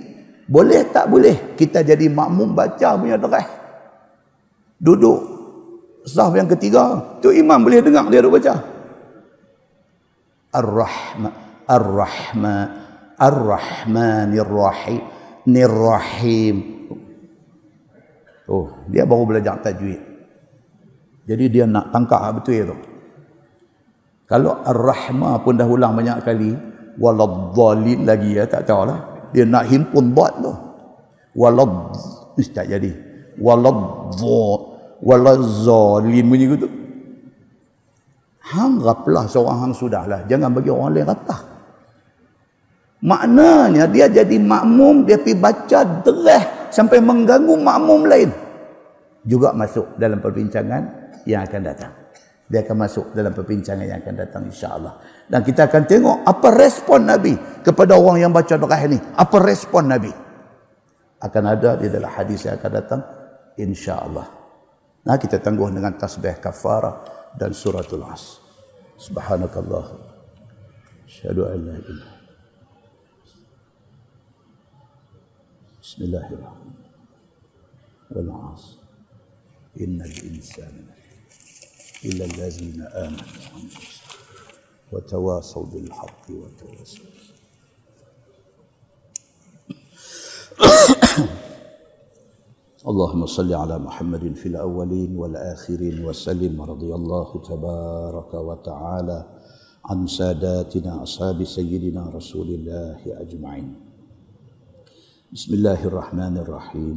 boleh 0.46 0.88
tak 0.94 1.10
boleh 1.10 1.58
kita 1.58 1.82
jadi 1.82 2.08
makmum 2.08 2.56
baca 2.56 2.96
punya 2.96 3.20
deras? 3.20 3.46
Duduk 4.78 5.36
sah 6.06 6.30
yang 6.32 6.46
ketiga. 6.46 7.18
Tu 7.18 7.34
imam 7.34 7.58
boleh 7.58 7.82
dengar 7.82 8.06
dia 8.06 8.22
duk 8.22 8.38
baca. 8.38 8.54
Ar-Rahman 10.54 11.34
Ar-Rahman 11.66 12.66
Ar-Rahmanir 13.18 14.46
Rahim 14.46 15.02
Nirrahim. 15.44 16.56
Oh, 18.46 18.70
dia 18.86 19.02
baru 19.02 19.26
belajar 19.26 19.58
tajwid. 19.58 19.98
Jadi 21.26 21.44
dia 21.50 21.66
nak 21.66 21.90
tangkap 21.90 22.38
betul 22.38 22.70
tu. 22.70 22.76
Kalau 24.26 24.62
Ar-Rahman 24.62 25.42
pun 25.42 25.54
dah 25.58 25.66
ulang 25.66 25.98
banyak 25.98 26.22
kali, 26.22 26.54
waladhdallin 26.98 28.06
lagi 28.06 28.38
ya 28.38 28.46
tak 28.46 28.66
tahu 28.70 28.86
lah. 28.86 29.30
Dia 29.34 29.42
nak 29.42 29.66
himpun 29.66 30.14
bot 30.14 30.32
tu. 30.38 30.54
Walad 31.36 31.92
mesti 32.38 32.54
tak 32.54 32.70
jadi. 32.70 32.90
Waladhdha 33.36 34.42
waladzalin 35.04 36.24
bunyi 36.24 36.46
gitu. 36.48 36.68
Hang 38.46 38.78
raplah 38.78 39.26
seorang 39.26 39.68
hang 39.68 39.74
sudahlah. 39.74 40.22
Jangan 40.30 40.54
bagi 40.54 40.70
orang 40.70 40.94
lain 40.94 41.06
rapah. 41.10 41.40
Maknanya 43.02 43.84
dia 43.90 44.06
jadi 44.08 44.38
makmum, 44.38 45.04
dia 45.04 45.20
pergi 45.20 45.36
baca 45.36 45.78
derah 46.06 46.55
sampai 46.70 46.98
mengganggu 47.02 47.54
makmum 47.56 48.06
lain. 48.06 48.30
Juga 49.26 49.50
masuk 49.50 49.98
dalam 49.98 50.22
perbincangan 50.22 50.82
yang 51.26 51.42
akan 51.42 51.62
datang. 51.66 51.92
Dia 52.46 52.62
akan 52.62 52.76
masuk 52.78 53.10
dalam 53.10 53.34
perbincangan 53.34 53.82
yang 53.82 53.98
akan 53.98 54.14
datang 54.14 54.42
insya-Allah. 54.46 55.02
Dan 55.26 55.42
kita 55.42 55.66
akan 55.66 55.82
tengok 55.82 56.16
apa 56.22 56.48
respon 56.54 57.02
Nabi 57.02 57.34
kepada 57.66 57.98
orang 57.98 58.22
yang 58.22 58.30
baca 58.30 58.54
doa 58.54 58.78
ini. 58.86 59.02
Apa 59.18 59.42
respon 59.42 59.90
Nabi? 59.90 60.14
Akan 61.18 61.42
ada 61.42 61.74
di 61.74 61.90
dalam 61.90 62.06
hadis 62.06 62.46
yang 62.46 62.54
akan 62.54 62.70
datang 62.70 63.00
insya-Allah. 63.58 64.26
Nah 65.10 65.16
kita 65.18 65.42
tangguh 65.42 65.74
dengan 65.74 65.98
tasbih 65.98 66.38
kafarah 66.38 67.02
dan 67.34 67.50
suratul 67.50 68.06
as. 68.06 68.38
Subhanakallah. 68.94 69.86
Asyhadu 71.02 71.50
an 71.50 71.58
la 71.66 71.74
ilaha 71.82 72.15
Bismillahirrahmanirrahim. 75.96 76.76
Wal 78.12 78.28
'asr. 78.28 78.84
Innal 79.80 80.12
insana 80.28 80.92
إلا 82.04 82.24
الذين 82.24 82.80
آمنوا 82.84 83.64
وتواصوا 84.92 85.64
بالحق 85.66 86.24
وتواصوا 86.30 87.10
اللهم 92.88 93.26
صل 93.26 93.52
على 93.54 93.78
محمد 93.78 94.36
في 94.36 94.46
الأولين 94.52 95.16
والآخرين 95.16 96.04
وسلم 96.04 96.62
رضي 96.62 96.94
الله 96.94 97.42
تبارك 97.48 98.34
وتعالى 98.34 99.18
عن 99.84 100.06
ساداتنا 100.06 101.02
أصحاب 101.02 101.44
سيدنا 101.44 102.12
رسول 102.12 102.48
الله 102.48 103.00
أجمعين 103.06 103.85
بسم 105.26 105.54
الله 105.54 105.86
الرحمن 105.90 106.38
الرحيم. 106.38 106.96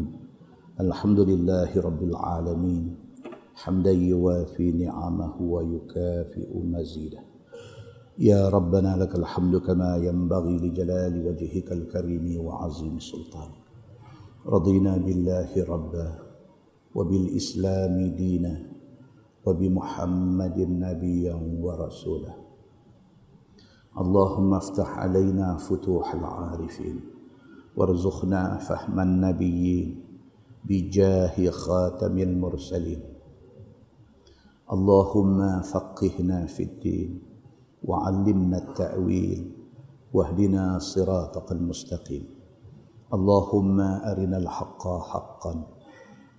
الحمد 0.80 1.20
لله 1.20 1.82
رب 1.82 2.02
العالمين. 2.04 2.96
حمدا 3.56 3.92
يوافي 3.92 4.72
نعمه 4.72 5.42
ويكافئ 5.42 6.52
مزيده. 6.54 7.22
يا 8.20 8.50
ربنا 8.50 9.02
لك 9.02 9.16
الحمد 9.16 9.58
كما 9.58 9.98
ينبغي 9.98 10.58
لجلال 10.58 11.28
وجهك 11.28 11.72
الكريم 11.72 12.46
وعظيم 12.46 13.00
سلطانك. 13.00 13.66
رضينا 14.46 14.98
بالله 14.98 15.50
ربا 15.66 16.10
وبالإسلام 16.96 17.96
دينا 18.14 18.56
وبمحمد 19.46 20.58
نبيا 20.60 21.36
ورسولا. 21.62 22.34
اللهم 23.98 24.54
افتح 24.54 24.90
علينا 25.00 25.58
فتوح 25.58 26.14
العارفين. 26.14 27.19
وارزقنا 27.78 28.58
فهم 28.58 29.00
النبيين 29.00 29.88
بجاه 30.66 31.50
خاتم 31.50 32.18
المرسلين. 32.18 33.02
اللهم 34.74 35.62
فقهنا 35.62 36.46
في 36.46 36.64
الدين 36.64 37.12
وعلمنا 37.84 38.58
التأويل 38.58 39.42
واهدنا 40.14 40.80
صراطك 40.80 41.52
المستقيم. 41.52 42.26
اللهم 43.14 43.78
أرنا 43.80 44.38
الحق 44.38 44.84
حقا 45.12 45.54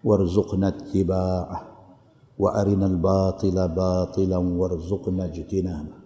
وارزقنا 0.04 0.68
اتباعه 0.68 1.58
وأرنا 2.38 2.86
الباطل 2.86 3.68
باطلا 3.68 4.38
وارزقنا 4.38 5.24
اجتنابه. 5.24 5.96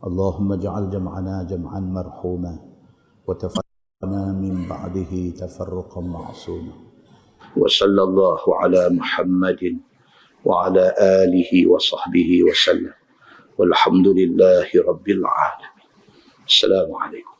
اللهم 0.00 0.52
اجعل 0.52 0.90
جمعنا 0.90 1.42
جمعا 1.42 1.80
مرحوما 1.80 2.54
وتفرقنا 4.02 4.32
من 4.32 4.68
بعده 4.68 5.30
تفرقا 5.40 6.00
معصوما. 6.00 6.72
وصلى 7.56 8.02
الله 8.02 8.40
على 8.60 8.88
محمد 8.90 9.78
وعلى 10.44 10.94
آله 10.98 11.66
وصحبه 11.68 12.30
وسلم. 12.48 12.94
والحمد 13.58 14.08
لله 14.08 14.68
رب 14.88 15.08
العالمين. 15.08 15.88
السلام 16.48 16.94
عليكم. 16.94 17.39